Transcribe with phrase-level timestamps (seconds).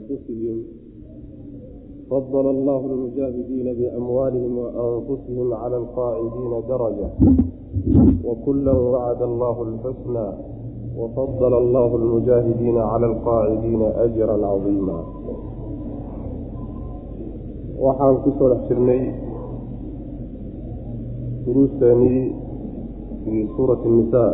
[0.00, 0.62] أنفسهم
[2.10, 7.10] فضل الله المجاهدين بأموالهم وأنفسهم على القاعدين درجة
[8.24, 10.28] وكلا وعد الله الحسنى
[10.98, 14.98] وفضل الله المجاهدين على القاعدين أجرا عظيما
[17.78, 19.02] waxaan ku soo dhex jirnay
[21.46, 22.22] duruustanii
[23.22, 24.32] fii suurati الnisaa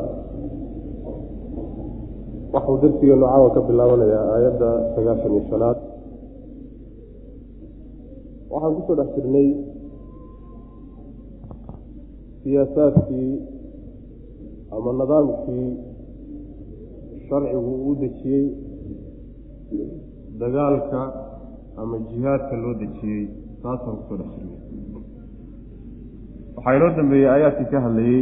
[2.55, 5.79] waxau darsigeenu caawa ka bilaabanayaa aayadda sagaashan iyo shanaad
[8.53, 9.49] waxaan ku soo dhex jirnay
[12.43, 13.32] siyaasaadkii
[14.76, 15.68] ama nidaamkii
[17.29, 18.45] sharcigu uu dejiyey
[20.40, 21.00] dagaalka
[21.81, 23.25] ama jihaadka loo dejiyey.
[23.62, 24.61] Taasaan ku soo dhex jirnay
[26.57, 28.21] waxaa inoo dambeeyey aayaadkii ka hadlayey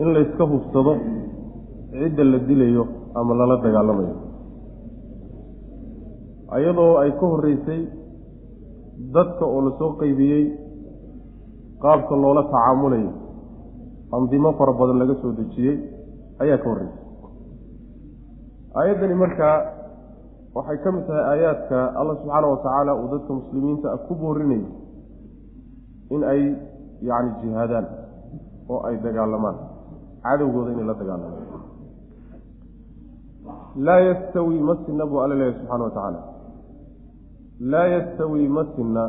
[0.00, 0.92] in layska hubsado
[1.92, 2.84] cidda la dilayo
[3.18, 4.14] ama lala dagaalamayo.
[6.58, 7.80] Iyadoo ay ka horreysay
[9.14, 10.44] dadka oo la soo qeybiyey
[11.82, 13.12] qaabka loola tacaamulayo
[14.16, 15.76] andimo fara badan laga soo dejiyey
[16.42, 17.02] ayaa ka horreysay.
[18.78, 19.56] Aayaddani markaa
[20.56, 24.68] waxay ka mid tahay aayaadka allah subxaana watacaala uu dadka muslimiinta ah ku boorinayo
[26.14, 26.40] in ay
[27.08, 27.86] yacni jihaadaan
[28.72, 29.56] oo ay dagaalamaan.
[30.24, 31.57] Cadowgooda inay la dagaalamaan
[33.76, 36.20] laa yastawi ma sinna buu alla leeyahy subxana wa tacaala
[37.60, 39.04] laa yastawi ma sinna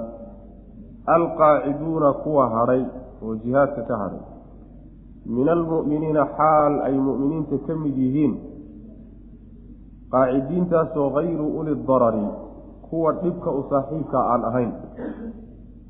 [1.06, 2.84] alqaaciduuna kuwa hadhay
[3.24, 4.20] oo jihaadka ka hadhay
[5.26, 8.34] min almu'miniina xaal ay mu'miniinta ka mid yihiin
[10.12, 12.26] qaacidiintaasoo hayru uli darari
[12.90, 14.72] kuwa dhibka u saaxiibka aan ahayn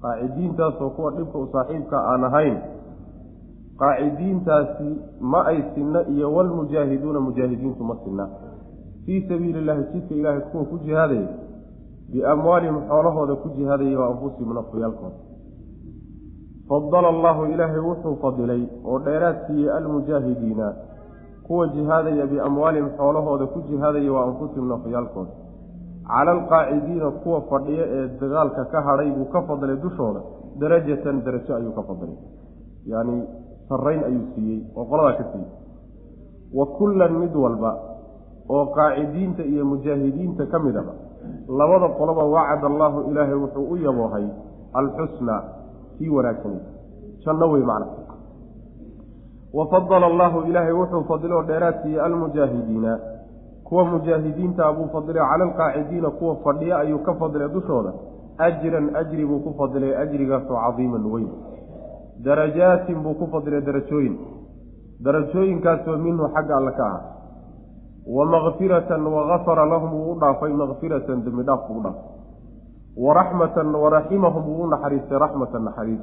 [0.02, 2.58] qaacidiintaasoo kuwa dhibka u saaxiibka aan ahayn
[3.80, 4.90] qaacidiintaasi
[5.22, 8.30] ma ay sinna iyo walmujaahiduuna mujaahidiintu ma sinna
[9.06, 11.28] fii sabiili illahi jidka ilaahay kuwa ku jihaadaya
[12.12, 15.18] biamwaalihim xoolahooda ku jihaadaya wa anfusihim nafyaalkooda
[16.70, 20.74] fadala allahu ilaahay wuxuu fadilay oo dheeraad siiyey almujaahidiina
[21.48, 25.32] kuwa jihaadaya biamwaalihim xoolahooda ku jihaadaya wa anfusihim nafyaalkooda
[26.10, 30.22] cala alqaacidiina kuwa fadhiya ee dagaalka ka hadhay buu ka fadilay dushooda
[30.62, 32.18] darajatan darajo ayuu ka fadilay
[32.92, 33.18] yacni
[33.70, 35.52] sarrayn ayuu siiyey oo qoladaa ka siiyey
[36.58, 37.72] wa kullan mid walba
[38.50, 40.94] oo qaacidiinta iyo mujaahidiinta ka mid aba.
[41.60, 44.26] Labada qoloba wacada allaahu ilaahay wuxuu u yaboohay
[44.74, 45.42] alxusnaa
[45.98, 46.62] kii wanaagsaneyd
[47.26, 47.88] janno wey macna.
[49.54, 53.00] Wa fadala allahu ilaahay wuxuu fadiloo dheeraad siiyey almujaahidiina.
[53.64, 57.94] Kuwa mujaahidiinta buu fadilay cala alqaacidiina kuwa fadhiya ayuu ka fadilay dushooda.
[58.38, 61.30] Ajran ajri buu ku fadilay ajrigaasoo cadiiman weyn.
[62.26, 64.18] Darajaatin buu ku fadilay darajooyin.
[65.04, 67.19] Darajooyinkaasoo minhu xagga alle ka ah
[68.08, 72.08] wa makfiratan wagafara lahum wuu u dhaafay makfiratan dembi dhaaf buu u dhaafay
[72.98, 76.02] wa raxmatan waraximahum wuu u naxariistay raxmatan naxariis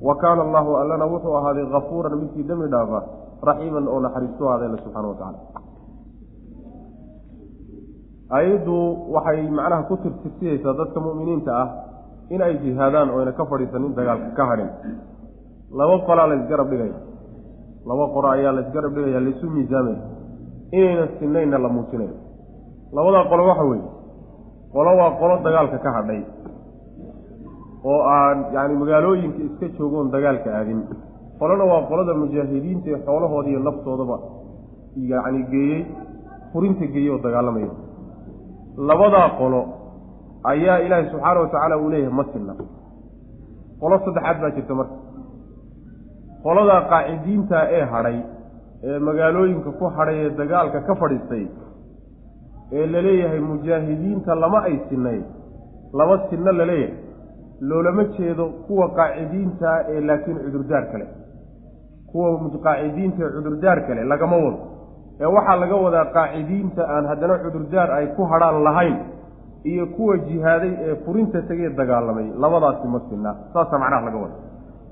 [0.00, 3.00] wa kaana allahu allana wuxuu ahaaday kafuuran midkii dembi dhaafa
[3.48, 5.38] raxiiman oo naxariistu ahaaday alle subxana watacala
[8.38, 8.76] ayaddu
[9.14, 11.68] waxay macnaha ku tirtirsiyeysaa dadka mu'miniinta ah
[12.30, 14.70] in ay jihaadaan oo ayna ka fadhiisanin dagaalka ka hadhin
[15.72, 16.98] laba qolaa laysgarab dhigaya
[17.88, 19.96] laba qoro ayaa laysgarab dhigaya laysu miisaamaya
[20.72, 22.14] inaynan sinaynna la muujinayo
[22.96, 23.88] labadaa qolo waxa weeye.
[24.72, 26.20] Qolo waa qolo dagaalka ka hadhay.
[27.84, 30.80] Oo aan yacni magaalooyinka iska joogoon dagaalka aadin.
[31.38, 34.16] Qolona waa qolada mujaahidiinta ee xoolahooda iyo naftoodaba
[35.12, 35.80] yacni geeyey
[36.52, 37.70] furinta geeyey oo dagaalamaya.
[38.88, 39.60] Labadaa qolo
[40.52, 42.52] ayaa ilaahi subxaana watacaala uu leeyahay ma sinna.
[43.80, 44.96] Qolo saddexaad baa jirta marka.
[46.44, 48.18] Qoladaa qaacidiinta ee hadhay
[48.84, 51.44] ee magaalooyinka ku hadhay ee dagaalka ka fadhiistay
[52.72, 55.20] ee la leeyahay mujaahidiinta lama ay sinay
[56.00, 56.96] lama sinno la leeyahay
[57.70, 61.06] loolama jeedo kuwa qaacidiinta ee laakiin cudurdaar kale.
[62.12, 62.28] Kuwa
[62.66, 64.58] qaacidiinta ee cudurdaar kale lagama wado.
[65.20, 68.96] Ee waxaa laga wadaa qaacidiinta aan haddana cudurdaar ay ku hadhaan lahayn
[69.64, 72.26] iyo kuwa jihaaday ee furinta tegee dagaalamay.
[72.42, 73.30] Labadaasi ma sinna.
[73.52, 74.36] Saasaa macnaha laga wada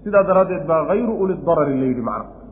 [0.05, 2.46] sidaa daraaddeed baa hayru uli darari la yidhi macna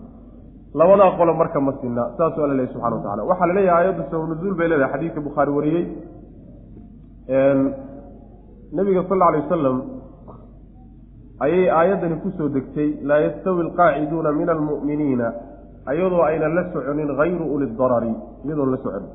[0.74, 4.26] labadaa qolo marka ma sinna saasuu alla lehy subxana watacala waxaa la leeyahay aayaddu sababu
[4.32, 5.84] nuzuul bay leedahay xadiidka bukhaari wariyey.
[8.76, 9.76] Nabiga sal alla alay wasalam
[11.40, 15.32] ayay aayaddani ku soo degtay laa yastawi alqaaciduuna min almu'miniina.
[15.86, 18.12] Ayadoo aynan la soconin hayru uli darari
[18.44, 19.10] iyadoon la soconin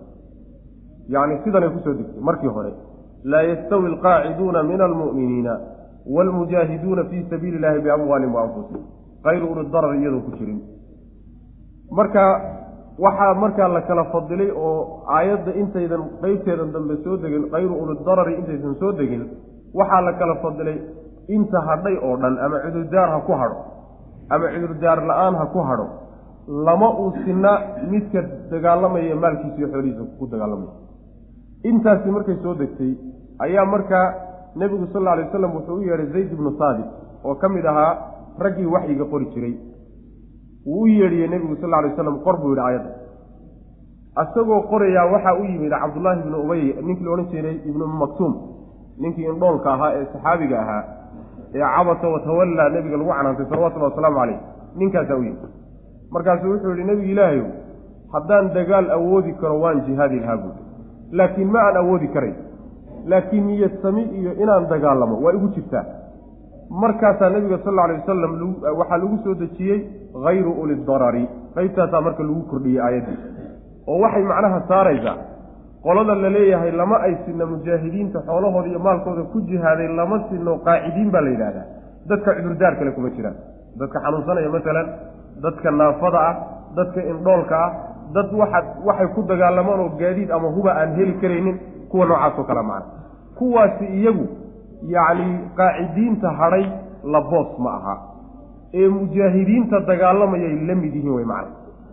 [1.10, 2.72] yacni sidanay ku soo degtay markii hore.
[3.24, 5.60] Laa yastawi alqaaciduuna min almu'miniina
[6.08, 8.84] waalmujaahiduuna fii sabiili illahi biamwaalihim wa anfusihim.
[9.24, 10.79] Hayru uli darar iyadoon ku jirin
[11.98, 12.24] marka
[13.06, 18.76] waxaa markaa la kala fadilay oo aayadda intaydan qeybteedan dambe soo degin kayru ulidarari intaysan
[18.82, 19.24] soo degin
[19.74, 20.78] waxaa la kala fadilay
[21.36, 23.60] inta hadhay oo dhan ama cudurdaar ha ku hadho
[24.30, 25.88] ama cudurdaar la'aan ha ku hadho
[26.68, 27.52] lama uu sinna
[27.92, 28.22] midka
[28.52, 30.72] dagaalamaya maalkiisa iyo xoolihiisa ku dagaalamaya.
[31.70, 32.92] Intaasi markay soo degtay
[33.46, 34.06] ayaa markaa
[34.56, 36.88] nebigu sal alla alay wasalam wuxuu u yeedhay zayd ibnu saabit
[37.24, 37.92] oo ka mid ahaa
[38.44, 39.54] raggii waxyiga qori jiray
[40.66, 42.92] wuu u yeedhiyey nebigu sal alay waslam qor buu yidhi aayadda.
[44.24, 48.34] Isagoo qorayaa waxaa u yimid cabdullaahi ibnu ubay ninkii la odhan jiray ibnu maktuum
[49.02, 50.84] ninkii indhoolka ahaa ee saxaabiga ahaa
[51.56, 54.40] ee cabasa watawallaa nebiga lagu canaantay salawatullahi wasalaamu caleyh
[54.76, 55.44] ninkaasaa u yimid.
[56.12, 57.48] Markaasuu wuxuu yihi nebigu ilaahayow
[58.14, 60.56] haddaan dagaal awoodi karo waan jihaadi lahaa buui
[61.12, 62.34] laakiin ma aan awoodi karay.
[63.06, 65.86] Laakiin niyad sami iyo inaan dagaalamo waa igu jirtaa
[66.70, 69.80] markaasaa nebiga sal alla alay wasalam waxaa lagu soo dejiyey
[70.24, 71.28] hayru uli darari.
[71.56, 73.18] Qaybtaasaa marka lagu kordhiyey aayaddii
[73.88, 75.16] oo waxay macnaha saaraysaa
[75.84, 81.12] qolada la leeyahay lama ay sinno mujaahidiinta xoolahooda iyo maalkooda ku jihaaday lama sinno qaacidiin
[81.12, 81.66] baa la yidhaahdaa.
[82.10, 83.36] Dadka cudurdaar kale kuma jiraan.
[83.80, 84.88] Dadka xanuunsanaya masalan
[85.44, 86.36] dadka naafada ah
[86.78, 87.72] dadka indhoolka ah
[88.14, 91.58] dad waxa waxay ku dagaalamaan oo gaadiid ama huba aan heli karaynin
[91.90, 92.86] kuwa noocaasoo kale macna.
[93.38, 94.26] Kuwaasi iyagu
[94.88, 96.66] yacni qaacidiinta hadhay
[97.04, 97.96] la boos ma aha.
[98.74, 101.52] Ee mujaahidiinta dagaalamayay la mid yihiin wey macna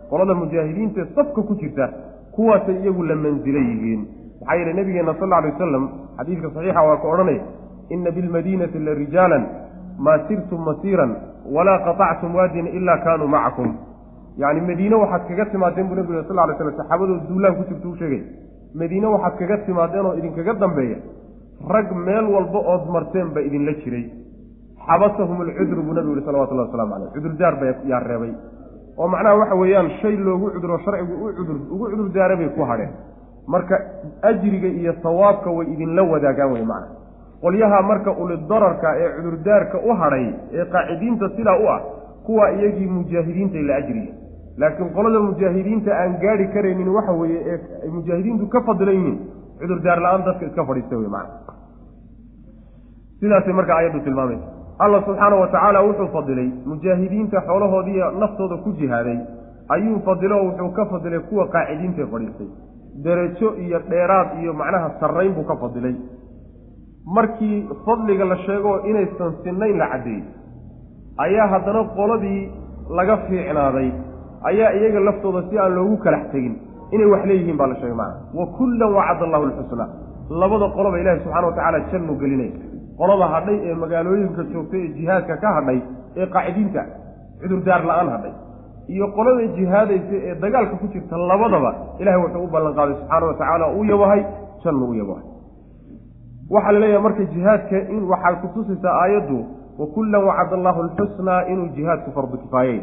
[0.09, 1.89] qolada mujaahidiinta ee safka ku jirta
[2.35, 4.01] kuwaasay iyagu la mansilo yihiin.
[4.39, 7.41] Maxaa yeele nabigeena sal alla alay wasalam xadiidka saxiixa waa ka odhanaya
[7.89, 9.43] ina bilmadiinati la rijaalan
[9.99, 11.15] maa sirtum masiiran
[11.55, 13.73] walaa qatactum waadina ilaa kaanuu macakum
[14.37, 17.95] yacni madiine waxaad kaga timaadeen buu nabigu sal lay slam saxaabadoo duulaan ku jirta u
[17.95, 18.21] sheegay.
[18.75, 20.97] Madiine waxaad kaga timaadeen oo idinkaga dambeeya
[21.75, 24.05] rag meel walba ood marteen ba idinla jiray.
[24.87, 28.33] Xabasahum alcudru buu nabigu yihi salawatullahi waslamu caleyh cudurdaar ba yaa reebay
[28.97, 32.61] oo macnaha waxa weeyaan shay loogu cuduro sharcigu u cudur ugu cudur daara bay ku
[32.61, 32.91] hadheen.
[33.47, 33.75] Marka
[34.21, 36.87] ajriga iyo sawaabka way idinla wadaagaan wey macna
[37.41, 41.81] qolyaha marka ulidararka ee cudurdaarka u hadhay ee qaacidiinta sidaa u ah
[42.25, 44.13] kuwa iyagii mujaahidiinta la ajriya
[44.57, 47.39] laakiin qolada mujaahidiinta aan gaari karaynin waxa weeye
[47.85, 49.19] ee mujaahidiintu ka fadilan yihiin
[49.59, 51.53] cudurdaar la'aan dadka iska fadhiista wey macna.
[53.19, 54.47] Sidaasay marka ayaddu tilmaamaysa.
[54.79, 59.19] Allah subxaanau wa tacaala wuxuu fadilay mujaahidiinta xoolahoodiiyo naftooda ku jihaaday.
[59.69, 62.49] Ayuu fadilo wuxuu ka fadilay kuwa qaacidiintae fadhiistay.
[63.03, 65.95] Derajo iyo dheeraad iyo macnaha sarrayn buu ka fadilay.
[67.15, 70.23] Markii fadliga la sheego inaysan sinnayn la caddeeyey.
[71.17, 72.51] Ayaa haddana qoladii
[72.97, 73.91] laga fiicnaaday.
[74.43, 76.55] Ayaa iyaga laftooda si aan loogu kalax tegin
[76.95, 79.89] inay wax leeyihiin baa la sheegay macana wa kullan wacada allahu alxusnaa
[80.41, 82.51] labada qoloba ilaahi subxana wa tacaala jannu gelinay.
[82.99, 85.79] Qolada hadhay ee magaalooyinka joogtay ee jihaadka ka hadhay
[86.19, 86.81] ee qaacidiinta
[87.41, 88.33] cudurdaar la'aan hadhay.
[88.93, 93.33] Iyo qolada jihaadaysa ee dagaalka ku jirta labadaba ilahay wuxuu u ballan qaaday subxaana wa
[93.39, 94.21] tacaala uu yabahay
[94.63, 95.25] jannu u yabahay
[96.53, 99.37] waxaa la leeyahay marka jihaadka in waxaa kutusaysaa aayaddu
[99.79, 102.79] wa kullan wacada allahu alxusnaa inuu jihaadku fardu kifaayey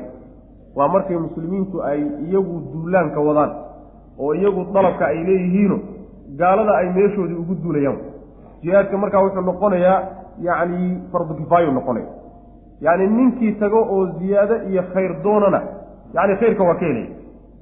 [0.76, 3.50] waa markay muslimiintu ay iyagu duulaanka wadaan
[4.18, 5.78] oo iyagu dalabka ay leeyihiino
[6.40, 7.98] gaalada ay meeshoodii ugu duulayaan.
[8.62, 9.98] Jihaadka markaa wuxuu noqonayaa
[10.46, 12.06] yacni fardu kifaayu noqonaya.
[12.80, 15.60] Yacni ninkii tago oo ziyaado iyo khayr doonana
[16.14, 17.06] yacni khayrka waa ka helaya.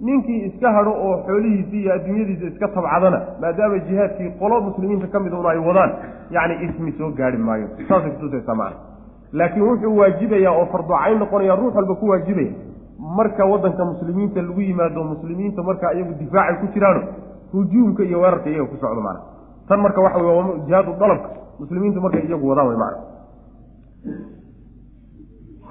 [0.01, 5.33] Ninkii iska hadho oo xoolihiisii iyo adduunyadiisa iska tabcadana maadaama jihaadkii qolo muslimiinta ka mid
[5.33, 5.91] una ay wadaan
[6.31, 7.67] yacni ismi soo gaari maayo.
[7.89, 8.77] Saasay kutusaysaa macana
[9.33, 12.51] laakiin wuxuu waajibayaa oo fardu cayn noqonaya ruux walba ku waajibaya
[13.03, 17.03] marka waddanka muslimiinta lagu yimaado muslimiinta markaa iyagu difaacay ku jiraano
[17.53, 19.21] hujuumka iyo weerarka iyaga ku socdo macana
[19.69, 21.29] tan marka waxa wey waa jihaadu dalabka
[21.61, 23.01] muslimiintu markay iyagu wadaan wey macana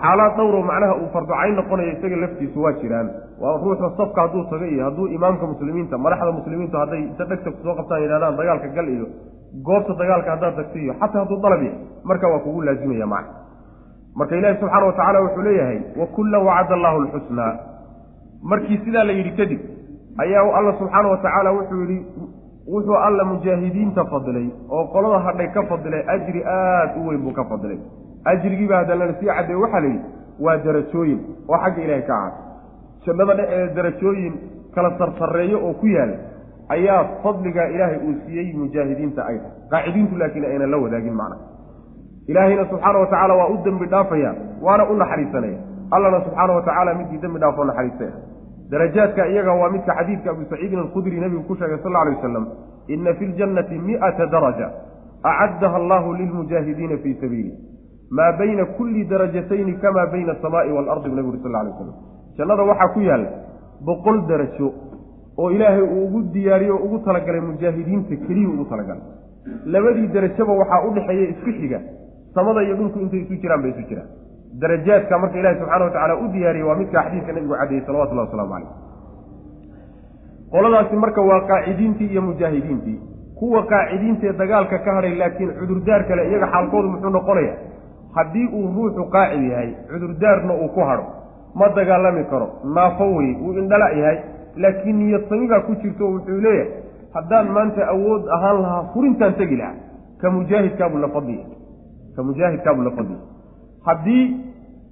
[0.01, 3.07] xaalaad dhowro macnaha uu farducayn noqonayo isaga laftiisu waa jiraan.
[3.41, 7.59] Waa ruuxda safka hadduu tago iyo hadduu imaamka muslimiinta madaxda muslimiintu hadday inta dhegta ku
[7.65, 9.05] soo qabtaan yidhahdaan dagaalka gal iyo
[9.67, 11.77] goobta dagaalka haddaad tagta iyo xataa hadduu dalab yahay
[12.09, 13.33] marka waa kugu laazimaya macna
[14.15, 17.53] marka ilaahi subxaana wa tacaala wuxuu leeyahay wa kullan wacada allahu alxusnaa
[18.43, 19.59] markii sidaa la yidhi kadib
[20.23, 21.99] ayaa alla subxaana wa tacaala wuxuu yidhi
[22.73, 27.45] wuxuu alla mujaahidiinta fadilay oo qolada hadhay ka fadilay ajri aada u weyn buu ka
[27.51, 27.79] fadilay
[28.33, 30.05] ajrigiiba haddana la sii caddeeye waxaa la yidhi
[30.45, 34.33] waa darajooyin oo xagga ilaahay ka ahaatay jannada dhexeeda darajooyin
[34.75, 36.17] kala sarsareeyo oo ku yaalla
[36.75, 39.51] ayaa fadliga ilaahay uu siiyey mujaahidiinta ay tahay.
[39.71, 41.37] Qaacidiintu laakiin aynan la wadaagin macna
[42.27, 45.57] ilaahayna subxaana wa tacaala waa u dembi dhaafaya waana u naxariisanaya
[45.91, 48.09] allana subxaana wa tacaala midkii dembi dhaafoo naxariistay
[48.71, 52.45] darajaadka iyaga waa midka xadiidka abu saciidin alkhudri nebigu ku sheegay sal alay wasalam
[52.87, 54.69] ina fi ljannati mi'ata daraja
[55.23, 57.51] acaddaha allahu lilmujaahidiina fii sabiili
[58.11, 61.93] maa bayna kulli darajatayni kamaa bayna asamaai waalardi bu nebigu uri sal lay waslam
[62.37, 63.29] jannada waxaa ku yaalla
[63.85, 64.73] boqol darajo
[65.37, 69.03] oo ilaahay uu ugu diyaariyo o ugu talagalay mujaahidiinta keliyuu ugu talagalay.
[69.65, 71.79] Labadii derajaba waxaa u dhexeeya isku xiga
[72.35, 74.09] samada iyo dhulku intay isu jiraan bay isu jiraan.
[74.61, 78.51] Darajaadka marka ilahi subxana wa tacala u diyaariyey waa midka xadiidka nabigu caddeeyey salawatullahi waslamu
[78.53, 78.69] caleyh
[80.51, 82.99] qoladaasi marka waa qaacidiintii iyo mujaahidiintii.
[83.39, 87.53] Kuwa qaacidiintaee dagaalka ka hadhay laakiin cudurdaar kale iyaga xaalkoodu muxuu noqonaya
[88.15, 91.05] haddii uu ruuxu qaacid yahay cudurdaarna uu ku hadho
[91.55, 94.17] ma dagaalami karo naafo wey uu indhala yahay
[94.55, 96.71] laakiin niyad samigaa ku jirto wuxuu leeyahay
[97.15, 99.75] haddaan maanta awood ahaan lahaa furintaan tegi lahaa
[100.21, 101.45] ka mujaahidkaabuu la fadliya
[102.15, 103.19] ka mujaahidkaabuu la fadliya
[103.87, 104.25] haddii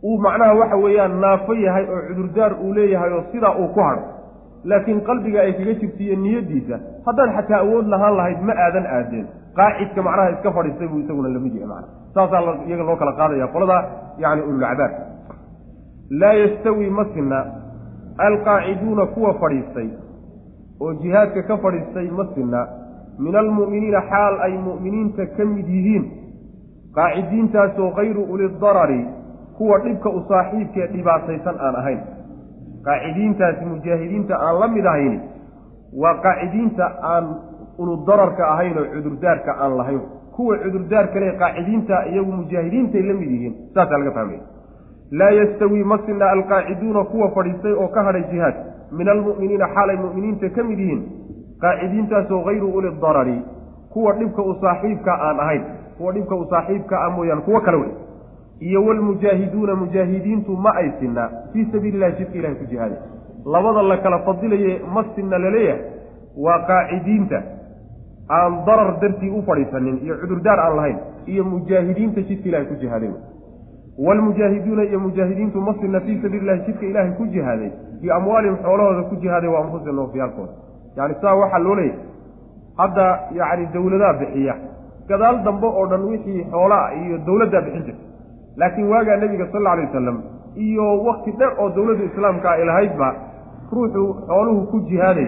[0.03, 4.03] uu macnaha waxa weeyaan naafo yahay oo cudurdaar uu leeyahay oo sidaa uu ku hadho
[4.69, 9.27] laakiin qalbiga ay kaga jirtiiyo niyadiisa haddaan xataa awood lahaan lahayd ma aadan aadeen.
[9.57, 13.47] Qaacidka macnaha iska fadhiistay buu isaguna la mid yahay macna saasaa iyaga loo kala qaadaya
[13.53, 13.77] qolada
[14.23, 14.91] yani ululcadaab
[16.21, 17.39] laa yastawi ma sinna
[18.27, 19.89] alqaaciduuna kuwa fadhiistay
[20.81, 22.61] oo jihaadka ka fadhiistay ma sinna
[23.19, 26.05] min almu'miniina xaal ay mu'miniinta ka mid yihiin
[26.95, 29.01] qaacidiintaasoo kayru ulidarari
[29.57, 31.99] kuwa dhibka u saaxiibkee dhibaataysan aan ahayn.
[32.85, 35.19] Qaacidiintaasi mujaahidiinta aan la mid ahayni
[36.01, 37.25] waa qaacidiinta aan
[37.77, 40.01] uludararka ahayn oo cudurdaarka aan lahayn.
[40.35, 44.39] Kuwa cudurdaar kale qaacidiinta iyagu mujaahidiintay la mid yihiin saasaa laga fahmaya
[45.19, 48.55] laa yastawii ma sinna alqaaciduuna kuwa fadhiistay oo ka hadhay jihaad
[48.91, 51.01] min almu'miniina xaalay mu'miniinta ka mid yihiin
[51.61, 53.37] qaacidiintaasoo hayru uli darari
[53.93, 55.63] kuwa dhibka u saaxiibka aan ahayn
[55.99, 57.91] kuwa dhibka u saaxiibka ah mooyaan kuwo kale wey.
[58.59, 62.97] Iyo walmujaahiduuna mujaahidiintu ma ay sinna fii sabiili illahi jidka ilahay ku jihaaday
[63.45, 65.81] labada la kala fadilaye ma sinna la leeyahay
[66.37, 67.41] waa qaacidiinta.
[68.29, 73.11] Aan darar dartii u fadhiisanin iyo cudurdaar aan lahayn iyo mujaahidiinta jidka ilahay ku jihaaday
[74.05, 79.15] waalmujaahiduuna iyo mujaahidiintu ma sinna fii sabiili illahi jidka ilaahay ku jihaaday biamwaalihim xoolahooda ku
[79.15, 80.51] jihaaday waa anfusihim noofyaalkooda
[80.95, 81.99] yani saa waxaa loo leeyahay
[82.77, 83.05] hadda
[83.39, 84.55] yacni dawladaa bixiya
[85.09, 88.03] gadaal dambe oo dhan wixii xoolaa iyo dawladdaa bixin jirta
[88.61, 90.17] laakiin waagaa nebiga sal alla alay wasalam
[90.65, 93.07] iyo wakti dher oo dawladda islaamka ay lahaydba
[93.73, 95.27] ruuxu xooluhu ku jihaaday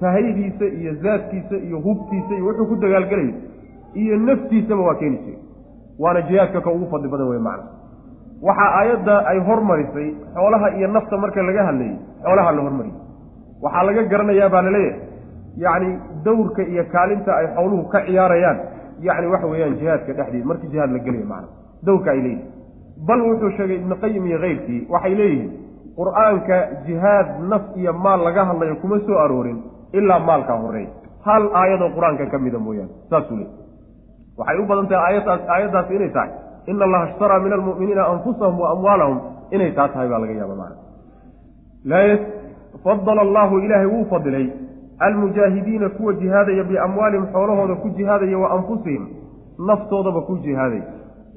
[0.00, 3.30] sahaydiisa iyo zaadkiisa iyo hubtiisa iyo wuxuu ku dagaalgelay
[4.02, 5.38] iyo naftiisaba waa keeni jiray.
[6.02, 7.64] Waana jihaadka ka ugu fadli badan wey macna.
[8.46, 12.98] Waxaa aayadda ay hormarisay xoolaha iyo nafta marka laga hadlayay xoolaha la hormariyay
[13.64, 15.00] waxaa laga garanayaa baa la leeyahay
[15.64, 15.90] yacni
[16.24, 18.58] dawrka iyo kaalinta ay xooluhu ka ciyaarayaan
[19.00, 21.48] yacni waxa weeyaan jihaadka dhexdeed markii jihaad la gelaya macna
[21.86, 22.52] dawrka ay leeyihiin
[23.08, 25.50] bal wuxuu sheegay ibnu qayim iyo keyrkii waxay leeyihiin
[25.98, 29.58] qur'aanka jihaad naf iyo maal laga hadlayo kuma soo aroorin
[29.92, 30.90] ilaa maalkaa horreeya
[31.26, 33.50] hal aayadoo qur'aanka ka mida mooyaane saasuu leey
[34.38, 36.30] waxay u badan tahay aayadaas aayaddaas inay tahay
[36.66, 39.18] ina allaha ishtaraa min almu'miniina anfusahum wa amwaalahum
[39.50, 40.76] inay taa tahay baa laga yaaba macana
[41.92, 42.16] laa
[42.84, 44.46] fadala allahu ilaahay wuu fadilay
[44.98, 49.06] almujaahidiina kuwa jihaadaya biamwaalihim xoolahooda ku jihaadaya wa anfusihim
[49.58, 50.84] naftoodaba ku jihaadaya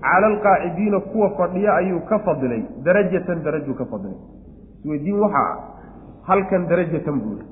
[0.01, 5.57] cala alqaacidiina kuwa fadhiya ayuu ka fadilay darajatan darajuu ka fadilay waxaa ah
[6.27, 7.45] halkan darajatan buuri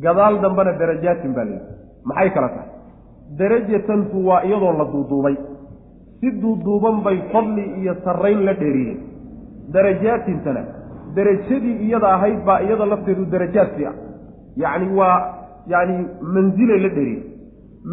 [0.00, 1.74] gadaal dambena darajaatin baa layidhi
[2.04, 2.70] maxay kala tahay
[3.38, 5.36] darajatantu waa iyadoo la duuduubay
[6.20, 9.00] si duuduuban bay fadli iyo sarrayn la dheeriyeen
[9.72, 10.62] darajaatintana
[11.14, 13.96] derajadii iyada ahayd baa iyada lafteedu darajaadkii ah
[14.56, 15.35] yacni waa
[15.72, 15.96] yacni
[16.34, 17.24] mansilay la dheeriyeen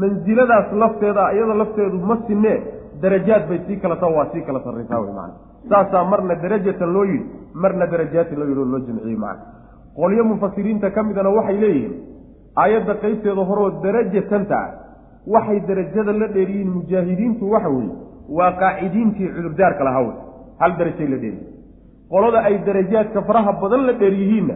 [0.01, 2.57] mansiladaas lafteeda iyada lafteedu ma sinee
[3.01, 5.33] darajaad bay sii kala taha waa sii kala sarraysaa wey macana
[5.69, 9.43] saasaa marna darajatan loo yidhi marna darajaatin loo yidhi oo loo jamciyey macana
[9.99, 11.93] qolyo mufasiriinta ka midana waxay leeyihiin
[12.63, 14.69] aayadda qaybteeda horoo darajatanta ah
[15.35, 17.95] waxay darajada la dheeriyiin mujaahidiintu waxa weeye
[18.37, 20.15] waa qaacidiintii cudurdaarka lahaa wey
[20.61, 21.47] hal darajay la dheeriyin
[22.13, 24.55] qolada ay darajaadka faraha badan la dheer yihiinna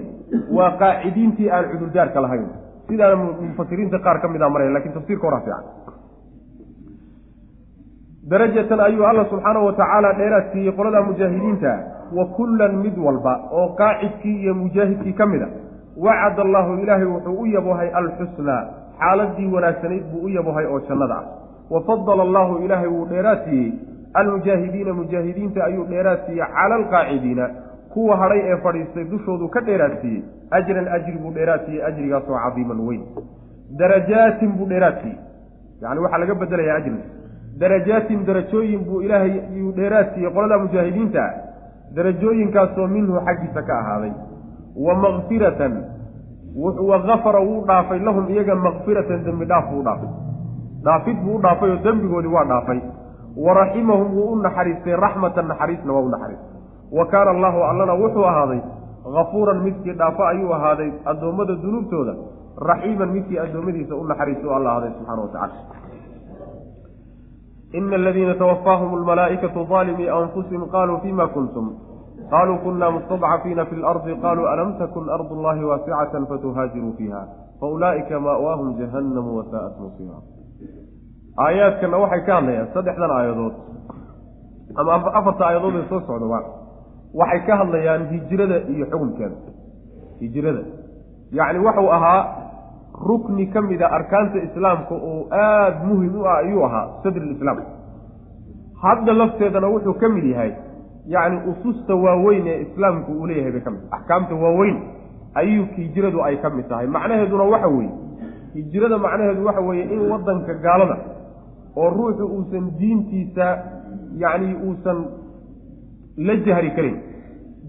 [0.58, 2.48] waa qaacidiintii aan cudurdaarka lahayn
[2.88, 5.64] sidaana mufasiriinta qaar ka mid a maraya laakiin tafsiirka horaa fiican.
[8.32, 11.72] Darajatan ayuu alla subxaanahu watacaala dheeraad siiyey qolada mujaahidiinta
[12.18, 15.48] wa kullan mid walba oo qaacidkii iyo mujaahidkii ka mid a.
[16.06, 18.62] Wacad allahu ilaahay wuxuu u yabohay alxusnaa
[19.00, 21.26] xaaladii wanaagsanayd buu u yabohay oo jannada ah.
[21.70, 23.72] Wa fadala allahu ilaahay wuu dheeraad siiyey
[24.14, 27.46] almujaahidiina mujaahidiinta ayuu dheeraad siiyey cala alqaacidiina
[27.94, 32.80] kuwa hadhay ee fadhiistay dushoodu ka dheeraad siiyey ajran ajri buu dheeraad siiyey ajrigaasoo cadiiman
[32.88, 33.04] weyn.
[33.80, 35.18] Darajaatin buu dheeraad siiyey
[35.82, 37.00] yani waxaa laga bedelaya ajri
[37.60, 41.34] darajaatin darajooyin buu ilaahay yuu dheeraad siiyey qolada mujaahidiinta ah
[41.96, 44.12] darajooyinkaasoo minhu xaggiisa ka ahaaday.
[44.86, 45.74] Wa makfiratan
[46.90, 48.00] wa gafara wuu dhaafay.
[48.00, 50.10] Lahum iyaga makfiratan dembi dhaaf buu dhaafay.
[50.84, 52.80] Dhaafid buu u dhaafay oo dembigoodii waa dhaafay.
[53.38, 54.96] Wa raximahum wuu u naxariistay.
[54.96, 56.57] Raxmatan naxariisna waa u naxariistay
[56.92, 58.62] wa kaana allahu allana wuxuu ahaaday
[59.16, 62.14] hafuuran midkii dhaafo ayuu ahaaday addoommada dunuubtooda
[62.70, 65.54] raxiiman midkii addoommadiisa u naxariiso alla ahaaday subxana wa tacala
[67.74, 71.76] ina aladiina tawafaahum almalaa'ikatu daalimii anfusihim qaluu fima kuntum.
[72.30, 77.22] Qaluu kuna mustadcafiina fi lardi qaluu alam takun ardu llahi waasicatan fatuhaajiruu fiiha
[77.60, 80.20] faulaa'ika ma'waahum jahannamu wasaa'at musiira
[81.46, 83.54] aayaadkana waxay ka hadlayaan saddexdan aayadood.
[84.76, 86.40] Ama afarta aayadood ee soo socdaba
[87.20, 89.36] waxay ka hadlayaan hijrada iyo xukunkeeda
[90.22, 90.62] hijrada.
[91.38, 92.22] Yacni waxau ahaa
[93.10, 97.58] rukni ka mid a arkaanta islaamka oo aada muhiim u ah ayuu ahaa sadriislaam
[98.84, 100.52] hadda lafteedana wuxuu ka mid yahay
[101.16, 104.78] yacni ususta waaweyn ee islaamku uu leeyahay bay ka mid axkaamta waaweyn
[105.42, 106.88] ayuu hijradu ay ka mid tahay.
[106.88, 107.92] Macnaheeduna waxa weeye
[108.54, 110.98] hijrada macnaheedu waxa weeye in waddanka gaalada
[111.82, 113.48] oo ruuxu uusan diintiisa
[114.24, 114.98] yacni uusan
[116.18, 116.98] la jahri karin.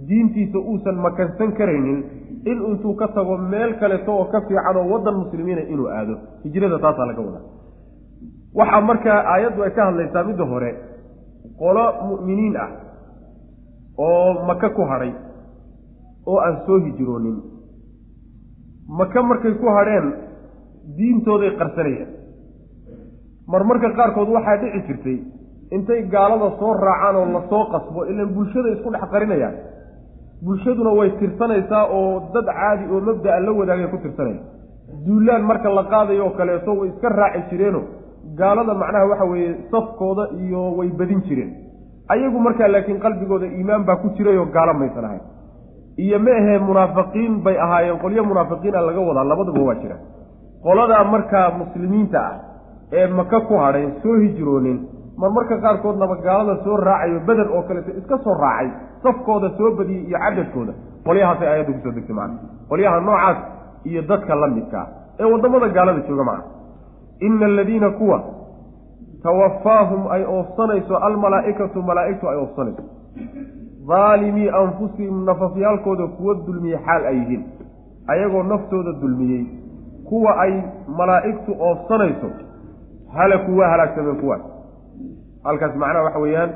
[0.09, 1.99] Diintiisa uusan makansan karaynin
[2.50, 6.14] in intuu ka tago meel kaleto oo ka fiican oo waddan muslimiina inuu aado.
[6.45, 7.45] Hijrada taasaa laga wadaa.
[8.59, 10.71] Waxaa markaa aayaddu ay ka hadlaysaa midda hore
[11.61, 12.71] qolo mu'miniin ah
[13.99, 15.12] oo maka ku hadhay
[16.26, 17.37] oo aan soo hijroonin.
[18.99, 20.07] Maka markay ku hadheen
[20.97, 22.09] diintooday qarsanayeen
[23.52, 25.19] marmarka qaarkood waxaa dhici jirtay
[25.77, 29.55] intay gaalada soo raacaan oo la soo qasbo ilan bulshada isku dhex qarinayaan.
[30.45, 34.41] Bulshaduna way tirsanaysaa oo dad caadi oo mabda'a la wadaagay ku tirsanaya
[35.07, 37.81] duulaan marka la qaadayo oo kaleeto way iska raaci jireeno.
[38.39, 41.51] Gaalada macnaha waxa weeye safkooda iyo way badin jireen.
[42.09, 45.21] Ayagu markaa laakiin qalbigooda iimaan baa ku jiray oo gaalo maysan ahayn.
[46.05, 49.97] Iyo ma ahee munaafiqiin bay ahaayeen qolyo munaafiqiina laga wadaa labaduba waa jira
[50.63, 52.35] qoladaa markaa muslimiinta ah
[52.99, 54.79] ee maka ku hadhay soo hijroonin
[55.21, 58.69] marmarka qaarkoodnaba gaalada soo raacayo beder oo kaleeto iska soo raacay
[59.03, 60.73] safkooda soo badiyey iyo cadadkooda
[61.07, 62.39] qolyahaasay aayadda ku soo degtay macana
[62.71, 63.39] qolyaha noocaas
[63.91, 64.87] iyo dadka la midkaa
[65.21, 66.45] ee waddamada gaalada jooga macana
[67.27, 68.19] ina aladiina kuwa
[69.23, 72.83] tawafaahum ay oofsanayso almalaa'ikatu malaa'igtu ay oofsanayso.
[73.89, 77.43] Daalimii anfusihim nafafyaalkooda kuwa dulmiyey xaal ay yihiin.
[78.13, 79.43] Ayagoo naftooda dulmiyey
[80.09, 80.52] kuwa ay
[80.99, 82.28] malaa'igtu oofsanayso
[83.17, 84.41] halaku waa halaagsameen kuwaas
[85.49, 86.50] halkaas macnaha waxa weeyaan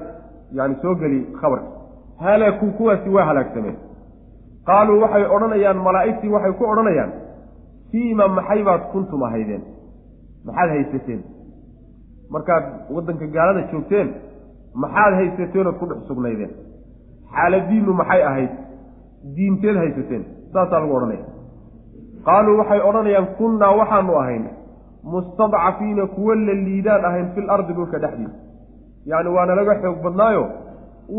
[0.59, 1.69] yani soo geli khabarka
[2.25, 3.77] halaku kuwaasi waa halaagsameen
[4.71, 7.13] qaaluu waxay odhanayaan malaa'igtii waxay ku odhanayaan
[7.93, 9.63] fiima maxay baad kuntum ahaydeen?
[10.47, 11.21] Maxaad haysateen?
[12.35, 14.09] Markaad waddanka gaalada joogteen
[14.85, 16.53] maxaad haysateenood ku dhex sugnaydeen?
[17.35, 18.53] Xaaladiinnu maxay ahayd?
[19.37, 20.23] Diinteed haysateen?
[20.53, 21.25] Saasaa lagu odhanaya.
[22.29, 24.45] Qaaluu waxay odhanayaan kunnaa waxaanu ahayn
[25.13, 28.37] mustadcafiina kuwa la liidaan ahayn fil ardi dhulka dhexdiisa
[29.07, 30.45] yacni waana laga xoog badnaayo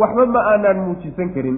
[0.02, 1.58] waxba ma aanaan muujisan karin.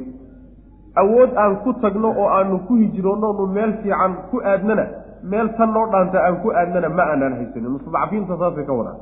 [1.02, 4.86] Awood aan ku tagno oo aanu ku hijroonno nu meel fiican ku aadnana
[5.24, 7.72] meel tan noo dhaanta aan ku aadnana ma aanaan haysanin.
[7.76, 8.98] Mustadcafiinta saasay ka wadaan.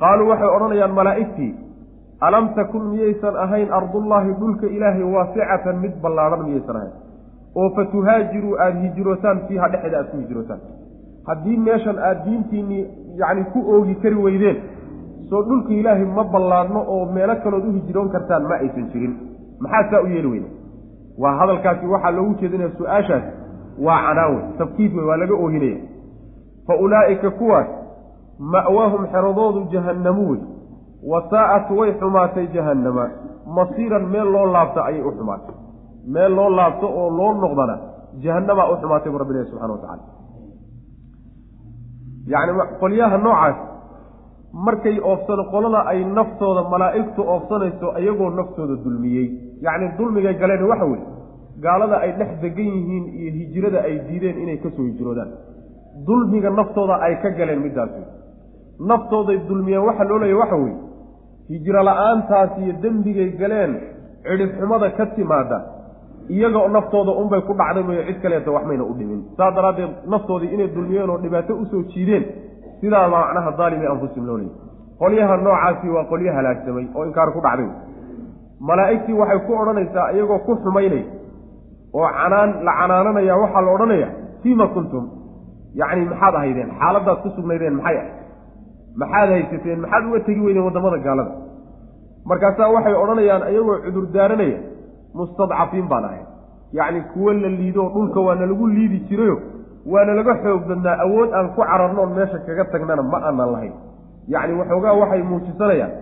[0.00, 1.52] Qaaluu waxay odhanayaan malaa'igtii
[2.20, 6.94] alam takun miyaysan ahayn ardullaahi dhulka ilaahay waasicatan mid ballaadhan miyaysan ahayn?
[7.56, 10.60] Oo fa tuhaajiruu aada hijrootaan fiiha dhexeeda aada ku hijrootaan.
[11.28, 12.84] Haddii meeshan aada diintiinnii
[13.20, 14.56] yacni ku oogi kari weydeen
[15.30, 19.14] soo dhulka ilaahay ma ballaadhno oo meelo kalood u hijroon kartaan ma aysan jirin.
[19.60, 20.48] Maxaa saa u yeeli weyne?
[21.22, 23.30] Waa hadalkaasi waxaa loogu jeedinaya su'aashaasi
[23.86, 25.78] waa canaawe tafkiid wey waa laga oohinaya
[26.66, 27.68] fa ulaa'ika kuwaas
[28.54, 30.40] ma'waahum xeradoodu jahannamu wey.
[31.12, 33.04] Wasaa'at way xumaatay jahannama.
[33.56, 35.54] Masiiran meel loo laabto ayay u xumaatay.
[36.14, 37.76] Meel loo laabto oo loo noqdana
[38.24, 40.02] jahannamaa u xumaatay bu rabbi ilahi subxana wa tacala
[42.32, 43.56] yacni qolyaha noocaas
[44.64, 49.26] markay oofsano qolada ay naftooda malaa'igtu oofsanayso iyagoo naftooda dulmiyey.
[49.64, 51.06] Yacni dulmigay galeen waxa weeye
[51.64, 55.30] gaalada ay dhex degan yihiin iyo hijrada ay diideen inay ka soo hijroodaan.
[56.06, 58.06] Dulmiga naftooda ay ka galeen middaas wey
[58.90, 60.76] naftooday dulmiyeen waxa loo leeya waxa weeye
[61.48, 63.72] hijro la'aantaas iyo dembigay galeen
[64.26, 65.58] cidhibxumada ka timaada
[66.28, 70.68] iyagoo naftooda unbay ku dhacday mooye cid kaleeta waxmayna u dhimin saas daraaddeed naftoodii inay
[70.74, 72.24] dulmiyeen oo dhibaato u soo jiideen
[72.80, 74.54] sidaa macnaha daalimi anfusihim loo leeyay
[75.00, 77.68] qolyaha noocaasi waa qolyo halaagsamay oo inkaar ku dhacday.
[78.68, 81.02] Malaa'igtii waxay ku odhanaysaa iyagoo ku xumaynay
[81.98, 84.08] oo canaan la canaananaya waxaa la odhanaya
[84.42, 85.04] fiima kuntum?
[85.80, 88.14] Yacni maxaad ahaydeen xaaladaad ku sugnaydeen maxay ahayd?
[89.00, 89.78] Maxaad haysateen?
[89.84, 91.32] Maxaad uga tegi weydeen waddamada gaalada?
[92.30, 94.58] Markaasaa waxay odhanayaan iyagoo cudur daaranaya
[95.18, 96.22] mustadcafiin baan ahay.
[96.78, 99.36] Yacni kuwo la liido dhulka waana lagu liidi jirayo
[99.92, 103.74] waana laga xoog badnaa awood aan ku cararnoon meesha kaga tagnana ma aanan lahayn.
[104.32, 105.92] Yacni waxoogaa waxay muujisanayaan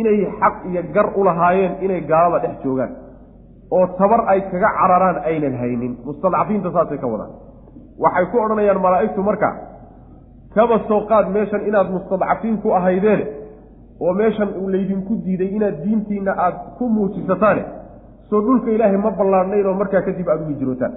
[0.00, 2.92] inay xaq iyo gar u lahaayeen inay gaalada dhex joogaan.
[3.74, 5.92] Oo tabar ay kaga cararaan aynan haynin.
[6.06, 7.30] Mustadcafiinta saasay ka wadaan.
[8.04, 9.50] Waxay ku odhanayaan malaa'igtu marka
[10.54, 13.22] kaba soo qaad meeshan inaad mustadcafiin ku ahaydeen
[14.00, 17.62] oo meeshan laydinku diiday inaad diintiinna aada ku muujisataane.
[18.28, 20.92] Soo dhulka ilaahay ma ballaadhnayn oo markaa kadib aada ugu jirootaan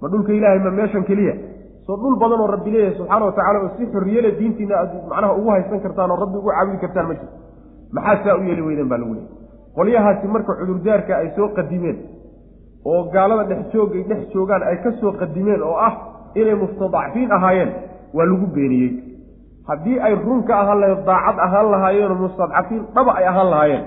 [0.00, 1.34] ma dhulka ilaahay ma meeshan keliya
[1.86, 5.32] soo dhul badan oo rabbi leeyahay subxaana wa tacala oo si xorriyale diintiina aad macnaha
[5.40, 7.36] ugu haysan kartaan oo rabbi ugu caabudi kartaan ma jirto
[7.96, 9.30] maxaa saa u yeeli weydeen baa lagu leeyay
[9.76, 11.96] qolyahaasi marka cudurdaarka ay soo qadimeen
[12.90, 15.92] oo gaalada dhex joogay dhex joogaan ay ka soo qadimeen oo ah
[16.40, 17.70] inay mustadacfiin ahaayeen
[18.16, 18.90] waa lagu beeniyey.
[19.68, 23.84] Haddii ay run ka ahaan lahayd daacad ahaan lahaayeenoo mustadcafiin dhaba ay ahaan lahaayeen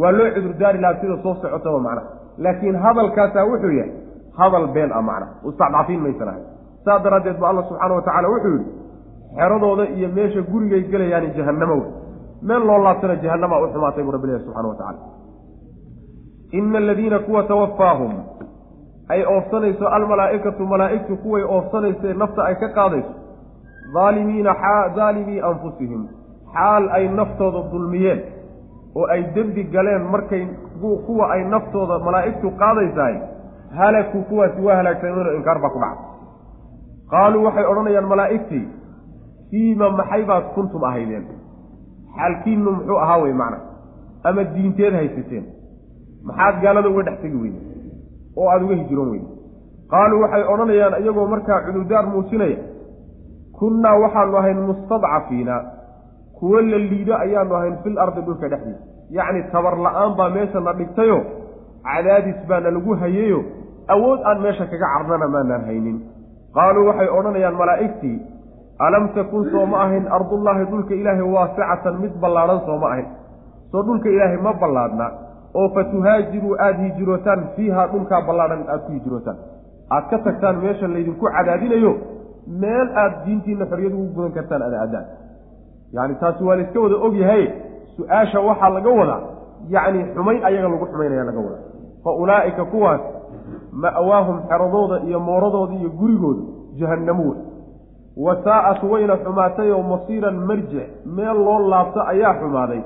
[0.00, 2.08] waa loo cudurdaari lahaa sida soo socotaba macnaha.
[2.44, 3.92] Laakiin hadalkaasaa wuxuu yahay
[4.38, 5.32] hadal been ah macnaha.
[5.46, 6.42] Mustadcafiin maysan ahay
[6.84, 8.70] saas daraaddeed ba allah subxaana wa tacala wuxuu yidhi
[9.38, 11.90] xeradooda iyo meesha gurigay gelayaani jahannamo wey
[12.48, 14.98] meel loo laabtana jahanamaa u xumaatay buu rabbi ilahi subxana wa tacala
[16.58, 18.12] ina aladiina kuwa tawafaahum
[19.08, 23.12] ay oofsanayso almalaa'ikatu malaa'igtu kuway oofsanaysae nafta ay ka qaadayso
[24.04, 24.54] aalimiina
[24.96, 26.06] daalimii anfusihim
[26.54, 28.20] xaal ay naftooda dulmiyeen
[28.94, 30.46] oo ay dembi galeen markay
[31.06, 33.16] kuwa ay naftooda malaa'igtu qaadaysahay
[33.78, 36.13] halakuu kuwaasi waa halaagsameen oo inkaar baa ku dhacay
[37.14, 38.64] qaaluu waxay odhanayaan malaa'igtii
[39.50, 41.24] fiima maxay baad kuntum ahaydeen?
[42.16, 43.58] Xaalkiinu muxuu ahaa wey macna.
[44.28, 45.44] Ama diinteed haysateen?
[46.28, 47.60] Maxaad gaalada uga dhex tegi weyde
[48.36, 49.28] oo aada uga hijiroon weyde
[49.92, 52.58] qaaluu waxay odhanayaan iyagoo markaa cudurdaar muujinaya
[53.58, 55.56] kunnaa waxaanu ahayn mustadcafiina
[56.38, 58.82] kuwo la liido ayaanu ahayn fil ardi dhulka dhexdiisa.
[59.16, 61.18] Yacni tabar la'aan baa meesha na dhigtayo
[61.84, 63.40] cadaadis baana lagu hayeyo
[63.94, 65.96] awood aan meesha kaga carnana maanaan haynin
[66.56, 68.16] qaaluu waxay odhanayaan malaa'igtii
[68.86, 73.08] alam takun soo ma ahayn ardullaahi dhulka ilaahay waasicatan mid ballaadhan soo ma ahayn
[73.72, 75.06] soo dhulka ilaahay ma ballaadhna
[75.60, 79.38] oo fa tuhaajiruu aada hijirootaan fiihaa dhulkaa ballaadhan aada ku hijirootaan
[79.96, 81.92] aad ka tagtaan meesha laydinku cadaadinayo
[82.62, 85.06] meel aada diintiina xorriyad ugu gudan kartaan ada aadaan
[85.96, 87.44] yacni taasi waa layska wada ogyahay
[87.96, 89.20] su'aasha waxaa laga wadaa
[89.76, 91.62] yacni xumayn ayaga lagu xumaynaya laga wadaa
[92.04, 93.00] fa ulaa'ika kuwaas
[93.82, 96.42] ma'waahum xeradooda iyo mooradooda iyo gurigooda
[96.78, 97.38] jahannamo wey
[98.16, 102.82] wasaa'at wayna xumaatay oo masiiran marjic meel loo laabto ayaa xumaaday.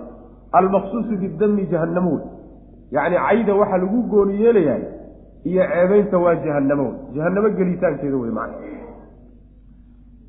[0.52, 2.24] Almaqsuusu bidami jahannamo wey
[2.92, 4.84] yacni cayda waxaa lagu gooni yeelayahay
[5.44, 8.56] iyo ceebeynta waa jahannamo wey jahannamo gelitaankeeda wey macna.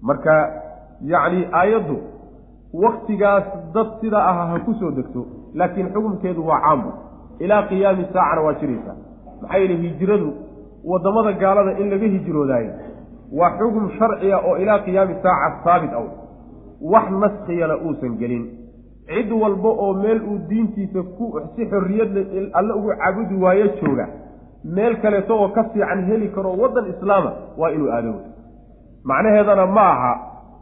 [0.02, 0.34] Marka
[1.12, 1.98] yacni aayaddu
[2.74, 6.92] waktigaas dad sidaa ah ha ku soo degto laakiin xukumkeedu waa caambu
[7.40, 8.96] ilaa qiyaami saacana waa jiraysaa.
[9.42, 10.34] Maxaa yeele hijradu
[10.84, 12.72] waddamada gaalada in laga hijroodaayo
[13.40, 16.06] waa xugum sharciya oo ilaa qiyaami saaca saabit aw.
[16.82, 18.46] Wax naskiyana uusan gelin.
[19.08, 24.08] Cid walba oo meel uu diintiisa ku si xorriyadle alle ugu caabudi waayo jooga
[24.64, 28.14] meel kaleeto oo ka fiican heli karo waddan islaama waa inuu aado.
[29.04, 30.14] Macnaheedana ma aha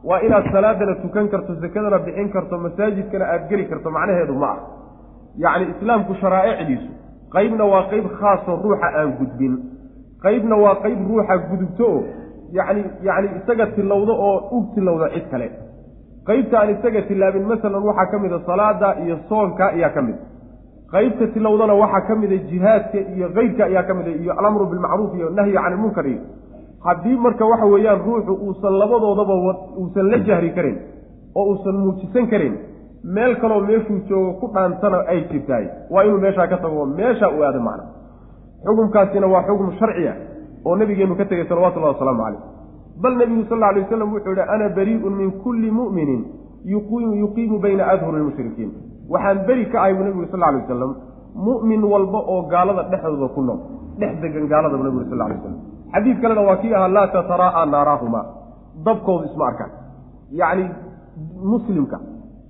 [0.03, 4.61] waa inaad salaadana tukan karto sakadana bixin karto masaajidkana aada geli karto macnaheedu ma aha.
[5.37, 6.89] Yacni islaamku sharaa'icdiisu
[7.35, 9.53] qaybna waa qayb khaasoo ruuxa aan gudbin
[10.25, 12.01] qaybna waa qayb ruuxa gudubto oo
[12.57, 15.47] yacni yacni isaga tilowdo oo u tilowda cid kale.
[16.27, 20.15] Qaybta aan isaga tilaabin masalan waxaa ka mid a salaada iyo soonka ayaa ka mid.
[20.93, 25.11] Qaybta tilowdana waxaa ka mida jihaadka iyo keyrka ayaa ka mid a iyo alamru bilmacruuf
[25.17, 26.21] iyo nahyi can ilmunkar iyo.
[26.85, 29.33] Haddii marka waxa weeyaan ruuxu uusan labadoodaba
[29.81, 30.77] uusan la jahri karin
[31.35, 32.53] oo uusan muujisan karin
[33.15, 37.43] meel kaloo meeshuu joogo ku dhaantana ay jirtaay waa inuu meeshaa ka tago meeshaa u
[37.43, 37.83] aado macna
[38.65, 40.13] xukumkaasina waa xukum sharciya
[40.65, 42.41] oo nabigeenu ka tegay salawatullahi wasalaamu caleyh
[43.01, 46.21] bal nebigu sal alla alay waslam wuxuu yihi ana barii'un min kulli mu'minin
[46.65, 48.71] yuqiimu bayna adhuri lmushrikiin
[49.09, 50.95] waxaan beri ka ahay buu nebigu sal lla alay wasalam
[51.47, 53.59] mu'min walba oo gaalada dhexdooda ku nool
[53.99, 55.57] dhex degan gaalada buu nebigu sal lla alay waslam
[55.93, 58.21] xadiid kalena waa kii ahaa laa tataraa'a naaraahuma.
[58.85, 59.71] Dabkoodu isma arkaan.
[60.31, 60.65] Yacni
[61.51, 61.97] muslimka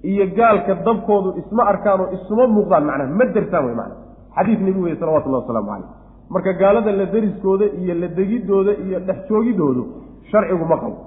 [0.04, 3.96] iyo gaalka dabkoodu isma arkaan oo isuma muuqdaan macnaha ma dertaan wey macna
[4.38, 5.90] xadiis nebi weye salawatullahi wasalaamu caleyh
[6.30, 9.84] marka gaalada la deriskooda iyo la degidooda iyo dhex joogidoodu
[10.32, 10.98] sharcigu ma qabo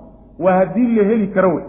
[0.44, 1.64] waa haddii la heli karo wey.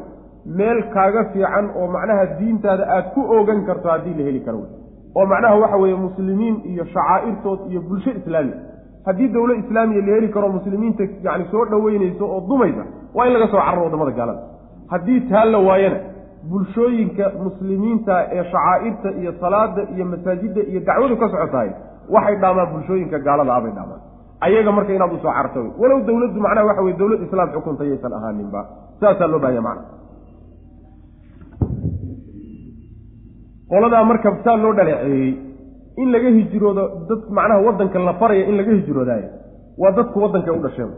[0.58, 4.70] Meel kaaga fiican oo macnaha diintaada aad ku oogan karto haddii la heli karo wey.
[5.16, 8.58] Oo macnaha waxa weeye muslimiin iyo shacaa'irtood iyo bulsho islaamiya
[9.06, 12.84] haddii dowlo islaamiya la heli karo muslimiinta yani soo dhoweynayso oo dumaysa
[13.16, 14.42] waa in laga soo cararo waddamada gaalada.
[14.92, 15.98] Haddii taa la waayana
[16.50, 21.70] bulshooyinka muslimiinta ee shacaa'irta iyo salaada iyo masaajidda iyo dacwadu ka socotahay
[22.16, 24.02] waxay dhaamaan bulshooyinka gaalada abay dhaamaan.
[24.46, 27.84] Ayaga marka inaad u soo cararto wey walow dowladdu macnaha waxa weye dowlad islaam xukunta
[27.90, 28.62] yaysan ahaaninba.
[29.02, 29.84] Saasaa loo bahaya macna.
[33.72, 35.32] Qoladaa marka saa loo dhaleeceeyey
[36.02, 39.30] in laga hijroodo dad macnaha waddanka la faraya in laga hijroodaayo
[39.82, 40.92] waa dadku waddanka u dhasheen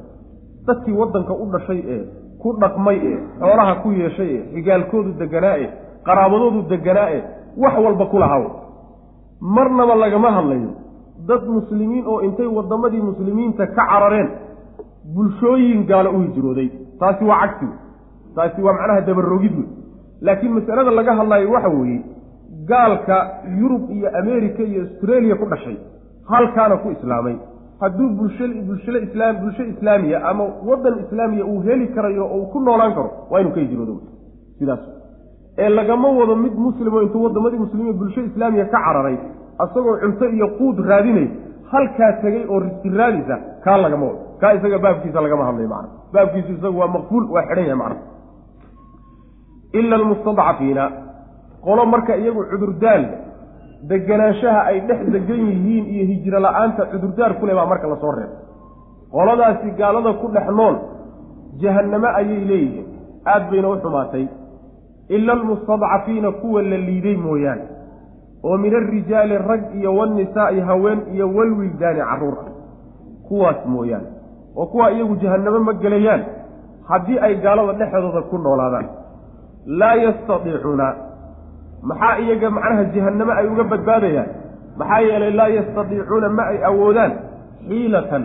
[0.68, 2.02] dadkii waddanka u dhashay ee
[2.44, 5.68] ku dhaqmay ee xoolaha ku yeeshay ee xigaalkoodu deganaa e
[6.08, 7.20] qaraabadoodu deganaa e
[7.64, 8.44] wax walba ku lahaw.
[9.56, 10.70] Marnaba lagama hadlayo
[11.30, 14.30] dad muslimiin oo intay waddamadii muslimiinta ka carareen
[15.16, 16.70] bulshooyin gaalo u hijrooday.
[17.00, 17.68] Taasi waa cagsi
[18.36, 19.68] taasi waa macnaha dabarogid wey.
[20.22, 22.02] Laakiin masalada laga hadlayo waxa weeye
[22.68, 23.18] gaalka
[23.60, 25.78] yurub iyo america iyo australia ku dhashay
[26.32, 27.36] halkaana ku islaamay
[27.84, 32.94] hadduu bulsho islaam bulsho islaamiya ama waddan islaamiya uu heli karayo oo uu ku noolaan
[32.98, 33.96] karo waa inuu ka hijroodo
[34.60, 34.84] sidaas.
[35.64, 39.18] Ee lagama wado mid muslimo intuu waddamadii muslimiin bulsho islaamiya ka cararay
[39.64, 41.28] asagoo cunto iyo quud raadinay
[41.72, 44.20] halkaa tegay oo riski raadisa kaa lagama wado.
[44.42, 45.90] Kaa isaga baabkiisa lagama hadlayo macna.
[46.14, 48.00] Baabkiisu isagu waa maqfuul waa xidhan yahay macna.
[49.80, 50.84] Ila almustadcafiina.
[51.66, 53.04] Qolo marka iyagu cudurdaal
[53.90, 58.12] deganaanshaha ay dhex degan yihiin iyo hijro la'aanta cudurdaar ku leh baa marka la soo
[58.12, 58.38] reebay
[59.12, 60.76] qoladaasi gaalada ku dhex nool
[61.62, 62.88] jahannamo ayay leeyihiin.
[63.26, 64.28] Aad bayna u xumaatay.
[65.10, 67.64] Ila almustadcafiina kuwa la liiday mooyaane.
[68.44, 72.52] Oo min alrijaali rag iyo walnisaa'i haween iyo walwildaani carruur ah
[73.28, 74.08] kuwaas mooyaane.
[74.56, 76.24] Oo kuwa iyagu jahannamo ma gelayaan.
[76.90, 78.88] Haddii ay gaalada dhexdooda ku noolaadaan.
[79.66, 80.96] Laa yastadiicuuna
[81.90, 84.30] maxaa iyaga macnaha jahannamo ay uga badbaadayaan?
[84.80, 87.12] maxaa yeelay laa yastadiicuuna ma ay awoodaan?
[87.68, 88.24] xiilatan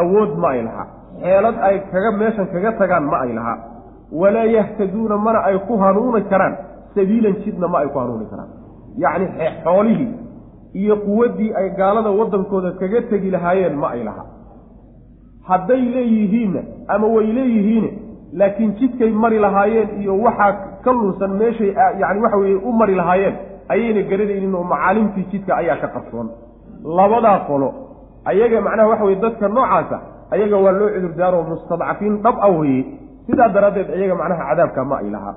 [0.00, 0.86] awood ma ay lahaa.
[1.22, 3.58] xeelad ay kaga meeshan kaga tagaan ma ay lahaa.
[4.12, 6.54] walaa yahtaduuna mana ay ku hanuuni karaan.
[6.94, 8.50] sabiilan jidna ma ay ku hanuuni karaan.
[8.98, 9.26] yacni
[9.64, 10.10] xoolihii
[10.74, 14.26] iyo quwaddii ay gaalada waddankooda kaga tegi lahaayeen ma ay lahaa.
[15.48, 17.90] hadday leeyihiinna ama way leeyihiine
[18.40, 20.52] laakiin jidkay mari lahaayeen iyo waxaa
[20.84, 21.70] ka lunsan meeshay
[22.02, 23.34] yani waxa weeye u mari lahaayeen
[23.68, 26.28] ayayna garanaynin oo macaalimtii jidka ayaa ka qarsoon
[26.98, 27.68] labadaa qolo
[28.30, 29.96] ayaga macnaha waxa weye dadka noocaasa
[30.34, 32.80] ayaga waa loo cudurdaaroo mustadcafiin dhab a weye
[33.26, 35.34] sidaa daraaddeed iyaga macnaha cadaabka ma ay lahaa.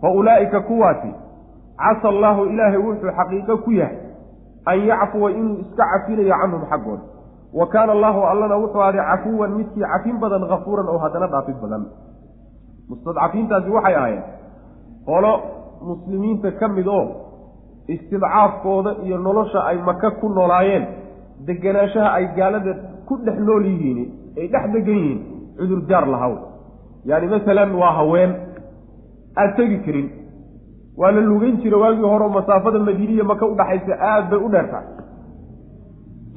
[0.00, 1.10] Fa ulaa'ika kuwaasi
[1.82, 3.96] casa allaahu ilaahay wuxuu xaqiiqo ku yahay
[4.70, 7.02] an yacfuwa inuu iska cafinayo canhum xaggooda
[7.58, 11.82] wa kaana allaahu allana wuxuu ahday cafuwan midkii cafin badan hafuuran oo haddana dhaafid badan
[12.90, 14.22] mustadcafiintaasi waxay ahayd
[15.08, 15.32] qolo
[15.88, 17.04] muslimiinta ka mid oo
[17.94, 20.84] istidcaafkooda iyo nolosha ay maka ku noolaayeen
[21.46, 22.72] deganaanshaha ay gaalada
[23.08, 23.98] ku dhex nool yihiin
[24.38, 25.20] ay dhex degan yihiin
[25.58, 26.34] cudurdaar lahaw.
[27.08, 28.30] Yaani masalan waa haween.
[29.40, 30.08] Aan tegi karin.
[30.98, 34.80] Waa la lugeyn jira waagii hore masaafada madiiniya maka udhaxaysa aad bay u dheerta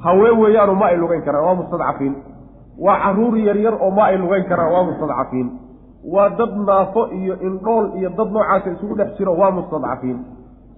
[0.05, 2.13] haween weeyaanu ma ay lugeyn karaan waa mustadcafiin.
[2.85, 5.47] Waa carruur yaryar oo ma ay lugeyn karaan waa mustadcafiin
[6.13, 10.19] waa dad naafo iyo indhool iyo dad noocaasa isugu dhex jiro waa mustadcafiin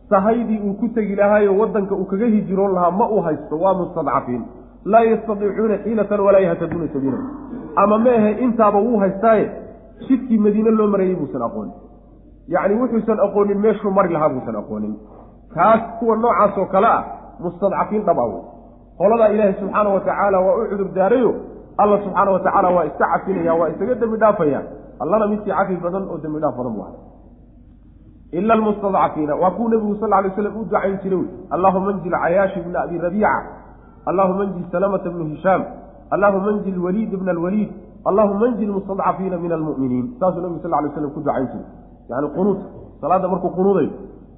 [0.09, 4.43] sahaydii uu ku tegi lahaayo waddanka uu kaga hijiroon lahaa ma uu haysto waa mustadcafiin
[4.86, 7.17] laa yastadiicuuna xiilatan walaa yahtaduuna sabiila.
[7.75, 9.51] Ama meehe intaaba wuu haystaaye?
[10.07, 11.73] Jidkii madiine loo marayey buusan aqoonin.
[12.47, 14.95] Yacni wuxuusan aqoonin meeshuu mari lahaa buusan aqoonin.
[15.53, 17.03] Kaas kuwa noocaas oo kale ah
[17.39, 18.31] mustadcafiin dhab aw
[18.97, 21.31] qoladaa ilaahay subxaana wa tacaala waa u cudur daarayo
[21.77, 24.62] alla subxaana wa tacaala waa iska cafinaya waa isaga dembi dhaafaya
[24.99, 26.97] allana midkii cafi badan oo dembi dhaaf badan bu ahay
[28.32, 32.60] ila almustadcafiina waa kuu nebigu sal lay slam u ducayn jiray wey allahuma anjil cayaashi
[32.62, 33.41] bna abi rabiica.
[34.06, 35.63] Allahuma anjil salamata bni hishaam.
[36.12, 37.69] Allahuma anjil waliid bna alwaliid.
[38.06, 40.06] Allahuma anjil mustadcafiina min almu'miniin.
[40.19, 41.65] Saasuu nebigu sal lay slam ku ducayn jiray.
[42.10, 42.67] Yani qunuudka
[43.01, 43.91] salaadda markuu qunuudayo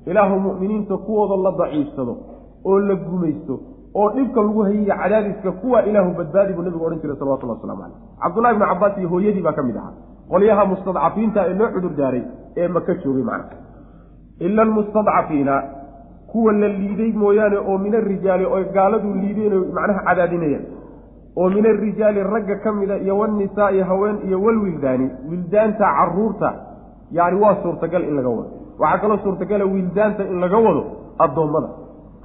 [0.06, 2.14] ilaahu mu'miniinta kuwooda la daciifsado
[2.66, 3.60] oo la gumaysto
[3.96, 7.98] oo dhibka lagu hayay cadaadiska kuwa ilaahu badbaadi buu nebigu odhan jiray salawatullah waslamu caleyh
[8.22, 9.94] cabdullahi bni cabaas iyo hooyadii baa ka mid ahaa
[10.32, 12.24] qolyaha mustadcafiinta ee loo cudur daaray
[12.62, 13.56] ee maka joogay macna.
[14.46, 15.56] Ila almustadcafiina
[16.32, 20.66] kuwa la liiday mooyaane oo min arijaali oy gaaladu liideen macnaha cadaadinayaan
[21.40, 26.50] oo min arijaali ragga ka mida iyo walnisaa'i haween iyo walwildaani wildaanta carruurta
[27.12, 28.50] yani waa suurtagal in laga wado.
[28.80, 30.82] Waxaa kaloo suurtagala wildaanta in laga wado
[31.26, 31.70] addoommada.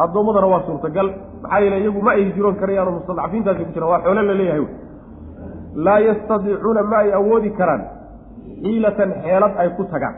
[0.04, 1.08] Addoommadana waa suurtagal
[1.42, 4.64] maxaa yeele iyagu ma ay hijiroon karayaanoo mustadcafiintaasi ku jiraan waa xoolo la leeyahay
[5.74, 7.82] laa yastadiicuuna ma ay awoodi karaan.
[8.62, 10.14] Xiilatan xeelad ay ku tagaan.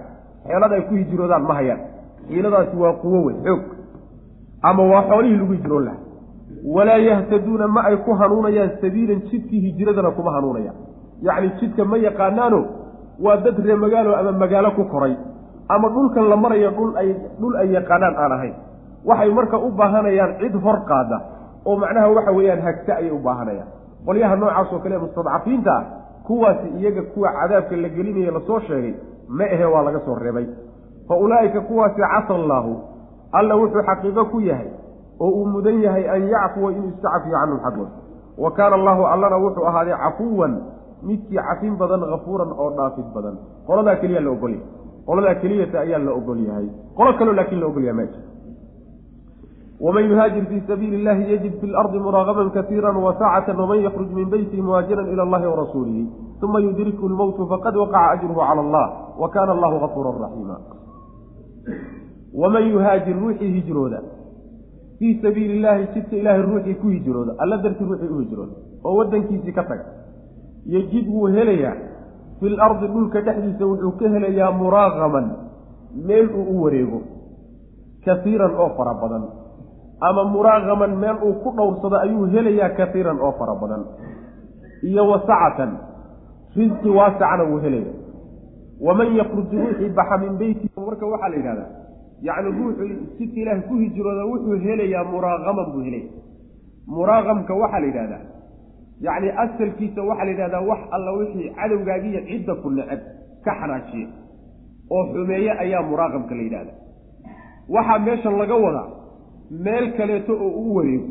[0.46, 1.80] Xeelad ay ku hijiroodaan ma hayaan.
[2.28, 3.62] Xiiladaasi waa quwo wey xoog.
[4.62, 6.00] Ama waa xoolihii lagu hijiroon lahaa.
[6.74, 10.76] Walaa yahtaduuna ma ay ku hanuunayaan sabiilan jidkii hijiradana kuma hanuunayaan.
[11.22, 12.60] Yacni jidka ma yaqaanaano
[13.24, 15.16] waa dad ree magaalo ama magaalo ku koray.
[15.68, 17.08] Ama dhulkan la marayo dhul ay
[17.40, 18.54] dhul ay yaqaanaan aan ahayn.
[19.04, 21.18] Waxay marka u baahanayaan cid hor qaada.
[21.66, 25.84] Oo macnaha waxa weeyaan hagta ayay u baahanayaan qolyaha noocaas oo kale mustadcafiinta ah
[26.26, 28.94] kuwaasi iyaga kuwa cadaabka la gelinaya la soo sheegay
[29.28, 30.46] ma ahe waa laga soo reebay.
[31.08, 32.72] Fa ulaa'ika kuwaasi casa allaahu
[33.32, 34.68] alla wuxuu xaqiiqo ku yahay
[35.20, 37.90] oo uu mudan yahay an yacfuwa inuu iska cafiyo canhum xaggooda
[38.38, 40.52] wa kaana allahu allana wuxuu ahaaday cafuwan
[41.02, 43.36] midkii cafin badan hafuuran oo dhaafid badan.
[43.66, 44.66] Qoladaa keliya la ogolyahay
[45.06, 46.68] qoladaa keliyata ayaa la ogol yahay.
[46.96, 48.22] Qolo kaloo laakiin la ogol yahay ma jiro
[49.82, 54.62] waman yuhaajir fii sabiili illahi yajid fi lardi muraagaman kasiira wasacatan waman yakruj min beytihi
[54.62, 56.04] muhaajiran ila allahi warasuulihi
[56.42, 58.86] uma yudrikhu lmowtu faqad waqaca ajruhu cala allah
[59.22, 60.56] wa kaana allahu gafuuran raxiima
[62.42, 64.02] waman yuhaajir ruuxii hijrooda
[64.98, 69.52] fii sabiili illaahi jidka ilaahay ruuxii ku hijrooda alla dartii ruuxii u hijrooda oo waddankiisii
[69.52, 69.84] ka taga
[70.66, 71.76] yejid wuu helayaa
[72.40, 75.30] fil ardi dhulka dhexdiisa wuxuu ka helayaa muraaqaman
[76.06, 77.00] meel uu u wareego
[78.04, 79.24] kasiiran oo fara badan
[80.08, 83.82] ama muraaqaman meel uu ku dhowrsado ayuu helayaa kasiiran oo fara badan.
[84.88, 85.70] Iyo wasacatan
[86.56, 87.92] risqi waasacna wuu helaya
[88.86, 91.70] waman yakruju ruuxii baxa min beyti marka waxaa la yidhahdaa
[92.26, 92.82] yacni ruuxu
[93.18, 96.08] jidka ilaahay ku hijrooda wuxuu helayaa muraaqaman buu helaya
[96.96, 98.22] muraaqamka waxaa la yidhahdaa
[99.06, 103.00] yacni asalkiisa waxaa la yidhahdaa wax alla wixii cadowgaagiiyo cidda ku necab
[103.44, 104.08] ka xanaajiya
[104.94, 106.72] oo xumeeye ayaa muraaqamka la yidhahda
[107.74, 108.88] waxaa meeshan laga wadaa
[109.64, 111.06] meel kaleeto oo uu wareego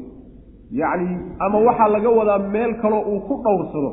[0.81, 3.91] yacni ama waxaa laga wadaa meel kaloo uu ku dhowrsado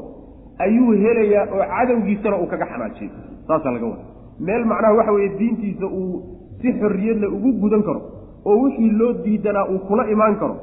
[0.65, 3.11] ayuu helayaa oo cadowgiisana uu kaga xanaajiyo
[3.49, 4.07] saasaa laga wadaa.
[4.47, 6.23] Meel macnaha waxa weeye diintiisa uu
[6.61, 8.01] si xorriyadla ugu gudan karo
[8.45, 10.57] oo wixii loo diidanaa uu kula imaan karo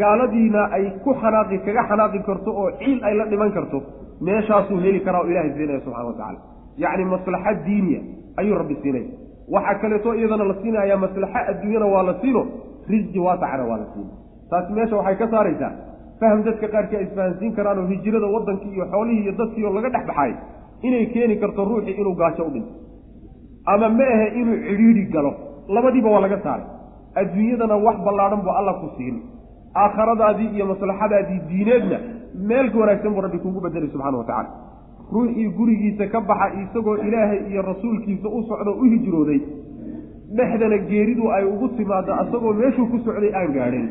[0.00, 3.78] gaaladiina ay ku xanaaqi kaga xanaaqi karto oo ciil ay la dhiman karto
[4.26, 6.38] meeshaasuu heli karaa oo ilahay siinaya subxana wa tacala
[6.84, 8.00] yacni maslaxa diiniya
[8.40, 9.06] ayuu rabbi siinaya.
[9.54, 12.42] Waxaa kaleeto iyadana la siinayaa maslaxa adduunyana waa la siino
[12.92, 14.12] risqi waasacana waa la siina
[14.50, 15.72] taasi meesha waxay ka saaraysaa
[16.20, 20.06] faham dadka qaarkii ay karaan oo hijrada waddankii iyo xoolihii iyo dadkii oo laga dhex
[20.06, 20.32] baxay
[20.82, 22.72] inay keeni karto ruuxii inuu gaajo u dhinto
[23.66, 25.32] ama ma ahe inuu cidhiidhi galo.
[25.68, 26.66] Labadiiba waa laga saaray.
[27.20, 29.22] Adduunyadana wax ballaadhan buu alla ku siin
[29.82, 31.98] aakhiradaadii iyo maslaxadaadii diineedna
[32.48, 34.50] meelka wanaagsan buu rabbi kugu bedelay subxana wa tacala
[35.12, 39.40] ruuxii gurigiisa ka baxa isagoo ilaahay iyo rasuulkiisa u socdo u hijrooday
[40.38, 43.86] dhexdana geeridu ay ugu timaado asagoo meeshuu ku socday aan gaadhin.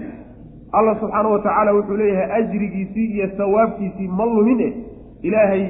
[0.78, 4.74] Allah subxaana wa tacaala wuxuu leeyahay ajrigiisii iyo sawaabkiisii ma lumin eh
[5.22, 5.64] ilaahay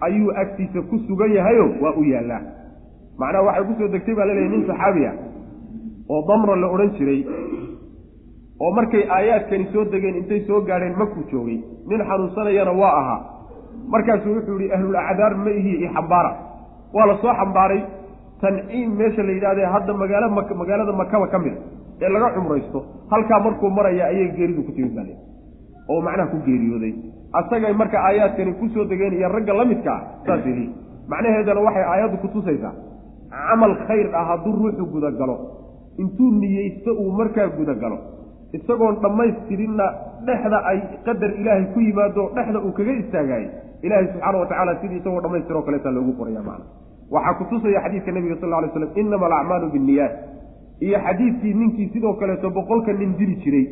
[0.00, 2.40] ayuu agtiisa ku sugan yahayo waa u yaallaa.
[3.18, 5.14] Macnaha waxay ku soo degtay baa laleeyahy nin saxaabi ah
[6.08, 7.20] oo damra la odhan jiray
[8.60, 11.58] oo markay aayaadkani soo degeen intay soo gaadheen makuu joogay.
[11.88, 13.20] Nin xanuunsanayana waa ahaa.
[13.92, 16.32] Markaasuu wuxuu yihi ahlul acdaar ma ihi i xambaara.
[16.94, 17.80] Waa la soo xambaaray
[18.42, 21.54] tanciim meesha la yidhahdee hadda magaala mak magaalada makaba ka mid
[22.02, 22.78] ee laga cumraysto
[23.12, 25.14] halkaa markuu maraya ayay geeridu ku timid bale
[25.90, 26.94] oo macnaha ku geeriyooday.
[27.38, 30.66] Asagay marka aayaadkani ku soo degeen iyo ragga la midka ah saasay lihi
[31.12, 32.72] macnaheedana waxay aayaddu kutusaysaa
[33.30, 35.36] camal khayr ah hadduu ruuxu gudagalo.
[36.02, 37.98] Intuu niyeysto uu markaa gudagalo.
[38.56, 39.86] Isagoon dhammaystirinna
[40.26, 43.48] dhexda ay qadar ilaahay ku yimaado dhexda uu kaga istaagaayey
[43.86, 46.64] ilaahay subxaana wa tacala sidii isagoo dhammaystiroo kaleetaa loogu qoraya macna
[47.14, 50.14] waxaa kutusaya xadiidka nabiga sal ly slam inama alacmaalu binniyaat.
[50.86, 53.66] Iyo xadiidkii ninkii sidoo kaleeto boqolka nin dili jiray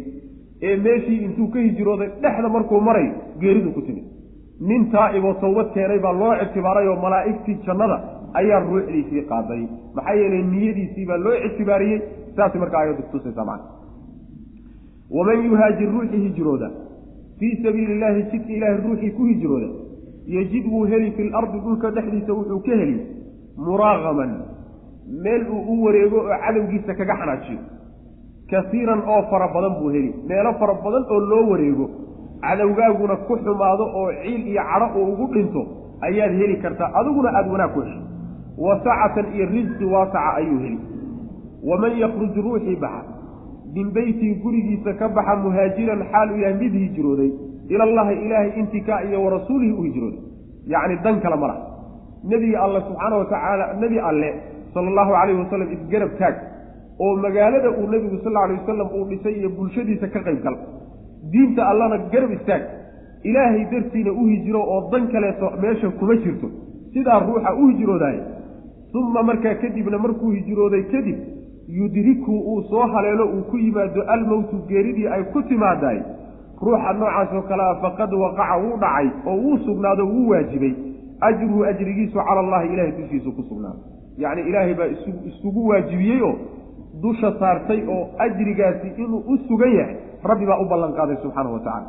[0.62, 3.08] ee meeshii intuu ka hijrooday dhexda markuu maray
[3.40, 4.04] geeridu ku timid.
[4.60, 7.96] Nin taa'iboo tawbad keenay baa loo ictibaaray oo malaa'igtii jannada
[8.40, 9.62] ayaa ruuxdiisii qaaday.
[9.94, 12.00] Maxaa yeelay niyadiisii baa loo ictibaariyey
[12.36, 13.68] saasay markaa aayaddu kutusaysaa macna.
[15.10, 16.70] Waman yuhaajir ruuxii hijrooda
[17.38, 19.68] fii sabiili illaahi jidka ilaahay ruuxii ku hijrooda
[20.36, 22.96] yejid wuu heli fi lardi dhulka dhexdiisa wuxuu ka heli
[23.58, 24.32] muraaqaman
[25.24, 27.58] meel uu u wareego oo cadowgiisa kaga xanaajiyo.
[28.50, 30.14] Kasiiran oo fara badan buu heli.
[30.28, 31.86] Meelo fara badan oo loo wareego
[32.40, 35.62] cadowgaaguna ku xumaado oo ciil iyo cadho uu ugu dhinto
[36.06, 38.00] ayaad heli kartaa adiguna aada wanaag ku hesho.
[38.58, 40.78] Wasacatan iyo risqi waasaca ayuu heli.
[41.68, 43.02] Waman yakruj ruuxii baxa
[43.74, 47.30] min beytii gurigiisa ka baxa muhaajiran xaal uu yahay mid hijrooday
[47.68, 50.20] ilallahi ilaahay intikaa iyo warasuulihi u hijrooday.
[50.66, 51.62] Yacni dan kale ma laha
[52.30, 54.30] nebiga alle subxaana wa tacaala nebi alle
[54.74, 56.34] sala allahu calayhi wasalam isgarab taag.
[57.00, 60.56] Oo magaalada uu nebigu sal alay wasalam uu dhisay iyo bulshadiisa ka qayb gal
[61.32, 62.62] diinta allana garab istaag
[63.24, 66.48] ilaahay dartiina u hijiro oo dan kaleeto meesha kuma jirto.
[66.92, 68.18] Sidaa ruuxa u hijroodaay
[68.94, 71.18] uma markaa kadibna markuu hijrooday kadib
[71.68, 75.98] yudriku uu soo haleelo uu ku yimaado almowtu geeridii ay ku timaadaay
[76.62, 80.74] ruuxa noocaas oo kale a faqad waqaca wuu dhacay oo wuu sugnaado wuu waajibay
[81.20, 83.80] ajruhu ajrigiisu cala allahi ilahay dushiisu ku sugnaaday
[84.18, 86.34] yacni ilaahay baa isu isugu waajibiyey oo
[87.02, 89.96] dusha saartay oo ajrigaasi inuu u sugan yahay
[90.30, 91.88] rabbi baa u ballan qaaday subxaanahu wa tacala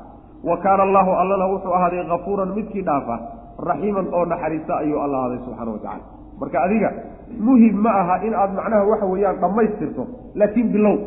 [0.50, 3.20] wa kaana allahu allana wuxuu ahaaday kafuuran midkii dhaafa
[3.70, 6.04] raxiiman oo naxariista ayuu alla ahaaday subxaana wa tacala
[6.40, 6.90] marka adiga
[7.40, 10.98] muhiim ma aha in aad macnaha waxa weeyaan dhammaystirto laakiin bilow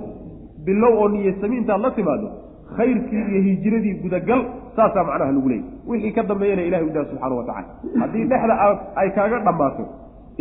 [0.65, 2.29] bilow oo niyasami intaad la timaado
[2.77, 4.41] khayrkii iyo hijiradii gudagal
[4.77, 7.69] saasaa macnaha lagu leeyay wixii ka dambeeyana ilahay u daa subxaana wa tacala
[8.03, 8.55] haddii dhexda
[9.03, 9.85] ay kaaga dhammaato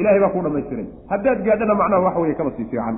[0.01, 2.97] ilahay baa ku dhamaystiray haddaad gaadhana macnaha waxa weye kaba sii fiican.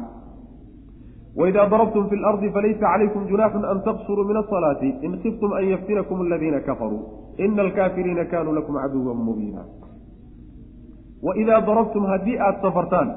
[1.39, 6.21] Waidaa darabtum fi lardi falaysa calaykum junaaxun an taqsuruu min asalaati in kiftum an yaftinakum
[6.25, 7.01] aladiina kafaruu.
[7.37, 9.61] Ina alkaafiriina kanuu lakum caduwan mubiina.
[11.23, 13.09] Waidaa darabtum haddii aada safartaan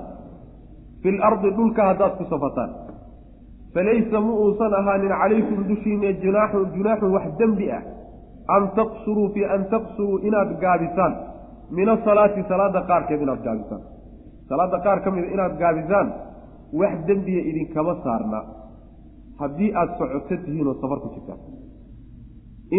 [1.03, 2.71] fi lardi dhulka haddaad ku safartaan
[3.75, 7.83] falaysa mu uusan ahaanin calaykum dushiina junaaxun junaaxun wax dembi ah
[8.57, 11.13] an taqsuruu fi an taqsuruu inaad gaabisaan
[11.77, 13.83] min asalaati salaada qaarkeed inaad gaabisaan
[14.49, 16.09] salaada qaar ka mida inaad gaabisaan
[16.81, 18.41] wax dembiya idinkama saarna
[19.41, 21.41] haddii aada socoto tihiin oo safar ku jirtaan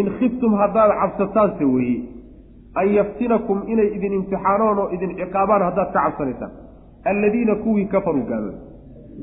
[0.00, 1.98] in khiftum haddaad cabsataanse weeye
[2.80, 6.52] an yaftinakum inay idin imtixaanoon oo idin ciqaabaan haddaad ka cabsanaysaan
[7.10, 8.58] alladiina kuwii kafaruu gaalooda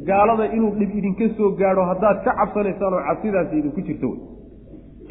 [0.10, 4.20] gaalada inuu dhib idinka soo gaadho haddaad ka cabsanaysaan oo cabsidaasi idinku jirto wey.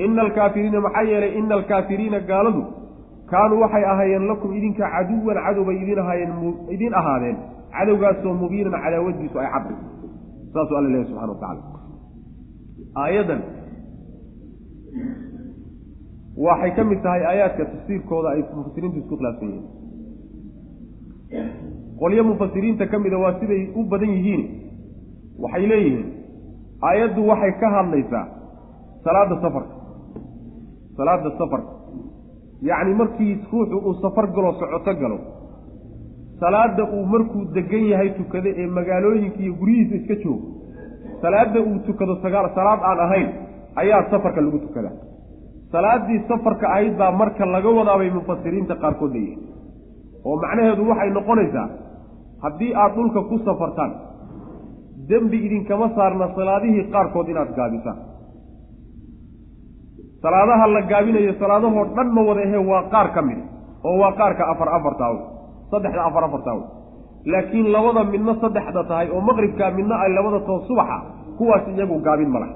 [0.05, 2.63] Ina alkaafiriina maxaa yeelay ina alkaafiriina gaaladu
[3.31, 6.33] kaanuu waxay ahaayeen lakum idinka caduwan cadowbay idin ahaayeen
[6.75, 7.37] idin ahaadeen.
[7.77, 9.77] Cadowgaasoo mubiinan cadaawadiisu ay cadday
[10.55, 11.63] saasuu alla leehay subxana wa tacala
[13.03, 13.41] aayaddan
[16.47, 19.67] waxay ka mid tahay aayaadka tafsiirkooda ay mufasiriintu isku khilaafsan yihiin.
[22.01, 24.43] Qolyo mufasiriinta ka mida waa siday u badan yihiin
[25.43, 26.09] waxay leeyihiin
[26.89, 28.25] aayaddu waxay ka hadlaysaa
[29.05, 29.75] salaada safarka
[30.99, 31.73] salaada safarka
[32.71, 35.19] yacni markii ruuxu uu safar galo socoto galo
[36.41, 40.47] salaada uu markuu degan yahay tukado ee magaalooyinka iyo guryihiisa iska joogo
[41.23, 43.29] salaada uu tukado sagaal salaad aan ahayn
[43.83, 44.97] ayaa safarka lagu tukadaa.
[45.73, 49.41] Salaadii safarka ahayd baa marka laga wadaabay mufasiriinta qaarkood leeyihiin
[50.29, 51.67] oo macnaheedu waxay noqonaysaa
[52.45, 53.93] haddii aada dhulka ku safartaan
[55.11, 57.99] dembi idinkama saarna salaadihii qaarkood inaad gaabisaan
[60.23, 63.39] salaadaha la gaabinayo salaadahoo dhan ma wada ahee waa qaar ka mid
[63.85, 65.23] oo waa qaarka afar afartaa wey
[65.71, 66.67] saddexda afar afartaa wey
[67.33, 70.99] laakiin labada midna saddexda tahay oo maqribkaa midna ay labada too subaxa
[71.39, 72.55] kuwaas iyagu gaabin ma laha.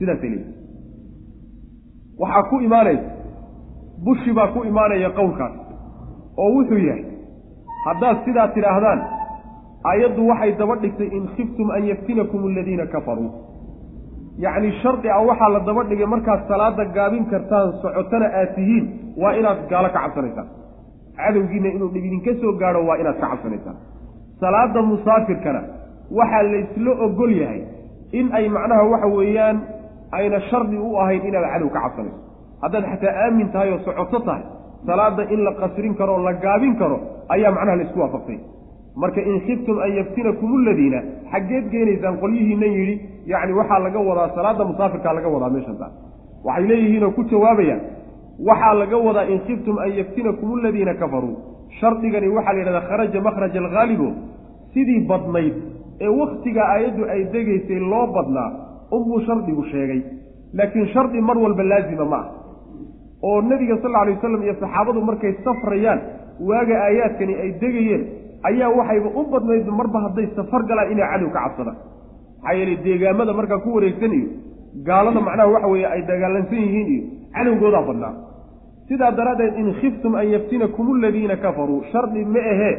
[0.00, 0.44] Leeyihi
[2.20, 3.10] waxaa ku imaanaysa
[4.04, 5.54] bushi baa ku imaanaya qowlkaas
[6.42, 7.04] oo wuxuu yahay
[7.86, 9.00] haddaad sidaa tidhaahdaan
[9.84, 13.30] aayaddu waxay daba dhigtay in khiftum an yaftinakum aladiina kafaruu
[14.44, 18.84] yacni shardi a waxaa la daba dhigay markaad salaada gaabin kartaan socotana aad tihiin
[19.22, 20.48] waa inaad gaalo ka cabsanaysaan
[21.18, 23.76] cadowgiina inuu dhib idinka soo gaadho waa inaad ka cabsanaysaan
[24.40, 25.62] salaada musaafirkana
[26.18, 27.62] waxaa laysla ogol yahay
[28.18, 29.56] in ay macnaha waxa weeyaan
[30.18, 32.18] ayna shardi u ahayn inaad cadow ka cabsanayso.
[32.62, 34.42] Haddaad xataa aamin tahay oo socoto tahay
[34.86, 36.96] salaada in la qasrin karo oo la gaabin karo
[37.34, 38.38] ayaa macnaha laysku waafaqsay
[39.02, 41.00] marka in khiftum an yaftinakum aladiina
[41.32, 42.94] xaggeed geenaysaan qolyihiinan yidhi
[43.32, 45.92] yacni waxaa laga wadaa salaada musaafirkaa laga wadaa meeshan taas
[46.48, 47.80] waxay leeyihiinoo ku jawaabayaan
[48.48, 51.36] waxaa laga wadaa in khiftum an yaftinakum aladiina kafaruu.
[51.80, 54.08] Shardigani waxaa la yidhahdaa kharaja makhraja alghaalibo
[54.74, 55.54] sidii badnayd
[56.06, 58.48] ee wakhtiga aayaddu ay degaysay loo badnaa
[58.96, 60.00] unbuu shardigu sheegay.
[60.58, 62.26] Laakiin shardi mar walba laazima ma ah
[63.28, 66.00] oo nebiga sal lla alay wasalam iyo saxaabadu markay safrayaan
[66.50, 68.02] waaga aayaadkani ay degayeen
[68.50, 71.76] ayaa waxayba u badnayd marba hadday safar galaan inay cadow ka cabsadaan.
[72.42, 74.28] Maxaa yeelay deegaamada markaa ku wareegsanayo
[74.88, 77.02] gaalada macnaha waxa weeye ay dagaalansan yihiin iyo
[77.34, 78.12] cadowgoodaa badnaa.
[78.88, 82.74] Sidaa daraaddeed in khiftum an yaftinakum aladiina kafaruu shardi ma ahee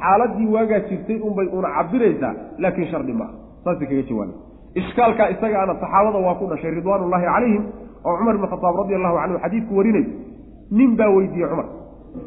[0.00, 2.32] xaaladii waagaa jirtay unbay una cabiraysaa
[2.62, 3.32] laakiin shardi maaha
[3.64, 4.36] saasay kaga jawaabay
[4.80, 7.62] ishkaalkaa isagaana saxaabada waa ku dhashay ridwaanullaahi calayhim
[8.08, 10.04] oo cumar ibn khataab radi allahu canhu xadiidku warinay
[10.78, 11.66] nin baa weydiiyey cumar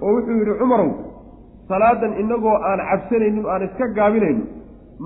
[0.06, 0.90] oo wuxuu yidhi cumarow
[1.70, 4.44] salaadan inagoo aan cabsanaynin aan iska gaabinayno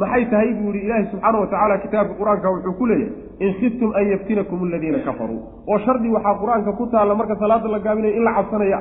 [0.02, 3.14] maxay tahay buu yihi ilaahi subxaana wa tacaala kitaabka qur'aanka wuxuu ku leeyahay
[3.46, 5.40] in khiftum an yaftinakum aladiina kafaruu
[5.72, 8.80] oo shardi waxaa qur'aanka ku taalla marka salaada la gaabinayo in la cabsanaya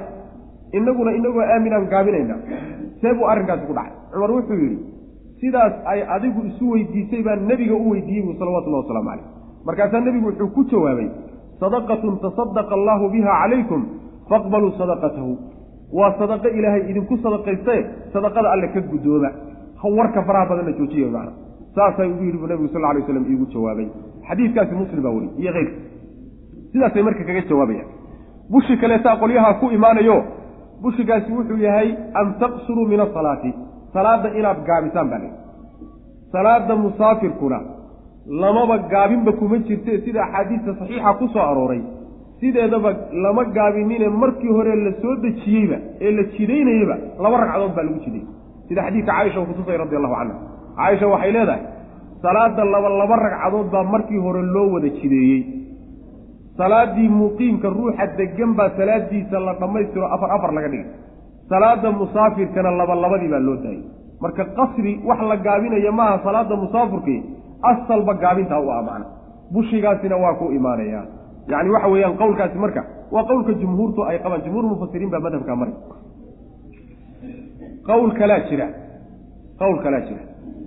[0.79, 2.35] inaguna inagoo aaminaan gaabinayna.
[3.01, 3.93] See buu arrinkaasi ku dhacay.
[4.13, 4.79] Cumar wuxuu yidhi
[5.41, 9.27] sidaas ay adigu isu weydiisay baa nebiga u weydiiyey buu salawatullahi wasalaamu caleyh
[9.67, 11.09] markaasaa nebigu wuxuu ku jawaabay
[11.61, 13.81] sadaqatun tasadaqa allaahu biha calaykum
[14.31, 15.33] faqbaluu sadaqatahu
[15.93, 17.81] waa sadaqo ilaahay idinku sadaqaystae
[18.13, 19.31] sadaqada alle ka guddooba
[19.99, 21.33] warka faraha badanna joojiya macna
[21.75, 23.89] saasay ugu yidhi buu nebigu sal alay slam iigu jawaabay.
[24.29, 25.73] Xadiiskaasi muslim baa weli iyo keyrka
[26.73, 27.89] sidaasay marka kaga jawaabayaan
[28.51, 30.17] bushi kaleetaa qolyahaa ku imaanayo
[30.83, 31.89] bushigaasi wuxuu yahay
[32.21, 33.55] an taqsuruu min asalaati
[33.93, 35.37] salaada inaad gaabisaan baa layihi
[36.33, 37.61] salaada musaafirkuna
[38.43, 41.83] lamaba gaabinba kuma jirte sida axaadiista saxiixa ku soo arooray
[42.41, 42.91] sideedaba
[43.25, 48.25] lama gaabinine markii hore la soo dejiyeyba ee la jidaynayaba laba ragcadood baa lagu jiday.
[48.69, 50.35] Sida xadiidka caaisha uu kutusay radi allahu canha
[50.79, 51.63] caaisha waxay leedahay
[52.25, 55.41] salaada laba laba ragcadood baa markii hore loo wada jideeyey.
[56.59, 60.87] Salaadii muqiimka ruuxa degan baa salaadiisa la dhammaystiro afar afar laga dhigay.
[61.49, 63.83] Salaada musaafirkana laba labadii baa loo daayay
[64.23, 67.21] marka qasri wax la gaabinaya maaha salaada musaafirkii
[67.71, 69.07] asalba gaabintaa u amacna
[69.53, 71.01] bushigaasina waa ku imaanaya
[71.53, 72.83] yacni waxa weeyaan qowlkaasi marka
[73.15, 74.43] waa qowlka jumhuurtu ay qabaan.
[74.47, 75.75] Jumhuur mufasiriin baa madhabkaa maray
[77.89, 78.67] qowl kalaa jira.
[79.61, 80.23] Qowl kalaa jira.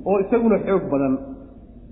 [0.06, 1.14] Oo isaguna xoog badan.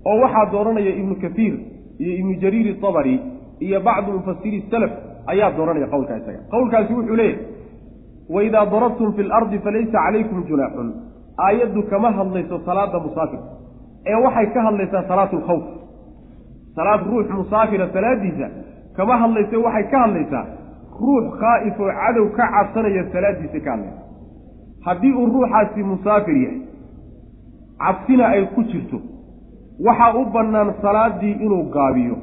[0.08, 1.54] Oo waxaa dooranaya ibnu kathiir
[2.02, 3.14] iyo ibnu jariir itabari
[3.60, 4.92] iyo bacdu mufasiri salaf
[5.32, 6.40] ayaa dooranaya qowlkaa isaga.
[6.54, 7.46] Qowlkaasi wuxuu leeyahay
[8.34, 10.88] waidaa darabtum fi lardi falaysa calaykum junaaxun.
[11.46, 13.48] Aayaddu kama hadlayso salaada musaafirka
[14.10, 15.64] ee waxay ka hadlaysaa salaatu lkhawf
[16.76, 18.46] salaad ruux musaafira salaadiisa
[19.00, 20.44] kama hadlayse waxay ka hadlaysaa
[21.00, 24.02] ruux khaa'if oo cadow ka cabsanaya salaadiisa ka hadlaysa.
[24.86, 26.60] Haddii uu ruuxaasi musaafir yahay
[27.84, 28.98] cabsina ay ku jirto
[29.86, 32.16] waxaa u bannaan salaadii inuu gaabiyo.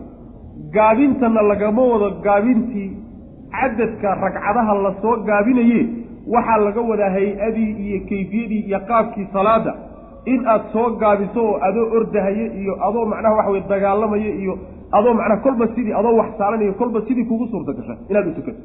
[0.76, 2.90] Gaabintana lagama wado gaabintii
[3.52, 5.82] cadadka ragcadaha la soo gaabinaye
[6.36, 9.74] waxaa laga wadaa hay'adii iyo kayfiyadii iyo qaabkii salaada
[10.26, 14.54] in aad soo gaabiso oo adoo ordahaya iyo adoo macnaha waxa weye dagaalamaya iyo
[14.92, 18.62] adoo macnaha kolba sidii adoo wax saalanayo kolba sidii kugu suurta gasha inaad u tukato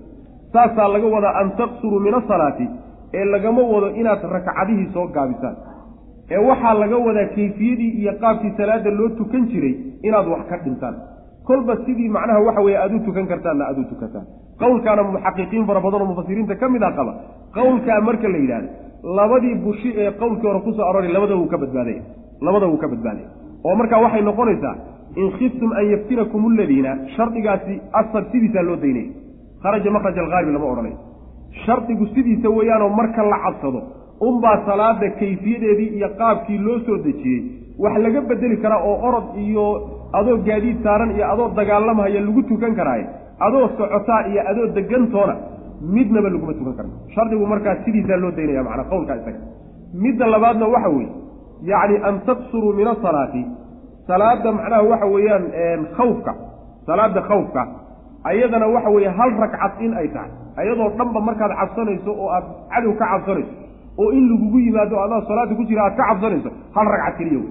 [0.52, 2.66] saasaa laga wadaa an taqsuruu min asalaati
[3.14, 5.56] ee lagama wado inaad rakcadihii soo gaabisaan.
[6.30, 9.74] Ee waxaa laga wadaa kayfiyadii iyo qaabkii salaada loo tukan jiray
[10.08, 10.94] inaad wax ka dhintaan.
[11.48, 14.24] Kolba sidii macnaha waxa weye aad u tukan kartaanna aad u tukataan.
[14.62, 17.12] Qowlkaana muxaqiqiin fara badan oo mufasiriinta ka mid a qaba.
[17.56, 18.68] Qowlkaa marka la yidhahdo
[19.18, 22.02] labadii bushi ee qowlkii hore ku soo arooray labada wuu ka badbaadaya
[22.46, 23.28] labada wuu ka badbaadaya
[23.64, 24.74] oo markaa waxay noqonaysaa
[25.22, 29.10] in khiftum an yaftinakum aladiina shardigaasi asal sidiisaa loo daynaya
[29.62, 30.98] kharaja makraj alghaalibi lama odhanayo
[31.64, 33.80] shardigu sidiisa weeyaanoo marka la cabsado
[34.28, 37.40] unbaa salaada kayfiyadeedii iyo qaabkii loo soo dejiyey
[37.84, 39.64] wax laga bedeli karaa oo orod iyo
[40.18, 43.04] adoo gaadiid saaran iyo adoo dagaalamahaya lagu tukan karaaye
[43.46, 45.34] adoo socotaa iyo adoo degantoona
[45.94, 49.40] midnaba laguma tukan karo shardigu markaa sidiisaa loo daynaya macnaa qowlkaa isaga.
[50.04, 51.10] Midda labaadna waxa weeye
[51.70, 53.42] yacni an taqsuruu min asalaati.
[54.06, 55.44] Salaada macnaha waxa weeyaan
[55.96, 56.32] khawfka
[56.86, 57.62] salaada khawfka
[58.30, 60.30] ayadana waxa weeye hal ragcad in ay tahay.
[60.60, 63.52] Ayadoo dhanba markaad cabsanayso oo aad cadow ka cabsanayso
[64.02, 67.50] oo in lagugu yimaado adaa salaada ku jira aad ka cabsanayso hal ragcad keliya wey.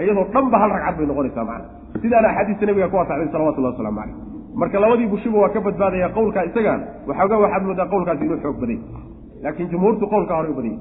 [0.00, 1.66] Ayadoo dhanba hal ragcad bay noqonaysaa macna.
[2.02, 4.16] Sidaana axaadiista nabiga ku asaxday salawatullahi waslamu caleyh
[4.60, 6.80] marka labadii bushiba waa ka badbaadaya qowlkaa isagaan.
[7.08, 8.78] Waxoogaa waxaad moodaa qowlkaasi inuu xoog baday
[9.44, 10.78] laakiin jumhuurtu qowlkaa hore u badayay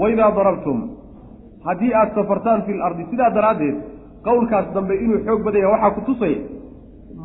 [0.00, 0.78] waidaa darabtum
[1.68, 3.76] haddii aad safartaan fi lardi sidaa daraaddeed
[4.28, 6.38] qowlkaas dambe inuu xoog badanya waxaa ku tusaya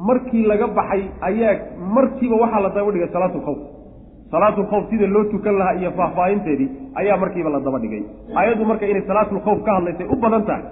[0.10, 1.54] markii laga baxay ayaa
[1.96, 3.60] markiiba waxaa la daba dhigay salaatulkhawf
[4.34, 6.68] salaatulkhawf sida loo tukan lahaa iyo faahfaahinteedii
[7.02, 8.04] ayaa markiiba la daba dhigay.
[8.40, 10.64] Aayaddu marka inay salaatulkhawf ka hadlaysay u badan tahay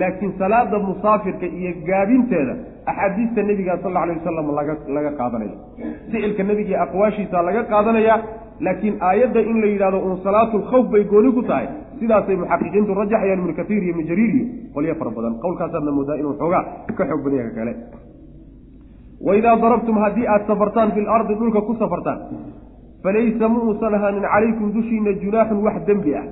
[0.00, 2.54] laakiin salaada musaafirka iyo gaabinteeda
[2.90, 5.56] axaadiista nebiga sal alla alay wasalam laga laga qaadanayo
[6.10, 8.14] ficilka nebiga iyo aqwaashiisa laga qaadanaya
[8.60, 11.68] laakiin aayadda in la yidhahdo uun salaatulkhawf bay gooni ku tahay.
[11.98, 15.34] Sidaasay muxaqiqiintu rajaxayaan ibnu kasiir iyo ibnu jariir iyo qolyo fara badan.
[15.42, 16.62] Qowlkaasaadna moodaa inuu xoogaa
[16.98, 17.72] ka xoog badan yaha kale.
[19.26, 22.18] Waidaa darabtum haddii aad safartaan fi lardi dhulka ku safartaan
[23.02, 26.26] falaysa ma uusan ahaanin calaykum dushiina junaaxun wax dembi ah.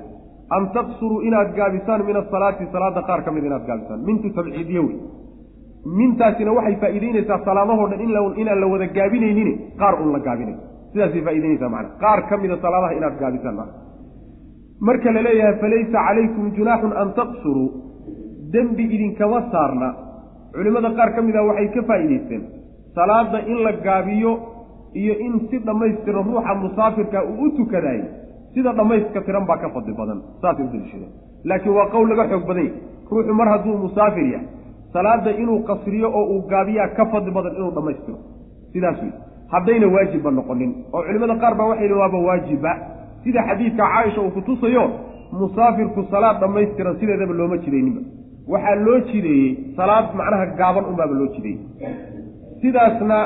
[0.55, 3.99] An taqsuruu inaad gaabisaan min asalaati salaada qaar ka mid inaad gaabisaan.
[4.07, 4.97] Mintu tabciidiye wey.
[5.85, 8.01] Mintaasina waxay faa'iideynaysaa salaadahoo dhan
[8.41, 9.49] inaan la wada gaabinaynin
[9.79, 10.55] qaar un la gaabinay
[10.93, 13.69] sidaasay faa'ideynaysaa macana qaar ka mida salaadaha inaad gaabisaan maa
[14.87, 17.69] marka la leeyahay falaysa calaykum junaaxun an taqsuruu.
[18.53, 19.89] Dembi idinkama saarna.
[20.53, 22.43] Culimmada qaar ka mid ah waxay ka faa'iidaysteen.
[22.95, 24.31] Salaada in la gaabiyo
[24.93, 28.05] iyo in si dhammaystiran ruuxa musaafirka uu u tukadaayey
[28.53, 31.07] sida dhammayska tiran baa ka fadli badan saasay u
[31.49, 32.73] laakiin waa qowl laga xoog badan yahy
[33.11, 34.47] ruuxu mar hadduu musaafir yahay
[34.93, 38.17] salaada inuu qasriyo oo uu gaabiyaa ka fadli badan inuu dhammaystiro.
[38.73, 39.11] Sidaas wey
[39.53, 40.71] haddayna waajibba noqonin.
[40.95, 42.71] oo culimmada qaar baa waxay yihiin waaba waajiba.
[43.23, 44.83] Sida xadiidka caaisha uu kutusayo
[45.39, 48.01] musaafirku salaad dhammaystiran sideedaba looma jidayninba
[48.53, 51.59] waxaa loo jideeyey salaad macnaha gaaban unbaaba loo jideeyey.
[52.61, 53.17] Sidaasna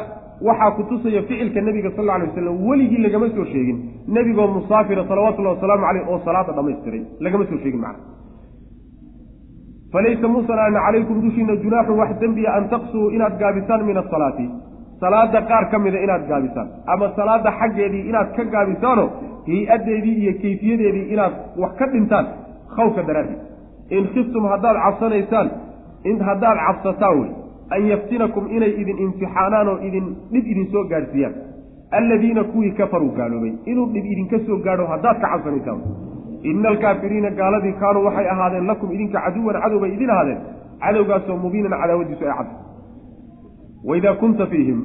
[0.47, 3.77] waxaa kutusaya ficilka nebiga sal alay wasalam weligii lagama soo sheegin.
[4.15, 8.03] Nebigoo musaafira salawatullahi wasalaamu caleyh oo salaada dhammaystiray lagama soo sheegin macna.
[9.91, 14.45] Falaysa muusan aana calaykum dushiina junaaxun wax dembiya an taqsuruu inaad gaabisaan min asalaati
[15.01, 19.05] salaada qaar ka mida inaad gaabisaan ama salaada xaggeedii inaad ka gaabisaano
[19.49, 22.25] hay'addeedii iyo kayfiyadeedii inaad wax ka dhintaan
[22.75, 23.41] khawfka daraaddeed.
[23.97, 25.47] In khiftum haddaad cabsanaysaan
[26.29, 27.29] haddaad cabsataan wey
[27.75, 31.33] an yaftinakum inay idin imtixaanaan oo idin dhib idin soo gaadhsiiyaan.
[31.99, 35.79] Alladiina kuwii kafaruu gaaloobay inuu dhib idinka soo gaadho haddaad ka cabsanaysaan.
[36.49, 40.39] Ina alkaafiriina gaaladii kaanuu waxay ahaadeen lakum idinka caduwan cadow bay idin ahaadeen
[40.83, 42.47] cadowgaasoo mubiinan cadaawadiisu ay cad
[43.85, 44.79] waidaa kunta fiihim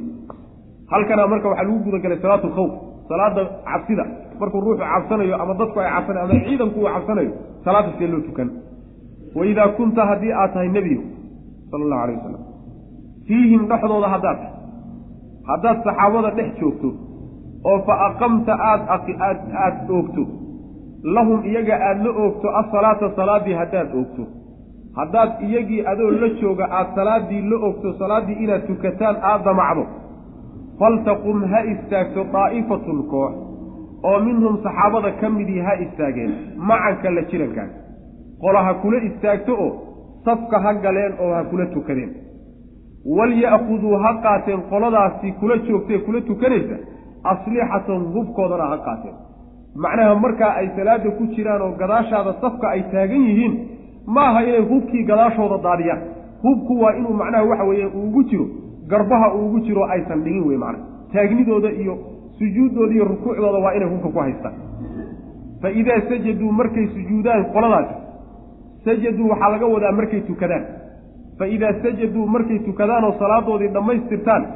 [0.92, 2.72] halkanaa marka waxaa lagu gudagalay salaatu lkhawf
[3.08, 4.04] salaada cabsida
[4.40, 7.32] markuu ruuxu cabsanayo ama dadku ay cabsanayo ama ciidanku uu cabsanayo
[7.64, 8.50] salaada see loo tukan
[9.34, 11.04] waidaa kunta haddii aad tahay nebigu
[11.70, 12.42] sala allahu alay wasalam
[13.28, 14.52] fiihim dhexdooda haddaad tahay
[15.50, 16.90] haddaad saxaabada dhex joogto
[17.70, 19.08] oo fa aqamta aad aad
[19.64, 20.22] aada oogto
[21.16, 24.22] lahum iyaga aada la oogto asalaata salaaddii haddaad oogto
[24.98, 29.84] haddaad iyagii adoo la jooga aada salaaddii la ogto salaaddii inaad tukataan aada damacdo.
[30.78, 33.32] Faltaqum ha istaagto daa'ifatun koox
[34.10, 36.32] oo minhum saxaabada ka midii ha istaageen
[36.68, 37.74] macanka la jirankaaga
[38.42, 39.70] qola ha kula istaagto oo
[40.24, 42.10] safka ha galeen oo ha kula tukadeen.
[43.16, 46.76] Walya'khuduu ha qaateen qoladaasi kula joogtae kula tukanaysa
[47.32, 49.14] aslixatan hubkoodana ha qaateen.
[49.82, 53.54] Macnaha markaa ay salaada ku jiraan oo gadaashaada safka ay taagan yihiin
[54.06, 56.00] ma aha inay hubkii gadaashooda daadiyaan.
[56.42, 58.46] Hubku waa inuu macnaha waxa weeye uugu jiro
[58.88, 60.84] garbaha uugu jiro aysan dhigin wey macnaha.
[61.12, 61.98] Taagnidooda iyo
[62.38, 64.54] sujuuddooda iyo rukuucdooda waa inay hubka ku haystaan.
[65.62, 67.94] Fa idaa sajaduu markay sujuudaan qoladaasi
[68.84, 70.64] sajaduu waxaa laga wadaa markay tukadaan.
[71.38, 74.46] Fa idaa sajaduu markay tukadaan oo salaadoodii dhammaystirtaan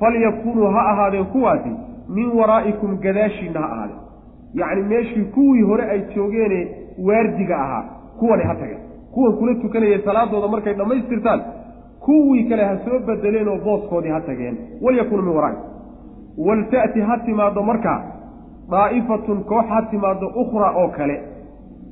[0.00, 1.70] falyakunuu ha ahaadeen kuwaasi
[2.08, 3.98] min waraa'ikum gadaashiinna ha ahaadeen.
[4.54, 6.68] Yacni meeshii kuwii hore ay joogeene
[7.06, 7.84] waardiga ahaa
[8.20, 8.82] kuwani ha tageen
[9.14, 11.40] kuwan kula tukanayay salaadooda markay dhammaystirtaan
[12.04, 14.56] kuwii kale ha soo bedeleen oo booskoodii ha tageen.
[14.82, 17.98] Walyakunuu min waraa'ikum walta'ti ha timaaddo markaa
[18.70, 21.16] daa'ifatun koox ha timaaddo ukhraa oo kale.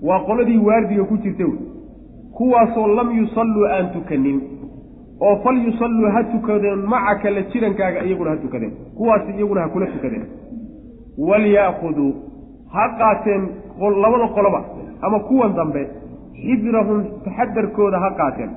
[0.02, 1.58] Waa qoladii waardiga ku jirta wey.
[2.36, 4.40] Kuwaasoo lam yusalluu aan tukanin
[5.20, 8.72] oo fal yusalluu ha tukadeen macaka la jirankaaga iyaguna ha tukadeen.
[8.96, 10.26] Kuwaasi iyaguna ha kula tukadeen.
[11.18, 12.12] Walya'khuduu
[12.72, 13.48] ha qaateen
[14.02, 14.64] labada qoloba
[15.02, 15.88] ama kuwan dambe
[16.44, 18.50] xidrahum taxadarkooda ha qaateen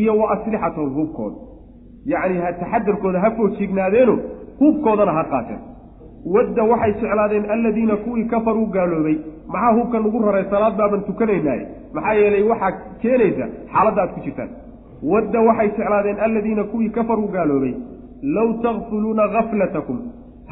[0.00, 1.36] iyo wa aslixatahum hubkooda
[2.12, 4.18] yacni ha taxadarkooda ha foojignaadeenoo
[4.60, 5.60] hubkoodana ha qaateen.
[6.34, 9.16] Wadda waxay jeclaadeen alladiina kuwii kafaruu gaaloobay.
[9.52, 10.44] Maxaa hubkan ugu raray?
[10.50, 11.64] Salaad baaban tukanaynaaye
[11.94, 12.70] maxaa yeelay waxaa
[13.02, 14.50] keenaysa xaaladda aad ku jirtaan.
[15.12, 17.74] Wadda waxay jeclaadeen alladiina kuwii kafaruu gaaloobay.
[18.36, 19.98] Low takfuluuna gaflatakum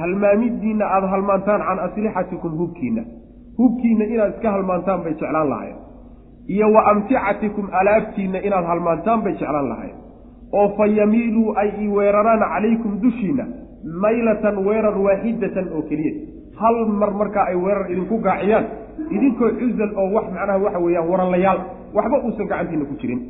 [0.01, 3.03] halmaamiddiinna aada halmaantaan can aslixatikum hubkiinna.
[3.59, 5.77] Hubkiinna inaad iska halmaantaan bay jeclaan lahayen
[6.49, 9.97] iyo wa amticatikum alaabtiinna inaad halmaantaan bay jeclaan lahayen
[10.53, 13.45] oo fa yamiiluu ay i weeraraan calaykum dushiinna
[14.05, 16.13] maylatan weerar waaxidatan oo keliya.
[16.61, 18.67] Hal mar markaa ay weerar idinku gaaciyaan
[19.11, 21.61] idinkoo cuzal oo wax macnaha waxa weeyaan waranlayaal
[21.95, 23.21] waxba uusan gacantiina ku jirin.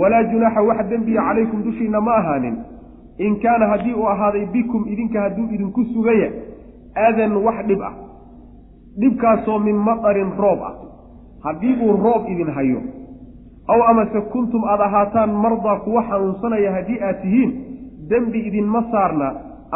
[0.00, 2.56] Walaa junaaxa wax dembiya calaykum dushiinna ma ahaanin.
[3.18, 6.28] In kaana haddii uu ahaaday bikum idinka hadduu idinku sugaya
[7.06, 7.94] adan wax dhib ah.
[9.00, 10.74] Dhibkaasoo min matarin roob ah
[11.44, 12.80] haddii uu roob idin hayo
[13.72, 17.50] aw amase kuntum aad ahaataan mardaa kuwa xanuunsanaya haddii aad tihiin
[18.10, 19.28] dembi idinma saarna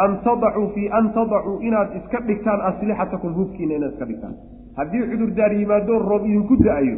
[0.03, 4.35] an tadacuu fii an tadacuu inaad iska dhigtaan aslixatakum hubkiina inaad iska dhigtaan.
[4.77, 6.97] Haddii cudurdaar yimaado roob idinku da'ayo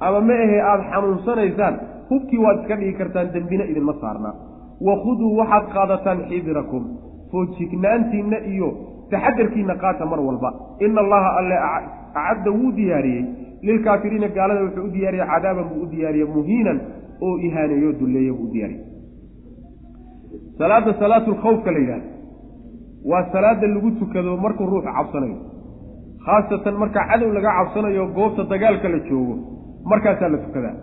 [0.00, 1.74] ama ma ahe aada xanuunsanaysaan
[2.10, 4.34] hubkii waad iska dhigi kartaan dembina idinma saarnaa
[4.88, 6.82] wakhuduu waxaad qaadataan xidirakum
[7.30, 8.68] foojignaantiinna iyo
[9.10, 10.50] taxadarkiinna qaata mar walba.
[10.84, 11.56] Ina allaha alle
[12.14, 13.24] acadda wuu diyaariyey
[13.66, 16.78] lilkaafiriina gaalada wuxuu u diyaariyey cadaaban buu u diyaariyey muhiinan
[17.26, 18.84] oo ihaaneeyo dulleeya buu u diyaariyey.
[20.58, 22.08] Salaada salaatu lkhawfka la yidhahda
[23.10, 25.36] waa salaada lagu tukado markuu ruuxu cabsanayo.
[26.26, 29.34] Khaasatan marka cadow laga cabsanayo goobta dagaalka la joogo
[29.90, 30.76] markaasaa la tukadaa.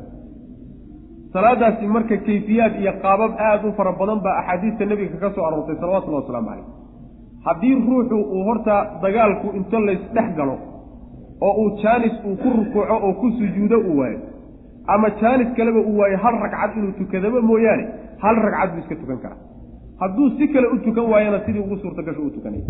[1.33, 5.75] Salaadaasi marka kayfiyaad iyo qaabab aada u fara badan baa axaadiista nebiga ka soo aroortay
[5.81, 6.65] salawatullahi wasalaamu calayh
[7.45, 10.55] haddii ruuxu uu horta dagaalku into laysdhex galo
[11.41, 14.19] oo uu jaanis uu ku rukuuco oo ku sujuudo uu waayo.
[14.87, 17.85] Ama jaanis kaleba uu waayo hal ragcad inuu tukadaba mooyaane
[18.23, 19.37] hal ragcad buu iska tukan karaa.
[19.99, 22.61] Hadduu si kale u tukan waayana sidii ugu suurta gasho u tukanay.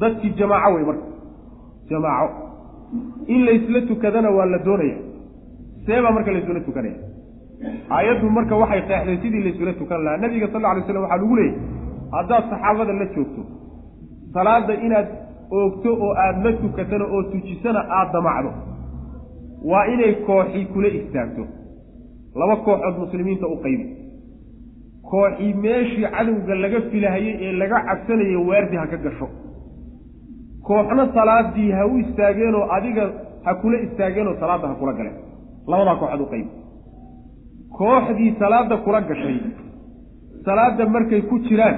[0.00, 1.06] Dadkii jamaaco wey marka.
[1.90, 2.32] Jamaaco.
[3.26, 4.96] In laysla tukadana waa la doonaya.
[5.86, 6.96] Seebaa marka laysula tukanaya.
[7.90, 10.16] Aayaddu marka waxay qeexday sidii laysula tukan lahaa.
[10.24, 11.54] Nabiga sal lla alay slam waxaa lagu leeyay
[12.12, 13.42] haddaad saxaabada la joogto
[14.34, 15.08] salaada inaad
[15.50, 18.50] oogto oo aada la tukatana oo tujisana aada damacdo.
[19.70, 21.42] Waa inay kooxii kula istaagto.
[22.38, 23.86] Laba kooxood muslimiinta u qaybi.
[25.10, 29.28] Kooxii meeshii cadowga laga filahayey ee laga cabsanayay waardi ha ka gasho.
[30.66, 33.04] Kooxna salaadii ha u istaageenoo adiga
[33.44, 35.16] ha kula istaageenoo salaadda ha kula galeen.
[35.70, 36.50] Labadaa kooxood u qaybi.
[37.78, 39.38] Kooxdii salaadda kula gashay
[40.44, 41.76] salaadda markay ku jiraan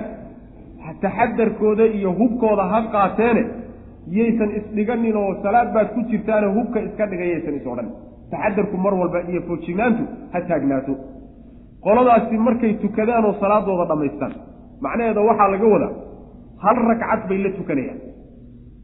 [1.03, 3.43] taxadarkooda iyo hubkooda ha qaateene
[4.09, 7.89] yaysan isdhiganin oo salaad baad ku jirtaane hubka iska dhigay yaysan is odhan.
[8.31, 10.93] Taxadarku mar walba iyo foojignaantu ha taagnaato.
[11.85, 14.33] Qoladaasi markay tukadaan oo salaadooda dhammaystaan
[14.85, 15.93] macnaheeda waxaa laga wadaa
[16.65, 17.99] hal ragcad bay la tukanayaan.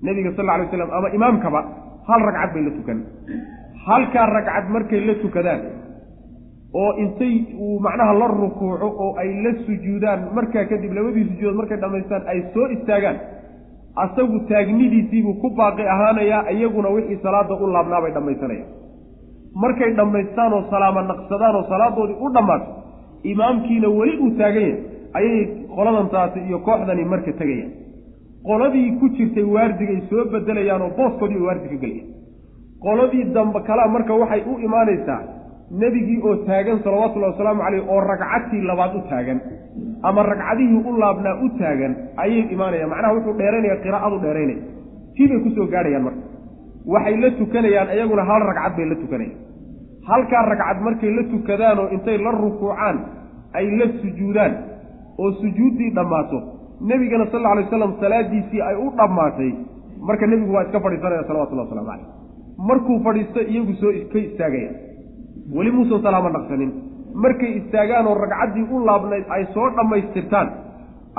[0.06, 1.60] Nebiga sal lla lay slam ama imaamkaba
[2.08, 2.98] hal ragcad bay la tukan.
[3.86, 5.60] Halkaa ragcad markay la tukadaan
[6.80, 11.78] oo intay uu macnaha la rukuuco oo ay la sujuudaan markaa kadib labadii sujuudood markay
[11.82, 13.16] dhammaystaan ay soo istaagaan
[14.04, 18.68] asagu taagnidiisiibuu ku baaqi ahaanayaa iyaguna wixii salaada u laabnaabay dhammaysanayaan.
[19.62, 22.68] Markay dhammaystaan oo salaama naqsadaan oo salaadoodii u dhammaato
[23.32, 24.82] imaamkiina weli uu taagan yahay
[25.18, 25.38] ayay
[25.76, 27.72] qoladantaasi iyo kooxdani marka tegayaan.
[28.48, 32.08] Qoladii ku jirtay waardigay soo bedelayaan oo booskoodii ay waardi ka gelayaan
[32.84, 35.20] qoladii dambe kalea marka waxay u imaanaysaa
[35.70, 39.38] nebigii oo taagan salawatullahi wasalaamu caleyh oo ragcadtii labaad u taagan
[40.02, 41.92] ama ragcadihii u laabnaa u taagan
[42.22, 42.90] ayay imaanayaan.
[42.90, 44.62] Macnaha wuxuu dheeraynaya qiraa'adu dheeraynaya.
[45.16, 46.22] Tii bay ku soo gaadhayaan marka.
[46.92, 49.38] Waxay la tukanayaan iyaguna hal ragcad bay la tukanayaan.
[50.08, 52.96] Halkaa ragcad markay la tukadaan oo intay la rukuucaan
[53.58, 54.52] ay la sujuudaan
[55.18, 56.38] oo sujuuddii dhammaato.
[56.88, 59.50] Nebigana sal alla alay waslam salaadiisii ay u dhammaatay.
[60.08, 62.06] Marka nebigu waa iska fadhiisanaya salawatullahi waslamu caleyh
[62.68, 64.70] markuu fadhiisto iyagu soo ka istaagaya
[65.54, 66.70] weli muusan salaamo naqsanin
[67.24, 70.48] markay istaagaan oo ragcaddii u laabnayd ay soo dhammaystirtaan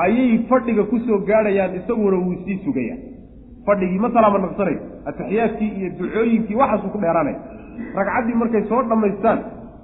[0.06, 3.00] ayay fadhiga ku soo gaadhayaan isaguna wuu sii sugayaan.
[3.66, 7.40] Fadhigii ma salaamo naqsanayo atixiyaadkii iyo ducooyinkii waxaasuu ku dheeraanaya
[8.00, 9.40] ragcaddii markay soo dhammaystaan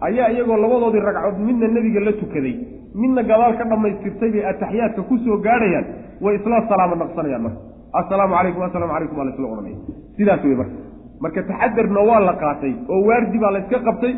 [0.08, 2.56] ayaa iyagoo labadoodii ragcood midna nebiga la tukaday
[3.02, 5.86] midna gadaal ka dhammaystirtay bay ataxiyaadka ku soo gaadhayaan
[6.24, 7.60] way isla salaamo naqsanayaan marka.
[8.00, 9.78] Assalaamu calaykum assalaamu calaykum baa la isla odhanaya
[10.18, 10.76] sidaas wey marka.
[11.24, 14.14] Marka taxadarna waa la qaatay oo waardi baa la yska qabtay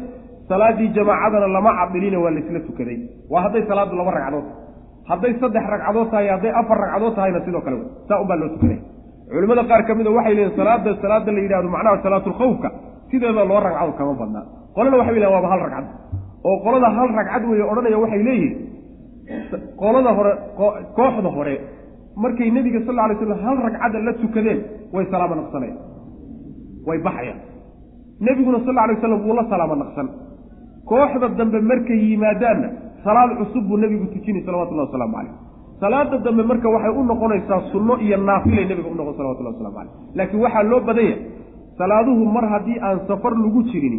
[0.49, 2.97] salaaddii jamaacadana lama cadilina waa laysla tukaday.
[3.31, 4.45] Waa hadday salaaddu laba ragcadood
[5.09, 7.77] hadday saddex ragcadood tahay hadday afar ragcadood tahayna sidoo kale
[8.09, 8.81] saa unbaa loo tukanaya
[9.33, 12.69] culimmada qaar ka mid a waxay leeyihiin salaada salaada la yidhahdo macnaha salaatulkhawfka
[13.11, 14.43] sideeda loo ragcadood kama badnaa
[14.77, 15.85] qolana waxay lehin waaba hal ragcad.
[16.49, 18.55] Oo qolada hal ragcad weeye odhanaya waxay leeyihiin
[19.81, 20.31] qolada hore
[20.97, 21.55] kooxda hore
[22.23, 24.59] markay nebiga sal lla alay slam hal ragcadda la tukadeen
[24.95, 25.79] way salaamo naqsanayaan.
[26.87, 27.39] Way baxayaan.
[28.27, 30.07] Nebiguna sal lla alay waslam wuu la salaamo naqsan
[30.91, 32.69] kooxda dambe markay yimaadaanna
[33.03, 35.33] salaad cusub buu nebigu tujinay salawatullahi wasalaamu caleyh
[35.79, 39.93] salaada dambe marka waxay u noqonaysaa sunno iyo naafilay nebiga u noqon salawatullahi waslamu caleyh
[40.15, 41.15] laakiin waxaa loo badanya
[41.77, 43.97] salaaduhu mar haddii aan safar lagu jirin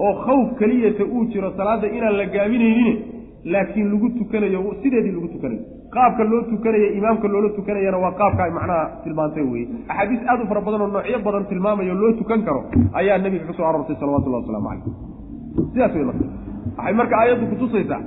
[0.00, 2.96] oo khawf keliyata uu jiro salaadda inaan la gaabinaynin
[3.44, 5.62] laakiin lagu tukanayo sideedii lagu tukanayo
[5.94, 10.48] qaabka loo tukanaya imaamka loola tukanayana waa qaabka ay macnaha tilmaantay weye axaadiis aad u
[10.50, 14.42] fara badan oo noocyo badan tilmaamayo loo tukan karo ayaa nebiga ka soo aroortay salawatullahi
[14.42, 15.17] waslamu caleyh
[15.72, 16.24] sidaas wey marka
[16.76, 18.00] waxay marka aayaddu kutusaysaa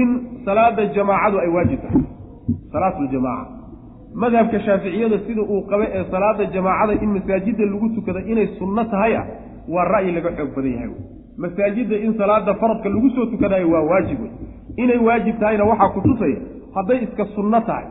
[0.00, 0.08] in
[0.46, 2.02] salaada jamaacadu ay waajib tahay.
[2.72, 3.50] Salaatuljamaaca
[4.22, 9.12] madhabka shaaficiyada sida uu qabe ee salaada jamaacada in masaajidda lagu tukada inay sunno tahay
[9.20, 9.24] ah
[9.74, 10.90] waa ra'yi laga xoog badan yahay.
[11.44, 14.32] Masaajidda in salaada faradka lagu soo tukadaayo waa waajib wey
[14.82, 16.38] inay waajib tahayna waxaa kutusaya
[16.76, 17.86] hadday iska sunno tahay.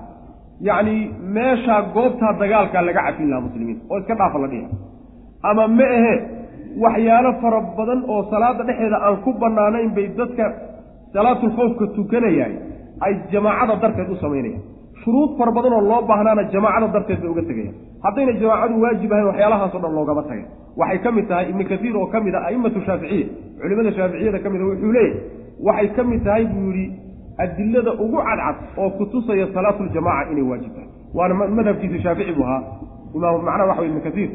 [0.68, 0.96] Yacni
[1.36, 4.68] meeshaa goobtaa dagaalkaa laga cafin lahaa muslimiinta oo iska dhaafa la dhiha
[5.50, 6.16] ama ma ahe
[6.84, 10.46] waxyaalo fara badan oo salaada dhexeeda aan ku bannaanayn bay dadka
[11.14, 12.54] salaatulkhawfka tukanayaan
[13.06, 14.62] ay jamaacada darteed u samaynayaan.
[15.04, 17.76] Shuruud fara badan oo loo baahnaana jamaacada darteed bay uga tegayaan.
[18.06, 20.46] Haddayna jamaacadu waajib ahayn waxyaalahaasoo dhan loogama tagay.
[20.82, 23.28] Waxay ka mid tahay ibnu kasiir oo ka mid a a'immatu shaaficiya
[23.62, 25.20] culimada shaaficiyada ka mid a wuxuu leeyahy
[25.68, 26.86] waxay ka mid tahay buu yidhi
[27.44, 30.90] adilada ugu cadcad oo kutusaya salaatuljamaca inay waajib tahay.
[31.18, 32.62] Waana madhabkiisa shaafici buu ahaa.
[33.16, 34.30] Imaam macnaha waxa wey ibnu kasiir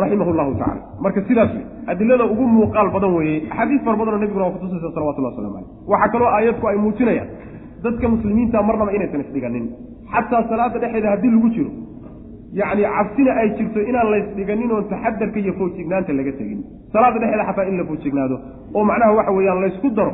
[0.00, 1.52] raximah llahu tacala marka sidaas
[1.92, 6.12] adilada ugu muuqaal badan weeye axaadiis fara badanoo nebiguna waa kutusaysa salawatullah waslamu caleyh waxaa
[6.14, 7.28] kaloo aayadku ay muujinayaan
[7.84, 9.64] dadka muslimiinta marnaba inaysan isdhiganin
[10.14, 11.70] xataa salaada dhexeeda haddii lagu jiro
[12.60, 16.60] yacni cabsina ay jirto inaan laysdhiganin oon taxadarka iyo foojignaanta laga tegin.
[16.92, 18.36] Salaada dhexeeda xataa in la foojignaado
[18.74, 20.12] oo macnaha waxa weeyaan laysku daro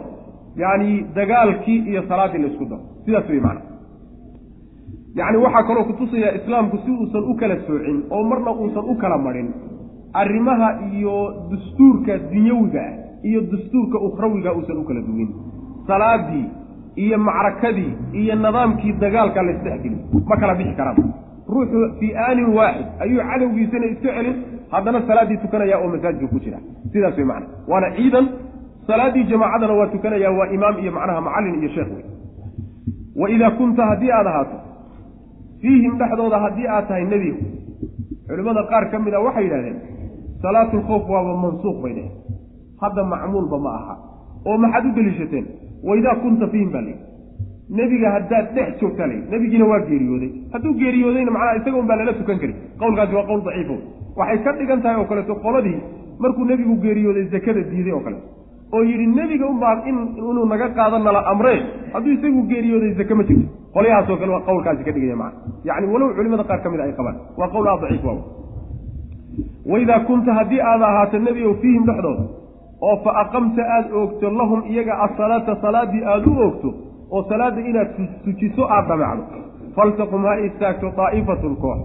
[0.63, 2.83] yacni dagaalkii iyo salaaddii laysku daro.
[3.05, 3.61] Sidaas wey macana
[5.19, 9.19] yacni waxaa kaloo kutusaya islaamku si uusan u kala soocin oo marna uusan u kala
[9.27, 9.49] marin
[10.21, 11.15] arrimaha iyo
[11.51, 12.95] dastuurka dunyawiga ah
[13.29, 15.29] iyo dastuurka ukhrawiga uusan u kala duwin
[15.87, 16.47] salaadii
[17.05, 19.97] iyo macrakadii iyo nidaamkii dagaalka la isdhexgeli.
[20.29, 20.97] Ma kala bixi karaan.
[21.49, 24.37] Ruuxu fii aanin waaxid ayuu cadowgiisana iska celin.
[24.73, 26.59] Haddana salaaddii tukanaya oo masaajidka ku jira.
[26.93, 28.27] Sidaas wey macana waana ciidan.
[28.87, 32.05] Salaaddii jamaacadana waa tukanaya waa imaam iyo macnaha macallin iyo sheekh wey
[33.21, 34.57] wa idaa kunta haddii aad ahaato
[35.63, 37.43] fiihim dhexdooda haddii aad tahay nebigu.
[38.29, 39.77] Culimmada qaar ka mid a waxay yidhahdeen
[40.43, 42.13] salaatulkhowf waaba mansuuq bay dheheen
[42.83, 43.95] hadda macmuulba ma aha.
[44.49, 45.45] Oo maxaad u deliishateen?
[45.89, 47.05] Waidaa kunta fiihim baa layidhi
[47.79, 50.31] nebiga haddaad dhex joogtaa layidhi nebigiina waa geeriyooday.
[50.53, 53.77] Hadduu geeriyoodayna macnaha isaga un baa lala tukan kari qowlkaasi waa qowl daciifo
[54.21, 55.79] waxay ka dhigan tahay oo kaleeto qoladii
[56.23, 58.27] markuu nebigu geeriyooday zakada diiday oo kaleeto
[58.75, 61.59] oo yidhi nebiga unbaa in inuu naga qaada nala amree
[61.95, 63.47] hadduu isagu geeriyooday zake ma jirto
[63.79, 66.93] qolyahaasoo kale waa qowlkaasi ka dhigaya macana yacni walow culimada qaar ka mid a ay
[66.99, 67.17] qabaan.
[67.41, 68.17] Waa qowl aa daciif waa
[69.73, 72.25] waidaa kunta haddii aad ahaato nebigow fiihim dhexdooda
[72.89, 76.69] oo fa aqamta aada oogto lahum iyaga asalaata salaaddii aada u oogto
[77.15, 77.91] oo salaadda inaad
[78.25, 79.39] tujiso aada dhamacdo
[79.77, 81.79] faltaqum ha istaagto daa'ifatun koox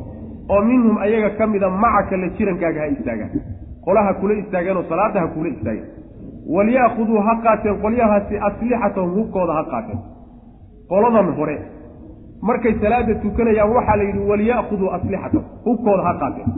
[0.53, 3.31] oo minhum ayaga ka mida macaka la jirankaaga ha istaagaan.
[3.85, 5.87] Qolaha kula istaageenoo salaadda ha kula istaageen.
[6.55, 9.99] Walyaakuduu ha qaateen qolyahaasi aslixatahum hubkooda ha qaateen.
[10.91, 11.55] Qoladan hore
[12.49, 16.49] markay salaada tukanayaan waxaa la yidhi walyaakuduu aslixatahum hubkooda ha qaateen.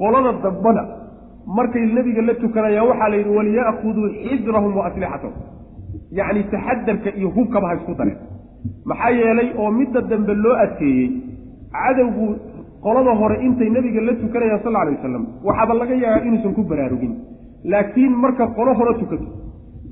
[0.00, 0.82] Qolada dambana
[1.58, 5.34] markay nebiga la tukanayaan waxaa la yidhi walyaakuduu xidrahum wa aslixatahum
[6.18, 8.18] yacni taxadarka iyo hubkaba ha isku dareen.
[8.90, 11.06] Maxaa yeelay oo midda dambe loo adkeeyey
[11.76, 12.26] cadowgu
[12.84, 17.12] qolada hore intay nebiga la tukanayaan sal alay wasalam waxaaba laga yaabaa inuusan ku baraarugin.
[17.72, 19.26] Laakiin marka qolo hore tukato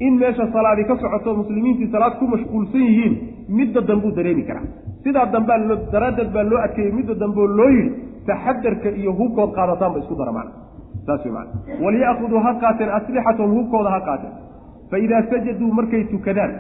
[0.01, 3.15] in meesha salaadi ka socoto muslimiintii salaad ku mashquulsan yihiin
[3.49, 4.67] midda dambuu dareemi karaa.
[5.05, 7.91] Sidaa dambaa loo daraaddeed baa loo adkeeyey midda dambeo loo yidhi
[8.27, 10.53] taxadarka iyo hubkood qaadataanba isku dara macna
[11.07, 14.33] saas wey walyaakuduu ha qaateen aslixatahum hubkooda ha qaateen.
[14.91, 16.53] Fa idaa sajaduu markay tukadaan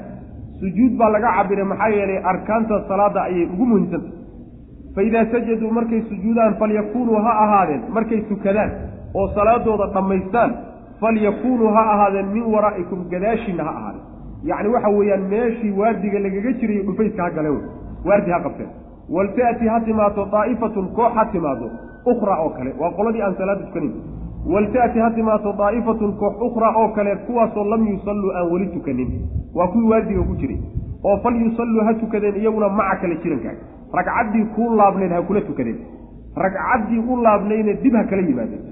[0.60, 4.12] sujuud baa laga cabiray maxaa yeelay arkaanta salaada ayay ugu muhiimsantah
[4.94, 8.70] fa idaa sajaduu markay sujuudaan falyakuunuu ha ahaadeen markay tukadaan
[9.14, 10.50] oo salaadooda dhammaystaan
[11.04, 14.04] falyakuunuu ha ahaadeen min waraa'ikum gadaashiinna ha ahaadeen.
[14.50, 17.60] Yacni waxa weeyaan meeshii waardiga lagaga jirayo dhufayska ha galeen.
[18.08, 18.70] Waardi ha qabteen.
[19.16, 21.70] Walta'ti ha timaado daa'ifatun koox ha timaado
[22.12, 22.70] ukhra oo kale.
[22.80, 23.92] Waa qoladii aan salaada tukanin
[24.54, 29.10] walta'ti ha timaado daa'ifatun koox ukhra oo kale kuwaasoo lam yusalluu aan weli tukanin.
[29.54, 30.58] Waa kuwii waardiga ku jiray.
[31.04, 33.62] Oo fal yusalluu ha tukadeen iyaguna maca kale jirankaaga
[33.98, 35.78] ragcaddii kuu laabnayd ha kula tukadeen.
[36.36, 38.62] Ragcaddii u laabnaydna dib ha kala yimaadeen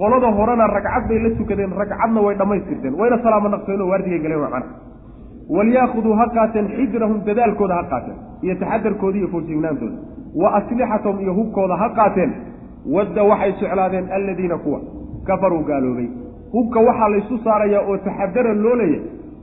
[0.00, 2.94] qolada horena ragcad bay la tukadeen ragcadna way dhammaystirteen.
[3.00, 4.66] Wayna salaamo naqseenoo waardigay galeen macana
[5.56, 9.96] walyaakuduu ha qaateen xijrahum dadaalkooda ha qaateen iyo taxadarkooda iyo foorsignaantooda
[10.42, 12.30] wa aslixatahum iyo hubkooda ha qaateen.
[12.94, 14.80] Wadda waxay jeclaadeen alladiina kuwa.
[15.26, 16.08] Kafaruu gaaloobay.
[16.52, 19.00] Hubka waxaa laysu saarayaa oo taxadara loo leeyahy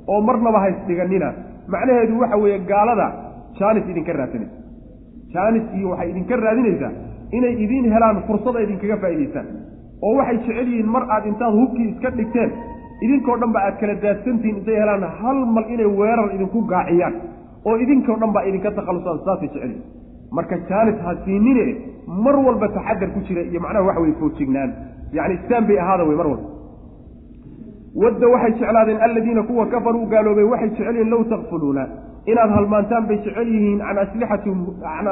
[0.07, 1.29] oo marnaba haysdhiganina
[1.73, 3.07] macnaheedu waxa weeye gaalada
[3.59, 4.53] jaanis idinka raadsanaysa
[5.33, 6.91] jaanis iyo waxay idinka raadinaysaa
[7.37, 9.47] inay idiin helaan fursada idinkaga faa'idaystaan
[10.07, 12.51] oo waxay jecel yihiin mar aad intaad hubkii iska dhigteen
[13.05, 17.15] idinkoo dhan ba aad kala daadsantihiin intay helaan hal mal inay weerar idinku gaaciyaan
[17.67, 19.83] oo idinkoo dhan baa idinka takhallusaan saasay jecel yihiin
[20.37, 21.11] marka jaanis ha
[22.25, 24.71] mar walba taxadar ku jira iyo macnaha waxa weye foojignaan
[25.13, 26.47] yacni istaan bay ahaada wey mar walba.
[28.01, 31.83] Wadda waxay jeclaadeen alladiina kuwa kafaruu gaaloobay waxay jecel yihiin low takfuluuna
[32.25, 33.97] inaad halmaantaan bay jecel yihiin can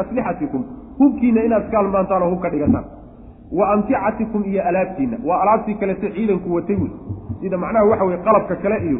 [0.01, 0.63] aslixatikum.
[0.99, 2.85] Hubkiina inaad iska halmaantaan oo hub ka dhigataan
[3.51, 6.91] wa amticatikum iyo alaabtiina waa alaabtii kalete ciidanku watay wey
[7.41, 8.99] sida macnaha waxa weye qalabka kale iyo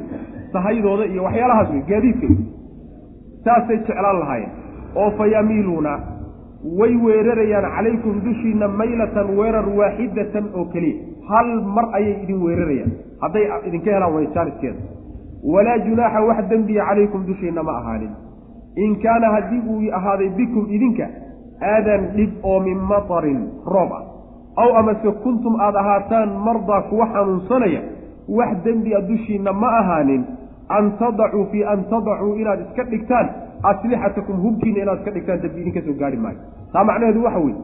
[0.53, 2.27] sahaydooda iyo waxyaalahaas wey gaadiidka
[3.45, 4.51] saasay jeclaan lahaayeen.
[4.95, 5.99] Oo fa yamiiluuna
[6.79, 11.03] way weerarayaan calaykum dushiina maylatan weerar waaxidatan oo keliya.
[11.29, 12.91] Hal mar ayay idin weerarayaan.
[13.21, 14.79] Hadday idinka helaan wayjaaniskeeda
[15.53, 18.11] walaa junaaxa wax dembiya calaykum dushiina ma ahaanin.
[18.75, 21.07] In kaana haddii uu ahaaday bikum idinka
[21.61, 24.03] aadan dhib oo min matarin roob ah
[24.63, 27.81] aw amase kuntum aada ahaataan mardaa kuwa xanuunsanaya
[28.37, 30.23] wax dembiya dushiina ma ahaanin.
[30.69, 33.27] An tadacuu fii an tadacuu inaad iska dhigtaan
[33.63, 36.39] aslixatakum hubkiina inaad iska dhigtaan dembi idinka soo gaari maayo.
[36.73, 37.55] Taa macnaheedu waxa weeye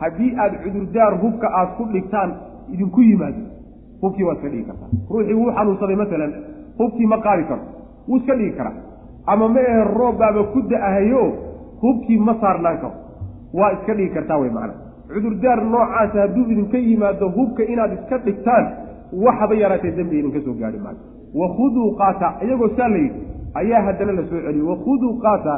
[0.00, 2.30] haddii aad cudurdaar hubka aad ku dhigtaan
[2.72, 3.42] idinku yimaado.
[4.02, 4.88] Hubkii waad iska dhigi kartaa.
[5.10, 6.32] Ruuxii wuu xanuunsaday masalan
[6.78, 7.62] hubkii ma qaadi karo
[8.08, 8.72] wuu iska dhigi karaa.
[9.26, 11.22] Ama ma ahe roobbaaba ku da'ahayo
[11.82, 12.94] hubkii ma saarnaan karo.
[13.54, 14.74] Waa iska dhigi kartaa wey macana
[15.14, 18.66] cudurdaar noocaasa hadduu idinka yimaado hubka inaad iska dhigtaan
[19.24, 20.98] waxaba yaraatee dembi idinka soo gaari maayo.
[21.40, 23.20] Wakhuduu qaata iyagoo saa la yidhi
[23.60, 25.54] ayaa haddana la soo celiyey wakhuduu qaata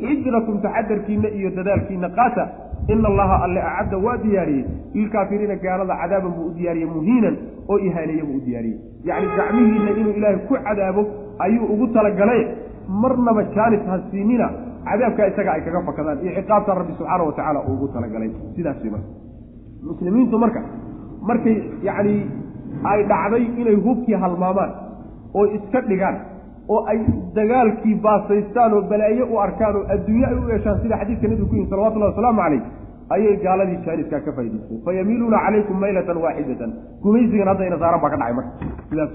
[0.00, 2.44] xijrakum taxadarkiina iyo dadaalkiina qaata
[2.92, 4.64] ina allaha alle acadda waa diyaariyey.
[4.94, 7.36] Lilkaafiriina gaalada cadaaban buu u diyaariyey muhiinan
[7.68, 8.78] oo ihaaneeye buu u diyaariyey.
[9.08, 11.02] Yacni gacmihiina inuu ilaahay ku cadaabo
[11.38, 12.42] ayuu ugu talagalay.
[13.02, 14.46] Marnaba jaanis ha siinina
[14.88, 18.30] cadaabkaa isaga ay kaga fakadaan iyo ciqaabta rabbi subxaana wa tacala uu ugu talagalay.
[18.56, 19.08] Sidaas wey marka.
[19.88, 20.60] Muslimiintu marka
[21.28, 21.56] markay
[21.88, 22.14] yacni
[22.92, 24.70] ay dhacday inay hubkii halmaamaan
[25.38, 26.16] oo iska dhigaan
[26.74, 26.98] oo ay
[27.38, 31.54] dagaalkii baasaystaan oo balaaye u arkaan oo adduunye ay u yeeshaan sida xadiidka nabigu ku
[31.58, 32.62] yihi salawatullahi wasalaamu calayh
[33.14, 36.70] ayay gaaladii jaaniskaa ka faa'idaysteen fayamiiluuna calaykum maylatan waaxidatan
[37.04, 38.52] gumaysigan hadda ina saaran baa ka dhacay marka.
[38.90, 39.10] Sidaas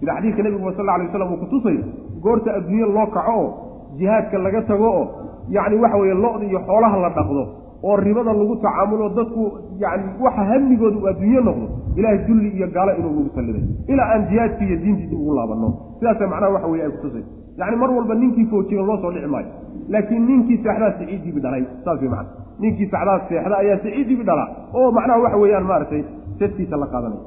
[0.00, 1.82] sida xadiidka nebigu sal alay waslam uu kutusayo
[2.24, 3.48] goorta adduunye loo kaco oo
[3.96, 5.06] jihaadka laga tago oo
[5.48, 7.42] yacni waxa weeye lo-da iyo xoolaha la dhaqdo
[7.82, 9.42] oo ribada lagu tacaamulo dadku
[9.78, 11.66] yani waxa hamigooda uu noqdo
[11.96, 15.68] ilahay dulli iyo gaalo inuu nagu salliday ilaa aan jihaadkii iyo diintiisa ugu laabanno.
[15.98, 17.24] Sidaasa macnaha waxa weye ay kutusay
[17.58, 19.48] yani mar walba ninkii foojigan loo soo dhici maayo.
[19.88, 22.28] Laakiin ninkii seexdaa siciidiibi dhalay saas wey macana
[22.60, 26.02] ninkii sacdaa seexda ayaa siciidiibi dhalaa oo macnaha waxa weeyaan maaragtay
[26.38, 27.22] sadkiisa la qaadanaya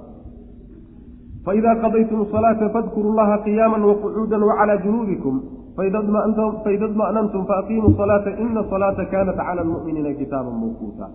[1.46, 5.42] faida qadaytum salaata fadkuru llaha qiyaama waqucuuda wacalaa junuubikum
[5.76, 11.06] faida dma'nantum faaqiimuu salaata ina salaata kaanat cala almu'miniina kitaaban mawquuta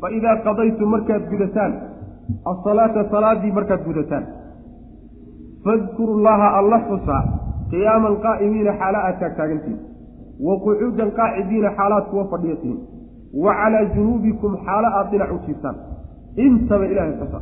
[0.00, 1.72] faidaa qadaytum markaad gudataan
[2.52, 4.24] asalaata salaadii markaad gudataan
[5.64, 7.18] fadkuru llaha alla xusa
[7.70, 9.78] qiyaaman qaa'imiina xaala aad taagtaagantihin
[10.46, 12.78] wa qucuudan qaacidiina xaalaad kuwa fadhiyatiin
[13.44, 15.76] wa calaa junuubikum xaalo aad dhinac u jiiftaan
[16.46, 17.40] intaba ilaahay xusa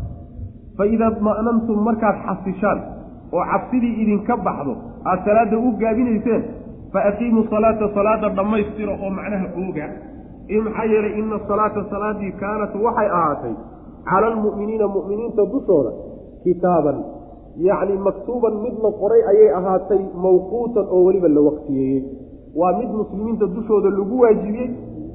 [0.79, 2.79] faidaa dma'nantum markaad xasishaan
[3.37, 4.75] oo cabsidii idinka baxdo
[5.11, 6.43] aad salaadda u gaabinayseen
[6.95, 9.87] fa aqiimuu salaata salaada dhammaystira oo macnaha ooga
[10.67, 13.55] maxaa yeelay ina salaata salaadii kaanat waxay ahaatay
[14.11, 15.93] cala almu'miniina mu'miniinta dushooda
[16.45, 16.99] kitaaban
[17.69, 22.05] yacni maktuuban mid la qoray ayay ahaatay mawquutan oo weliba la waktiyeeyey
[22.61, 24.71] waa mid muslimiinta dushooda lagu waajibiyey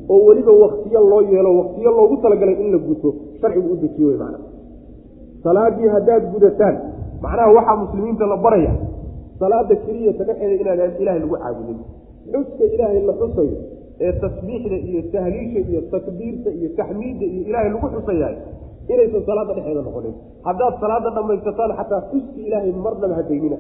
[0.10, 4.18] oo weliba waktiyo loo yeelo waktiyo loogu talagalay in la guto sharcigu u dejiye wey
[4.18, 4.46] macnaa
[5.44, 6.76] salaadii haddaad gudataan
[7.22, 8.72] macnaha waxaa muslimiinta la baraya
[9.40, 11.80] salaada keliyata dhexeeda inaan ilaahay lagu caabudin
[12.34, 13.58] xuska ilaahay la xusayo
[14.06, 18.36] ee tasbiixda iyo tahliisha iyo takbiirta iyo taxmiidda iyo ilaahay lagu xusayahay
[18.94, 20.14] inaysan salaada dhexeeda noqonin.
[20.48, 23.58] Haddaad salaada dhammaysataan xataa xuski ilaahay marnaba hadaynina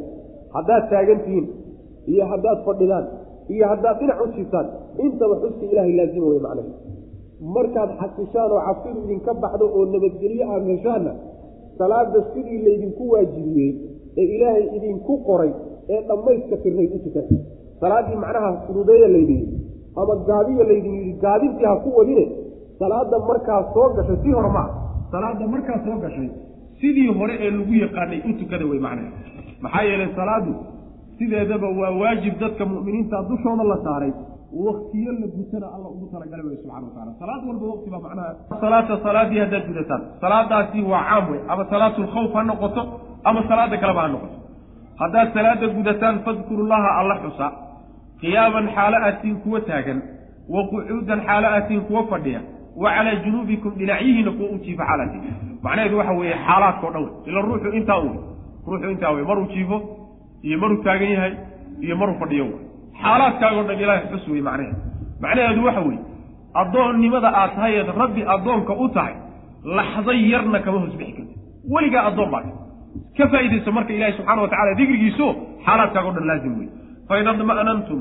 [0.56, 1.46] haddaad taagantihiin
[2.14, 3.06] iyo haddaad fadhidaan
[3.54, 4.68] iyo haddaad dhinac u jiiftaan
[5.06, 6.72] intaba xuska ilaahay laazima wey macnaha
[7.56, 11.12] markaad xasishaan oo cabsidu idinka baxdo oo nabadgelyo aad heshaanna
[11.80, 13.72] salaada sidii laydinku waajibiyey
[14.22, 15.52] ee ilaahay idinku qoray
[15.94, 17.26] ee dhammayska tirnayd u tukan
[17.82, 19.58] salaaddii macnaha fududeeya laydin yidhi
[20.02, 22.26] ama gaabiya laydin yidhi gaabintii ha ku wadine
[22.82, 24.68] salaada markaa soo gashay sii hore maa
[25.14, 26.30] salaada markaa soo gashay
[26.82, 29.12] sidii hore ee lagu yaqaanay u tukada wey macnaha.
[29.64, 30.52] Maxaa yeelay salaadu
[31.18, 34.12] sideedaba waa waajib dadka mu'miniinta dushooda la saaray.
[34.66, 38.32] Waktiyo la gutana alla ugu talagalay wey subxana wa taala salaad walba waqti baa macnaha.
[38.64, 42.82] Salaata salaadii haddaad gudataan salaadaasi waa caam wey ama salaatulkhawf ha noqoto
[43.30, 44.38] ama salaada kaleba ha noqoto
[45.00, 47.48] haddaad salaada gudataan fadkurullaha alla xusa.
[48.22, 50.00] Qiyaaman xaalo aatiin kuwa taagan
[50.54, 52.42] wa qucuudan xaalo aatiin kuwa fadhiya
[52.82, 55.18] wa calaa junuubikum dhinacyihiina kuwa u jiifa xaalaati.
[55.64, 58.10] Macnaheedu waxa weeye xaalaadkao dhan wey ila ruuxu intaa u
[58.68, 59.78] ruuxu intaa wey maruu jiifo
[60.44, 61.34] iyo maruu taagan yahay
[61.82, 62.60] iyo maruu fadhiyo wey
[63.02, 64.78] xaalaadkaagoo dhan ilaahay xus wey macnaheedu.
[65.22, 66.02] Macnaheedu waxa weeye
[66.62, 69.14] addoonnimada aad tahay eed rabbi addoonka u tahay
[69.78, 71.36] laxdo yarna kama hoos bixi karti
[71.74, 72.44] weligaa addoon baa
[73.20, 75.28] ka faaidayso marka ilahi subxana watacala dikrigiiso
[75.66, 76.68] xaalaadkaago dhan laazim wey
[77.10, 78.00] faida dma'nantum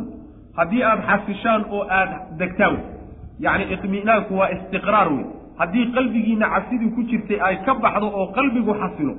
[0.58, 2.76] haddii aada xasishaan oo aada degtaan
[3.46, 5.24] yacni iطminaanku waa istiqraar wey
[5.60, 9.14] haddii qalbigiina cabsidii ku jirtay ay ka baxdo oo qalbigu xasilo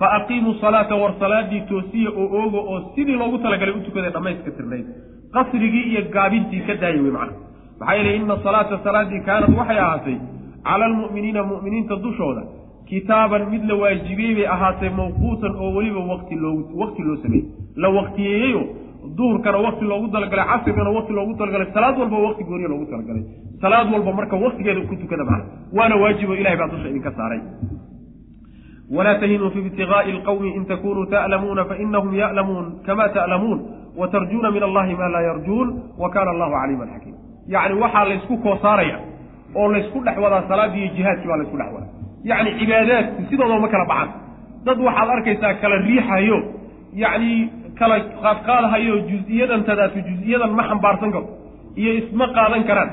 [0.00, 4.50] fa aqiimuu salaata war salaadii toosiya oo oogo oo sidii loogu talagalay u tukaday dhammayska
[4.58, 4.86] tirnayd.
[5.34, 7.34] Qasrigii iyo gaabintii ka daaya wey macna.
[7.80, 10.16] Maxaa yeelay ina salaata salaadii kaanad waxay ahaatay
[10.68, 12.42] cala almu'miniina mu'miniinta dushooda
[12.88, 17.46] kitaaban mid la waajibiyey bay ahaatee mawquutan oo weliba wati loo wakti loo sameeyey.
[17.76, 18.62] La waktiyeeyeyo
[19.16, 23.24] duhurkana wakti loogu talagalay casirkana wakti loogu talagalay salaad walba wakti gooniya loogu talagalay.
[23.60, 25.44] Salaad walba marka waktigeeda ku tukada macna
[25.76, 27.40] waana waajibo ilahay baa dusha idinka saaray.
[28.96, 33.58] Walaa tahinuu fi ibtigaai alqawmi in takunuu ta'lamuuna fainahum ya'lamuun kama ta'lamuun
[33.96, 35.68] watarjuuna min allahi ma laa yarjuun
[35.98, 37.14] wa kana allahu caliiman xakiim.
[37.54, 38.96] Yacni waxaa laysku koosaaraya
[39.54, 41.87] oo laysku dhex wadaa salaadii iyo jihaadkii baa laysku dhex wadaa
[42.30, 44.08] yacni cibaadaadku sidoodaba ma kala baxan.
[44.66, 46.38] Dad waxaad arkaysaa kala riixayo
[47.02, 47.32] yacni
[47.78, 51.26] kala qaadqaadhayo juz-iyadan tadaatu juz-iyadan ma xambaarsan karo
[51.80, 52.90] iyo isma qaadan karaan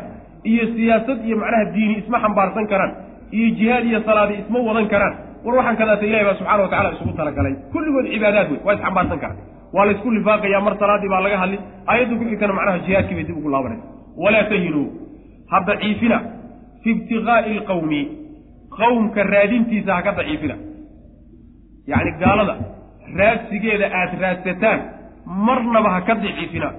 [0.50, 2.92] iyo siyaasad iyo macnaha diini isma xambaarsan karaan
[3.38, 5.14] iyo jihaad iyo salaadi isma wadan karaan.
[5.46, 7.54] War waxaan kadaata ilahi baa subxana wa tacala isugu talagalay.
[7.74, 9.38] Kulligood cibaadaad wey waa isxambaarsan karaan.
[9.76, 11.58] Waa laysku lifaaqaya mar salaadii baa laga hadli
[11.92, 13.86] aayaddu ku xigtana macnaha jihaadkii bay dib ugu laabanaysa
[14.24, 14.86] walaa tahinuu
[15.52, 16.18] ha daciifina
[16.84, 18.02] fi ibtigaai alqawmi
[18.80, 20.56] qawmka raadintiisa ha ka daciifina.
[21.92, 22.56] Yacni gaalada
[23.20, 24.80] raadsigeeda aada raadsataan
[25.48, 26.70] marnaba ha ka daciifina.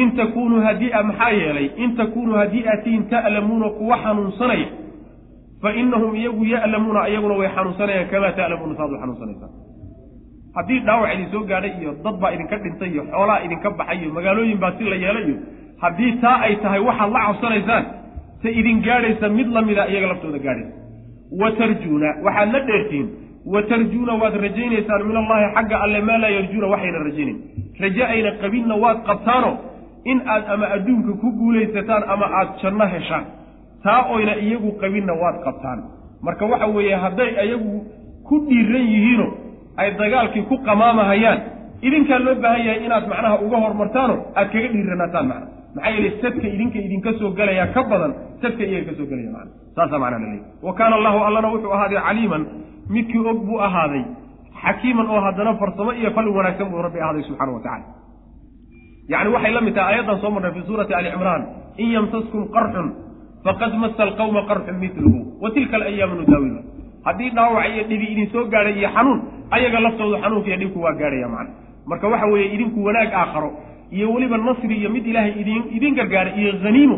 [0.00, 4.66] In takunuu haddii a maxaa yeelay in takunuu haddii atiin ta'lamuuna kuwa xanuunsanaya
[5.62, 9.52] fa inahum iyagu ya'lamuuna iyaguna way xanuunsanayaan kamaa ta'lamuuna saad u xanuunsanaysaan
[10.56, 14.10] haddii dhaawac idin soo gaadhay iyo dad baa idinka dhintay iyo xoolaa idinka baxay iyo
[14.16, 15.36] magaalooyin baa si la yeelay iyo
[15.82, 17.84] haddii taa ay tahay waxaad la cabsanaysaan
[18.42, 20.74] se idin gaadhaysa mid lamida iyaga laftooda gaadhaysa
[21.40, 23.08] wa tarjuuna waxaad la dheertihiin
[23.54, 27.38] wa tarjuuna waad rajaynaysaan min allahi xagga alle maa laa yarjuuna waxayna rajaynayn
[27.82, 29.50] raje ayna qabinna waad qabtaano
[30.12, 33.24] in aad ama adduunka ku guulaysataan ama aad janno heshaan.
[33.84, 35.78] Taa oyna iyagu qabinna waad qabtaan.
[36.26, 37.72] Marka waxa weeye hadday iyagu
[38.28, 39.26] ku dhiiran yihiino
[39.80, 41.38] ay dagaalkii ku qamaamahayaan
[41.86, 46.46] idinkaa loo baahan yahay inaad macnaha uga hormartaano aad kaga dhiiranaataan macna maxaa yeele sadka
[46.54, 48.12] idinka idinka soo gelaya ka badan
[48.42, 51.72] sadka iyaga ka soo gelaya macna saasaa macnaa la leeyahy wa kaana allahu allana wuxuu
[51.76, 52.42] ahaaday caliiman
[52.94, 54.02] midkii og buu ahaaday
[54.64, 57.84] xakiiman oo haddana farsamo iyo fal wanaagsan buu rabbi ahaaday subxana wa tacala
[59.12, 61.42] yacni waxay la mid tahay aayaddan soo marnay fi suurati ali cimraan
[61.82, 62.88] in yamsaskum qarxun
[63.46, 66.60] faqad masa alqawma qarxun mitluhu wa tilka alayaamu nudaawilu
[67.06, 69.18] haddii dhaawac iyo dhibi idin soo gaadhay iyo xanuun
[69.56, 71.52] ayaga laftoodu xanuunka iyo dhibku waa gaadhaya macna.
[71.90, 73.50] Marka waxa weeye idinku wanaag aakharo
[73.96, 76.96] iyo weliba nasri iyo mid ilaahay idin idin gargaara iyo haniimo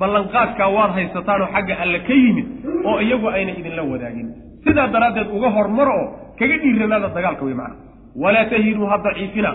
[0.00, 2.46] ballanqaadkaa waad haysataanoo xagga alle ka yimid
[2.90, 4.28] oo iyagu ayna idinla wadaagin.
[4.64, 6.06] Sidaa daraaddeed uga hormaro oo
[6.38, 7.76] kaga dhiiranaada dagaalka wey macna.
[8.22, 9.50] Walaa tahinuu ha daciifina.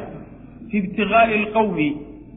[0.72, 1.88] Fi ibtiqaa'i alqawmi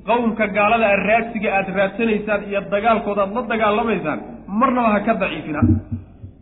[0.09, 4.19] qowmka gaalada raadsiga aad raadsanaysaan iyo dagaalkooda aad la dagaalamaysaan
[4.61, 5.61] marnaba ha ka daciifina.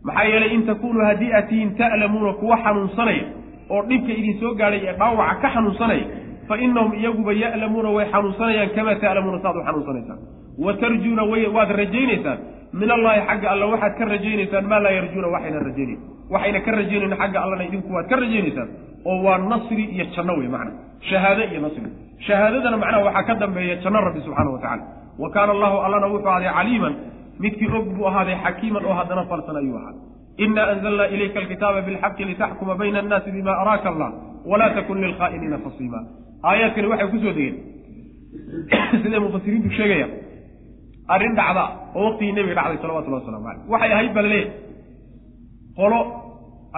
[0.07, 3.25] Maxaa yeelay in takunuu haddii aad tihiin ta'lamuuna kuwa xanuunsanaya
[3.73, 6.05] oo dhibka idin soo gaadhay ee dhaawaca ka xanuunsanaya
[6.47, 10.19] fa inahum iyaguba ya'lamuuna way xanuunsanayaan kamaa ta'lamuuna saaad u xanuunsanaysaan
[10.57, 12.39] wa tarjuuna waad rajaynaysaan.
[12.73, 15.99] Min allahi xagga alla waxaad ka rajaynaysaan maa laa yarjuuna waxayna rajaynayn
[16.29, 18.69] waxayna ka rajaynayn xagga allana idinku waad ka rajaynaysaan.
[19.05, 20.71] Oo waa nasri iyo janno wey macna.
[21.09, 21.89] Shahaade iyo nasri.
[22.27, 24.83] Shahaadadana macnaha waxaa ka dambeeya janno rabbi subxaana wa tacala
[25.19, 26.95] wa kaana allahu allana wuxuu ahaaday caliiman.
[27.39, 32.25] Midkii og buu ahaaday xakiiman oo haddana falsan ayuu ahaaday ina anzalna ilayka alkitaaba bilxaqi
[32.25, 34.11] litaxkuma bayna annaasi bima araaka allah
[34.45, 35.99] walaa takun lilkhaa'iniina fasiima
[36.43, 37.55] aayaadkani waxay ku soo degeen.
[39.03, 40.11] Siday mufasiriintu sheegayaan
[41.13, 41.63] arrin dhacda
[41.95, 44.51] oo waqtigii nebiga dhacday salawatullahi waslamu caleyh waxay ahayd laleeyahy
[45.79, 45.99] qolo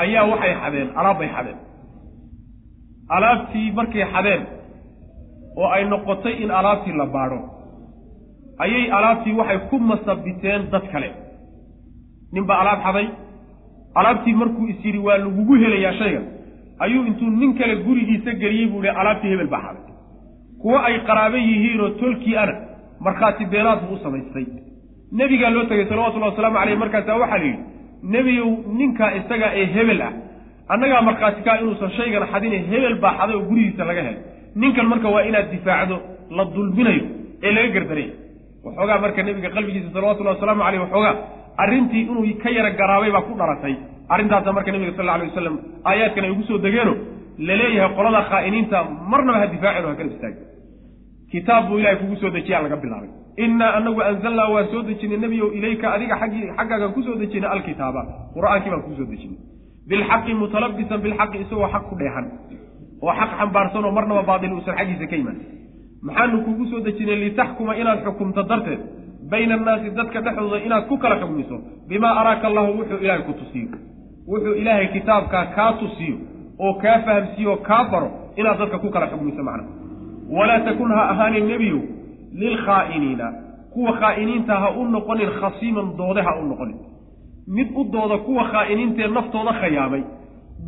[0.04, 1.58] ayaa waxay xadeen alaab bay xadeen.
[3.16, 4.42] Alaabtii markay xadeen
[5.60, 7.40] oo ay noqotay in alaabtii la baadho
[8.64, 11.10] ayay alaabtii waxay ku masabiteen dad kale.
[12.34, 13.08] Nin baa alaab xaday
[14.00, 16.22] alaabtii markuu is yidhi waa lagugu helayaa shayga.
[16.80, 19.84] Ayuu intuu nin kale gurigiisa geliyey buu ihi alaabtii hebel baa xaday.
[20.62, 22.54] Kuwo ay qaraabo yihiinoo tolkii ana
[23.08, 24.46] markhaati beenaad buu u samaystay.
[25.20, 27.60] Nebigaa loo tegay salawatullahi wasalaamu caleyh markaasaa waxaa la yidhi
[28.16, 28.50] nebiyow
[28.80, 30.14] ninkaa isaga ee hebel ah
[30.74, 34.22] annagaa markhaati kaa inuusan shaygan xadine hebel baa xaday oo gurigiisa laga helay.
[34.62, 35.96] Ninkan marka waa inaad difaacdo
[36.38, 37.04] la dulminayo
[37.46, 38.08] ee laga gardaray
[38.66, 41.14] waxoogaa marka nebiga qalbigiisa salawatullahi wasalaamu caleyh waxoogaa
[41.64, 43.74] arrintii inuu ka yara garaabay baa ku dhalatay
[44.14, 45.56] arrintaasa marka nebiga sal alla alay wasalam
[45.90, 46.94] aayaadkan ay ugu soo degeeno
[47.48, 48.78] la leeyahay qolada khaa'iniinta
[49.12, 50.44] marnaba ha difaacin oo ha kala istaagin
[51.32, 53.10] kitaab buu ilahay kugu soo dejiyaa laga bilaabay.
[53.46, 58.02] Innaa anagu anzalnaa waan soo dejinay nebiyow ilayka adiga xaggii xaggaagaan ku soo dejinay alkitaaba.
[58.36, 59.38] Qur'aankii baan ku soo dejinay.
[59.90, 62.26] Bilxaqi mutalabisan bilxaqi isagoo xaq ku dheexan
[63.06, 65.38] oo xaq xambaarsan oo marnaba baatil uusan xaggiisa ka imaan.
[66.08, 68.82] Maxaanu kugu soo dejinay litaxkuma inaad xukumto darteed
[69.32, 71.56] bayna annaasi dadka dhexdooda inaad ku kala xugmiso
[71.90, 73.68] bimaa araaka allahu wuxuu ilaahay ku tusiyo.
[74.32, 76.16] Wuxuu ilaahay kitaabkaa kaa tusiyo
[76.66, 78.10] oo kaa fahamsiiyo oo kaa baro
[78.40, 79.64] inaad dadka ku kala xugmiso macna
[80.36, 81.80] walaa takun ha ahaanin nebiyu
[82.42, 83.28] lilkhaa'iniina
[83.74, 86.78] kuwa khaa'iniinta ha u noqonin khasiiman doode ha u noqonin
[87.58, 90.04] mid u dooda kuwa khaa'iniintaee naftooda khayaamay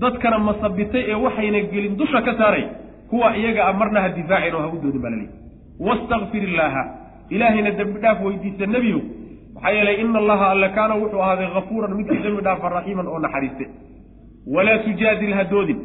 [0.01, 2.65] dadkana masabitay ee waxayna gelin dusha ka saaray
[3.09, 5.33] kuwa iyaga a marna ha difaacin oo ha u doodin baa laleeyahy
[5.87, 6.83] wastakfir illaaha
[7.35, 9.01] ilaahayna dembi dhaaf weydiisa nebiyow
[9.55, 13.65] maxaa yeelay ina allaha alle kaana wuxuu ahaaday hafuuran midkii dembi dhaafa raxiiman oo naxariiste
[14.55, 15.79] walaa tujaadil ha doodin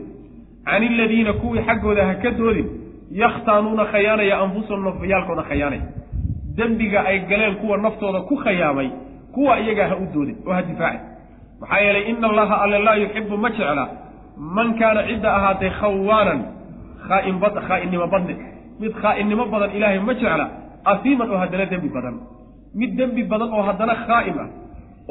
[0.69, 2.67] can iladiina kuwii xaggooda ha ka doodin
[3.23, 5.83] yakhtaanuuna khayaanaya anfusahum nafyaalkooda khayaanaya
[6.59, 8.89] dembiga ay galeen kuwa naftooda ku khayaamay
[9.35, 11.01] kuwa iyagaa ha u doodin oo ha difaacin
[11.61, 13.85] maxaa yeelay ina allaha alle laa yuxibu ma jecla.
[14.57, 16.41] Man kaana cidda ahaatay khawaanan
[17.09, 18.35] khaainbad khaainnimo badne.
[18.81, 20.47] Mid khaainnimo badan ilaahay ma jecla
[20.93, 22.15] asiiman oo haddana dembi badan.
[22.81, 24.49] Mid dembi badan oo haddana khaa'im ah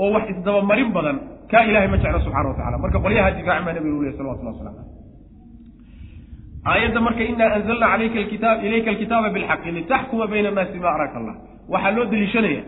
[0.02, 1.18] oo wax isdabamarin badan
[1.52, 4.54] kaa ilahay ma jecla subxana wa tacala marka qolyaha difaacin baa nabiga u ley salawatullah
[4.56, 4.93] waslamu aleyh
[6.72, 11.36] aayadda marka inaa anzalna alayka alkitaab ilayka alkitaaba bilxaqi litaxkuma bayna annaasi bima araaka allah
[11.74, 12.62] waxaa loo deliishanaya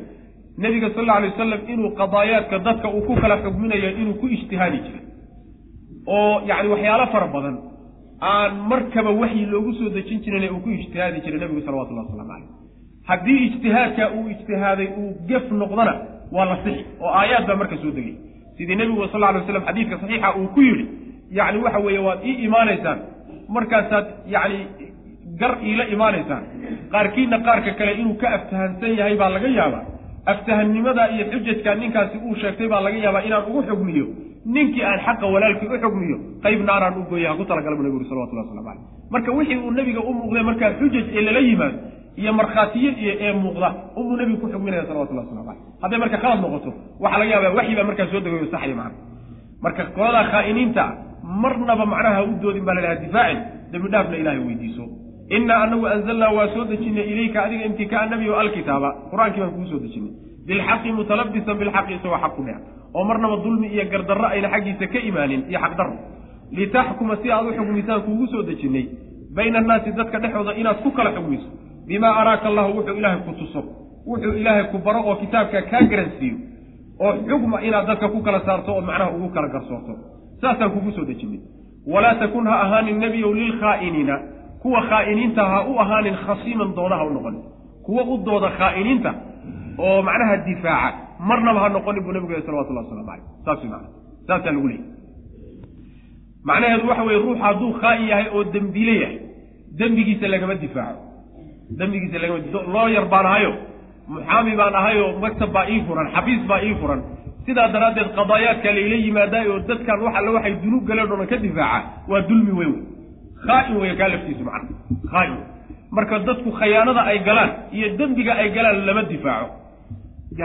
[0.64, 4.78] nebiga sal alla alay wasalam inuu qadaayaadka dadka uu ku kala xugminayo inuu ku ijtihaadi
[4.86, 5.04] jiray.
[6.16, 7.56] Oo yacni waxyaalo fara badan
[8.32, 12.50] aan markaba waxyi loogu soo dejin jirin uu ku ijtihaadi jiray nebigu salawatullahi waslamu caleyh
[13.10, 15.94] haddii ijtihaadka uu ijtihaaday uu gef noqdana
[16.36, 18.16] waa la sixi oo aayaad baa marka soo degay.
[18.58, 20.86] Sidii nebigu sal lla alay waslam xadiidka saxiixa uu ku yidhi
[21.40, 23.00] yacni waxa weeye waad ii imaanaysaan
[23.56, 24.60] markaasaad yacni
[25.42, 26.44] gar iila imaanaysaan.
[26.94, 29.84] Qaarkiina qaarka kale inuu ka aftahansan yahay baa laga yaabaa.
[30.32, 34.06] Aftahannimada iyo xujajka ninkaasi uu sheegtay baa laga yaabaa inaan ugu xugmiyo.
[34.56, 37.98] Ninkii aan xaqa walaalkii u xugmiyo qayb naaraan u gooya ha ku talagala bu nabigu
[38.00, 38.82] uri salawatullah waslamu caleyh
[39.14, 41.78] marka wixii uu nebiga u muuqday markaa xujaj ee lala yimaado
[42.22, 43.70] iyo markhaatiye iyo ee muuqda
[44.00, 46.70] unbuu nebigu ku xugminaya salawatullah waslamu caleyh hadday marka khalad noqoto
[47.04, 48.98] waxaa laga yaabaa waxyi baa markaa soo degayo saxaya macna
[49.66, 50.84] marka qoladaa khaa'iniinta
[51.42, 53.40] marnaba macnaha u doodin baa la dhaha difaacin
[53.72, 54.84] dembi dhaafna ilahay weydiiso.
[55.36, 58.90] Innaa anagu anzalnaa waa soo dejinay ilayka adiga intikaa nabiyo alkitaaba.
[59.12, 60.12] Qur'aankii baan kuu soo dejinay.
[60.48, 62.58] Bilxaqi mutalabisan bilxaqi isagoo xaq ku dheh
[62.96, 65.96] oo marnaba dulmi iyo gardarro ayna xaggiisa ka imaanin iyo xaqdarro
[66.58, 68.86] litaxkuma si aad u xugmisaan kuugu soo dejinnay
[69.36, 71.50] bayna annaasi dadka dhexooda inaad ku kala xugmiso.
[71.88, 73.62] Bimaa araaka allahu wuxuu ilaahay ku tuso.
[74.08, 76.38] Wuxuu ilaahay ku baro oo kitaabka kaa garansiiyo.
[77.02, 79.94] Oo xugma inaad dadka ku kala saarto oo macnaha ugu kala garsoorto
[80.46, 81.42] saasaan kugu soo dejinnay
[81.94, 84.16] walaa takun ha ahaanin nebiyow lilkhaa'iniina
[84.64, 87.44] kuwa khaa'iniinta ha u ahaanin khasiiman dooda ha u noqonin
[87.86, 89.12] kuwa u dooda khaa'iniinta
[89.86, 90.98] oo macnaha difaaca
[91.30, 93.90] marnaba ha noqonin buu nebigu yhi salawatullah waslamu caleyh saas way macana
[94.28, 94.88] saasaa lagu leeyay
[96.50, 99.20] macnaheedu waxa weye ruux hadduu khaa'in yahay oo dembiile yahay
[99.78, 101.02] dembigiisa lagama difaaco.
[101.70, 102.40] Dembigiisa lagama
[102.74, 103.54] looyar baan ahayo
[104.08, 107.02] muxaami baan ahayoo maktab baa ii furan xafiis baa ii furan
[107.46, 111.38] sidaa daraaddeed qadaayaadka layla yimaadaay oo dadkan wax alle waxay dunuub galeen o dhan ka
[111.46, 111.80] difaaca
[112.12, 112.84] waa dulmi weyn wey
[113.48, 114.72] khaa'in wey kaa laftiisu macna.
[115.12, 115.44] Khaa'in wey
[115.98, 119.48] marka dadku khayaanada ay galaan iyo dembiga ay galaan lama difaaco.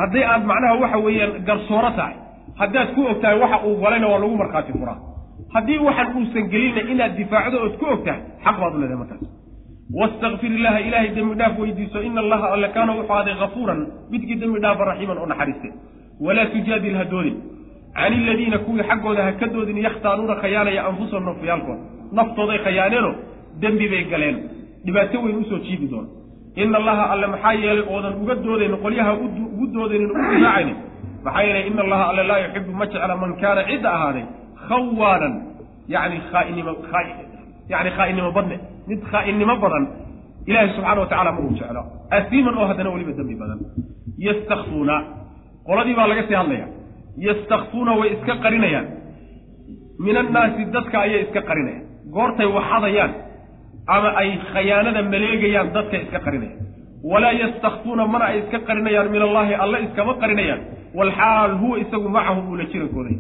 [0.02, 2.14] Hadday aad macnaha waxa weeyaan garsooro tahay
[2.60, 4.98] haddaad ku og tahay waxa uu galayna waa lagu markhaati furaa.
[5.54, 9.22] Haddii waxaan uusan gelinna inaad difaacdo ood ku og tahay xaq baad u leedahay markaas.
[9.98, 13.80] Wastakfir illaha ilaahay dembi dhaaf weydiiso ina allaha alle kaana wuxuu aday kafuuran
[14.12, 15.68] midkii dembi dhaafa raxiiman oo naxariiste
[16.20, 17.36] walaa tujaadil ha doodin
[17.94, 21.80] can iladiina kuwii xaggooda ha ka doodin yakhtaanuuna khayaanaya anfusahum nafyaalkooda
[22.12, 23.14] naftooday khayaaneenoo
[23.60, 24.36] dembi bay galeen.
[24.84, 26.08] Dhibaato weyn u soo jiibi doona
[26.56, 30.76] ina allaha alle maxaa yeelay oodan uga doodaynin qolyaha ugu doodaynin u difaacaynin
[31.24, 34.24] maxaa yeelay ina allaha alle laa yuxibu ma jecla man kaana cidda ahaaday
[34.68, 35.34] khawaanan
[35.88, 36.72] yani khaainimo
[37.72, 38.56] yani khaainnimo badne.
[38.88, 39.84] Mid khaainnimo badan
[40.46, 41.82] ilahay subxana wa tacala ma uu jeclo.
[42.10, 43.58] Asiiman oo haddana weliba dembi badan.
[44.18, 44.94] Yastakfuuna
[45.70, 46.66] qoladii baa laga sii hadlaya
[47.26, 48.86] yastakfuuna way iska qarinayaan.
[50.04, 51.84] Min annaasi dadka ayay iska qarinayaan.
[52.14, 53.12] Goortay waxadayaan
[53.94, 56.60] ama ay khayaanada maleegayaan dadkay iska qarinayaan.
[57.10, 60.60] Walaa yastakfuuna mana ay iska qarinayaan min allaahi alle iskama qarinayaan.
[60.98, 63.16] Walxaal huwa isagu macahum uula jirankooday.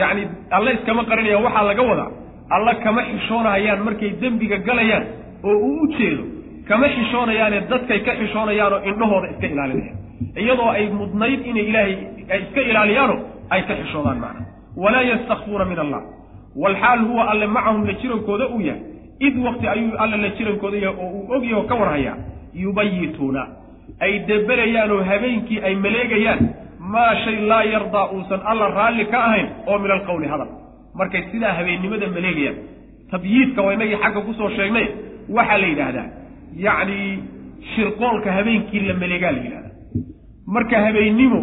[0.00, 0.22] Yacni
[0.56, 2.10] alle iskama qarinayaan waxaa laga wadaa
[2.54, 5.04] alla kama xishoonayaan markay dembiga galayaan
[5.48, 6.22] oo uu u jeedo
[6.68, 9.98] kama xishoonayaane dadkay ka xishoonayaanoo indhahooda iska ilaalinayaan
[10.42, 11.94] iyadoo ay mudnayd inay ilaahay
[12.32, 13.16] ay iska ilaaliyaano
[13.50, 14.42] ay ka xishoodaan macna.
[14.76, 16.02] Walaa yastakfuuna min allah.
[16.62, 18.80] Walxaal huwa alle macahum la jirankooda uu yahay.
[19.26, 22.16] Id wakti ayuu alle la jirankooda yahay oo uu ogyaho ka warhayaa
[22.54, 23.42] yubayituuna
[24.00, 26.42] ay deberayaan oo habeenkii ay maleegayaan.
[26.92, 30.48] Maa shay laa yardaa uusan alla raalli ka ahayn oo min alqowli hadal.
[30.94, 32.56] Markay sidaa habeennimada maleegayaan.
[33.10, 34.86] Tabyiidka waa inagii xagga ku soo sheegnay
[35.36, 36.06] waxaa la yidhaahdaa.
[36.66, 36.98] Yacni
[37.74, 39.74] shirqoolka habeenkii la maleegaa la yidhahdaa
[40.54, 41.40] marka habeennimo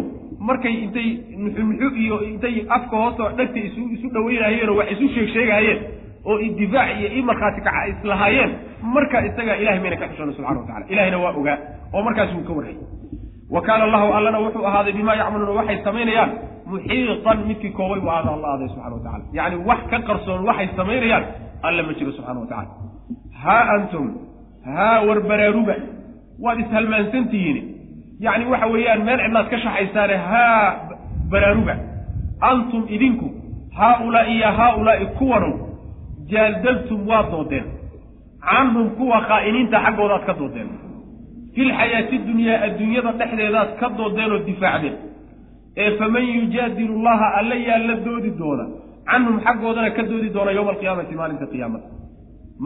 [0.48, 1.08] markay intay
[1.44, 5.78] nuxunuxu iyo intay afka hoosta dhegta isu isu dhaweynahayeen oo wax isu sheeg sheegahayeen
[6.30, 8.50] oo idifaac iyo i markhaati kaca islahaayeen
[8.96, 11.58] marka isagaa ilahay mayna ka xishoona subxana wa tacala ilahayna waa ogaa
[11.94, 12.78] oo markaas wuu ka warhayay
[13.54, 16.30] wa kaana allahu allana wuxuu ahaaday bimaa yacmaluuna waxay samaynayaan
[16.72, 20.68] muxiitan midkii koobay buu aada alla aaday subxana wa tacala yacni wax ka qarsoon waxay
[20.80, 21.24] samaynayaan
[21.68, 22.68] alla ma jiro subxana wa tacala
[23.44, 24.06] haa antum
[24.76, 25.76] haa war baraaruga
[26.44, 27.58] waad ishalmaansan tihiin
[28.20, 30.88] yacni waxa weeyaan meel cidnaad ka shaxaysaane haa
[31.30, 31.74] baraaruga
[32.50, 33.26] antum idinku
[33.78, 35.52] haa-ulaa'i iyo haa-ulaa'i kuwanow
[36.32, 37.64] jaadaltum waad doodeen.
[38.50, 40.68] Canhum kuwa khaa'iniinta xaggoodaad ka doodeen.
[41.54, 44.96] Filxayaati dunyaa adduunyada dhexdeedaad ka doodeen oo difaacdeen.
[45.82, 48.64] Ee faman yujaadilu llaha alla yaa la doodi doona.
[49.10, 51.86] Canhum xaggoodana ka doodi doona yowma alqiyaamati maalinta qiyaamada.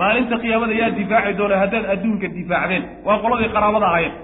[0.01, 2.83] Maalinta qiyaamada yaa difaaci doona haddaad adduunka difaacdeen.
[3.07, 4.15] Waa qoladii qaraabada ahayen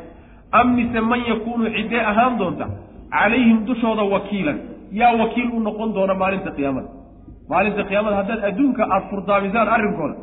[0.60, 2.66] am mise man yakuunu ciddee ahaan doonta
[3.16, 4.59] calayhim dushooda wakiilan.
[5.01, 6.89] Yaa wakiil u noqon doona maalinta qiyaamada.
[7.51, 10.14] Maalinta qiyaamada haddaad adduunka aada furdaamisaan arrinkooda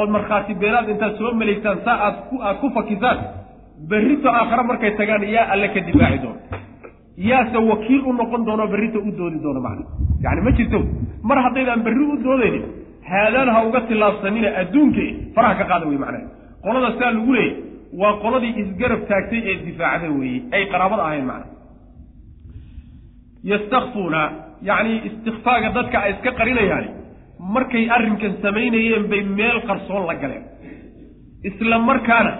[0.00, 3.18] ood markhaati beelaad intaad soo maleysaan saa aad ku aad ku fakisaan
[3.90, 6.40] berrito aakhare markay tagaan yaa alle ka difaaci doona.
[7.30, 9.84] Yaase wakiil u noqon doono berrito u doodi doono macna
[10.24, 10.78] yacni ma jirto
[11.28, 12.64] mar haddaydaan berri u doodaynin
[13.10, 15.04] haadaan ha uga tillaabsanina adduunka
[15.34, 16.26] faraha ka qaada wey macnaha
[16.64, 17.52] qolada saa lagu leeyay
[18.00, 20.40] waa qoladii isgarab taagtay ee difaacda weeye.
[20.56, 21.46] Ay qaraabada ahayn macna
[23.50, 24.22] yastakfuuna
[24.68, 26.88] yacni istikfaaga dadka ay iska qarinayaani
[27.54, 30.44] markay arrinkan samaynayeen bay meel qarsoon la galeen.
[31.48, 32.32] Isla markaana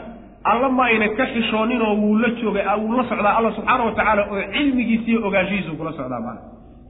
[0.50, 3.92] alla ma ayna ka xishoonin oo wuu la joogay wuu la socdaa alla subxaana wa
[3.98, 6.40] tacaala oo cilmigiisa iyo ogaanshihiisu kula socdaa maana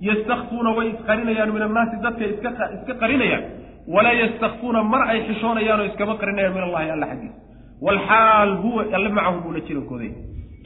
[0.09, 3.45] yastakfuuna way isqarinayaan min annaasi dadkay iska iska qarinayaan.
[3.95, 7.37] Walaa yastakfuuna mar ay xishoonayaan oo iskama qarinayaan min allahi alla xaggiisa
[7.87, 10.11] walxaal huwa alle macahum uula jirankooday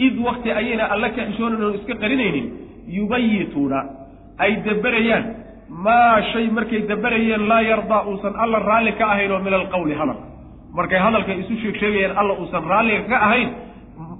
[0.06, 2.46] id wakti ayayna alle ka xishoonayn oon iska qarinaynin
[2.96, 3.78] yubayituuna
[4.44, 5.24] ay daberayaan
[5.84, 10.20] maa shay markay daberayeen laa yardaa uusan alla raalli ka ahayn oo min alqawli hadal
[10.78, 13.48] markay hadalka isu sheeg sheegayeen alla uusan raalliga ka ahayn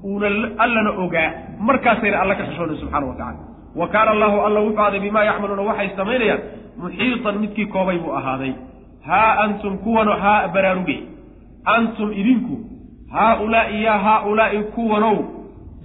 [0.05, 0.27] uuna
[0.65, 1.29] allana ogaa
[1.69, 3.41] markaasayna alla ka xishoonayn subxana wa tacala
[3.81, 6.41] wa kaana allahu alla wuxuu aaday bimaa yacmaluuna waxay samaynayaan
[6.83, 8.53] muxiitan midkii koobay buu ahaaday
[9.09, 10.97] haa antum kuwano haa baraaruge
[11.77, 12.55] antum idinku
[13.17, 15.17] haa-ulaa'i yaa haa-ulaa'i kuwanow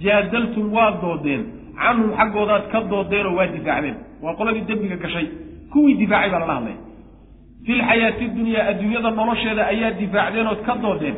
[0.04, 1.42] jaadaltum waad doodeen.
[1.82, 3.96] Canhum xaggoodaad ka doodeenoo waa difaacdeen.
[4.22, 5.26] Waa qoladii dembiga gashay.
[5.72, 6.76] Kuwii difaacay baa lala hadlaya
[7.66, 11.16] fi lxayaati dunyaa adduunyada nolosheeda ayaa difaacdeen ood ka doodeen.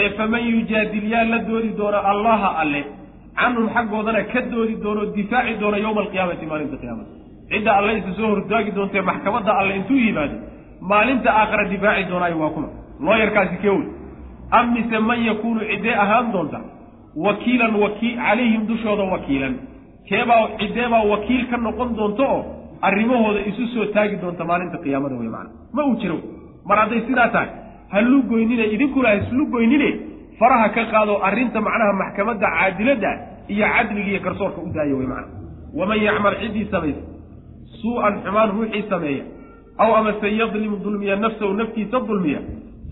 [0.00, 2.82] Ee faman yujaadil yaa la doodi doona allaha alle.
[3.40, 7.12] Canhum xaggoodana ka doodi doonoo difaaci doona yowma alqiyaamati maalinta qiyaamata
[7.50, 10.36] cidda alle isa soo hortaagi doontee maxkamadda alle intuu yimaado
[10.90, 12.68] maalinta aakhara difaaci doonaayo waa kuma.
[13.06, 13.86] Looyarkaasi kee wey
[14.58, 16.60] am mise man yakuunu ciddee ahaan doonta
[17.26, 19.54] wakiilan wakii calayhim dushooda wakiilan.
[20.08, 22.40] Keebaa ciddeebaa wakiil ka noqon doonta oo
[22.86, 26.16] arrimahooda isu soo taagi doonta maalinta qiyaamada wey macana ma uu jiro
[26.68, 27.48] mar hadday sidaa tahay
[27.92, 29.88] ha lugoynine idinkuna ha islugoynine
[30.40, 33.10] faraha ka qaado arrinta macnaha maxkamadda caadiladda
[33.54, 35.28] iyo cadliga iyo garsoorka u daaya wey macana
[35.78, 37.02] waman yacmal ciddii samaysa
[37.80, 39.24] suu-an xumaan ruuxii sameeya
[39.84, 42.40] aw amase yadlimu dulmiya nafsahu naftiisa dulmiya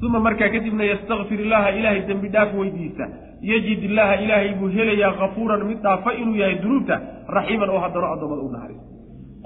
[0.07, 3.05] uma markaa kadibna yastakfir illaha ilaahay dembi dhaaf weydiisa.
[3.51, 6.97] Yajid illaha ilaahay buu helayaa kafuuran mid dhaafa inuu yahay dunuubta
[7.37, 8.83] raxiiman oo haddana addoommada u naxariis.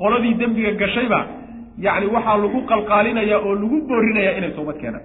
[0.00, 1.20] Qoladii dembiga gashayba
[1.86, 5.04] yacni waxaa lagu qalqaalinayaa oo lagu boorinayaa inay toobad keenaan.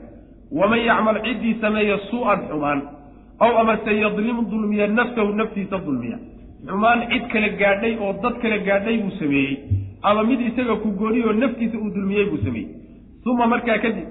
[0.59, 2.79] Waman yacmal ciddii sameeya suu-an xumaan
[3.45, 6.17] aw amase yadlimu dulmiya nafsahu naftiisa dulmiya.
[6.67, 9.53] Xumaan cid kale gaadhay oo dad kale gaadhay buu sameeyey
[10.03, 12.69] ama mid isaga ku gooniyoo naftiisa uu dulmiyey buu sameeyey.
[13.31, 14.07] Uma markaa kadib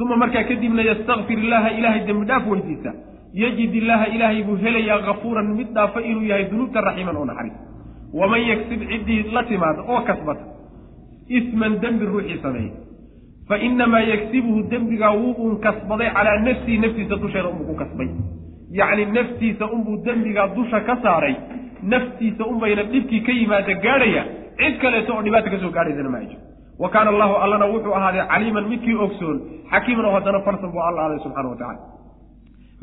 [0.00, 2.90] uma markaa kadibna yastakfir illaha ilaahay dembi dhaaf weydiisa
[3.42, 7.56] yajid illaha ilaahay buu helayaa kafuuran mid dhaafa inuu yahay dunuubta raxiiman oo naxariis
[8.20, 10.44] waman yagsib ciddii la timaada oo kasbata
[11.38, 12.72] isman dembi ruuxii sameeyey
[13.48, 18.08] fa inamaa yagsibuhu dembigaa wuu uun kasbaday calaa nafsihi naftiisa dusheeda unbuu ku kasbay
[18.78, 21.34] yacni naftiisa unbuu dembigaa dusha ka saaray
[21.92, 24.22] naftiisa unbayna dhibkii ka yimaada gaadhaya
[24.58, 26.38] cid kaleeto oo dhibaata ka soo gaadhaysana ma ajo
[26.82, 29.36] wa kaana allahu allana wuxuu ahaaday caliiman midkii ogsoon
[29.72, 31.80] xakiiman oo haddana farsan buu alla aaday subxana wa tacala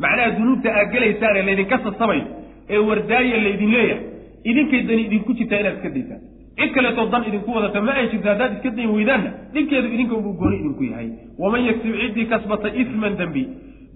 [0.03, 2.26] macnaha dunuubta aad gelaysaane laydinka sasabayo
[2.69, 4.03] ee wardaaya laydin leeyahay
[4.51, 6.22] idinkay dani idinku jirtaa inaad iska daysaan
[6.59, 10.34] cid kaleetoo dan idinku wadata ma ay jirto haddaad iska dayn weydaanna dhibkeedu idinka unbuu
[10.41, 11.09] gooni idinku yahay.
[11.43, 13.43] Waman yagsib ciddii kasbata isman dembi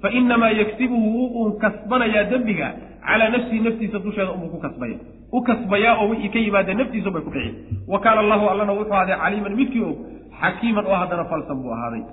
[0.01, 2.67] fa inamaa yagsibuhu wuu uun kasbanayaa dembiga
[3.07, 4.97] calaa nafsihi naftiisa dusheeda unbuu ku kasbaya
[5.31, 7.51] u kasbayaa oo wixii ka yimaada naftiisa bay ku dhici
[7.87, 9.97] wa kaana allahu allana wuxuu ahaaday caliiman midkii og
[10.41, 12.03] xakiiman oo haddana falsan buu ahaaday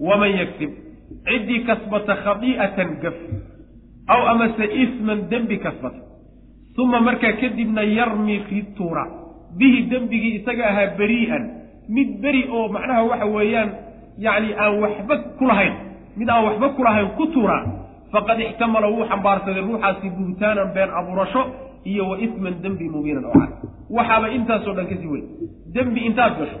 [0.00, 0.70] waman yagsib
[1.28, 3.18] ciddii kasbata khadii'atan gaf
[4.14, 6.00] aw amase isman dembi kasbata
[6.78, 8.40] uma markaa kadibna yarmi
[8.76, 9.04] tuura
[9.58, 11.44] bihi dembigii isaga ahaa berii'an
[11.88, 13.70] mid beri oo macnaha waxa weeyaan
[14.18, 15.74] yacni aan waxba ku lahayn
[16.16, 17.81] mid aan waxba ku lahayn ku tuura
[18.12, 21.42] faqad ixtamala wuu xambaarsaday ruuxaasi buhtaanan been abuurasho
[21.90, 23.52] iyo wa isman dembi mubiinan oo cad.
[23.96, 25.24] Waxaaba intaasoo dhan ka sii weyn.
[25.74, 26.58] Dembi intaad gasho.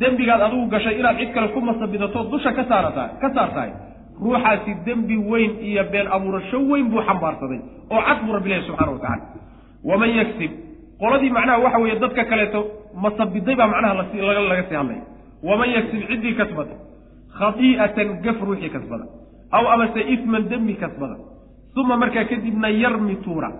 [0.00, 3.70] Dembigaad adigu gashay inaad cid kale ku masabidato dusha ka saarata ka saartahay.
[4.22, 7.60] Ruuxaasi dembi weyn iyo been abuurasho weyn buu xambaarsaday
[7.94, 9.24] oo cad buu rabbilahi subxana wa tacala
[9.90, 10.52] waman yagsib
[11.02, 12.60] qoladii macnaha waxa weeye dadka kaleeto
[13.04, 14.04] masabiday baa macnaha laga
[14.68, 15.02] sii hadlaya
[15.48, 16.74] waman yagsib ciddii kasbada
[17.38, 19.04] khadii'atan gaf ruuxii kasbada
[19.52, 21.16] aw amase isman dembi kasbada
[21.76, 23.50] uma markaa kadibna yarmi tuura.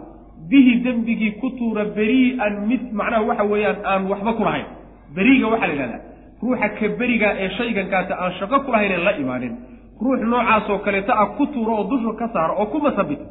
[0.51, 4.67] Bihi dembigii ku tuura berii'an mid macnaha waxa weeyaan aan waxba ku lahayn.
[5.17, 6.01] Beriiga waxaa la yidhahdaa
[6.43, 9.55] ruuxa ka beriga ee shaygankaasi aan shaqo ku lahayn la imaanin.
[10.03, 13.25] Ruux noocaasoo kaleeto ah ku tuuro oo dusha ka saaro oo ku masabita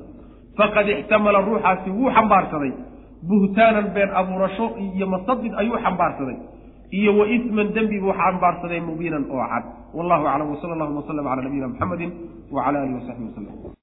[0.57, 2.71] faqad ixtamala ruuxaasi wuu xambaarsaday.
[3.29, 6.38] Buhtaanan been abuurasho iyo masabid ayuu xambaarsaday.
[6.91, 9.63] Iyo wa isman dembi buu xambaarsaday mubiinan oo cad
[9.93, 12.11] wallahu aclam wsala allahuma waslama cala nabiyina muxamedin
[12.51, 13.73] wacala alihi wasaxbi wasalam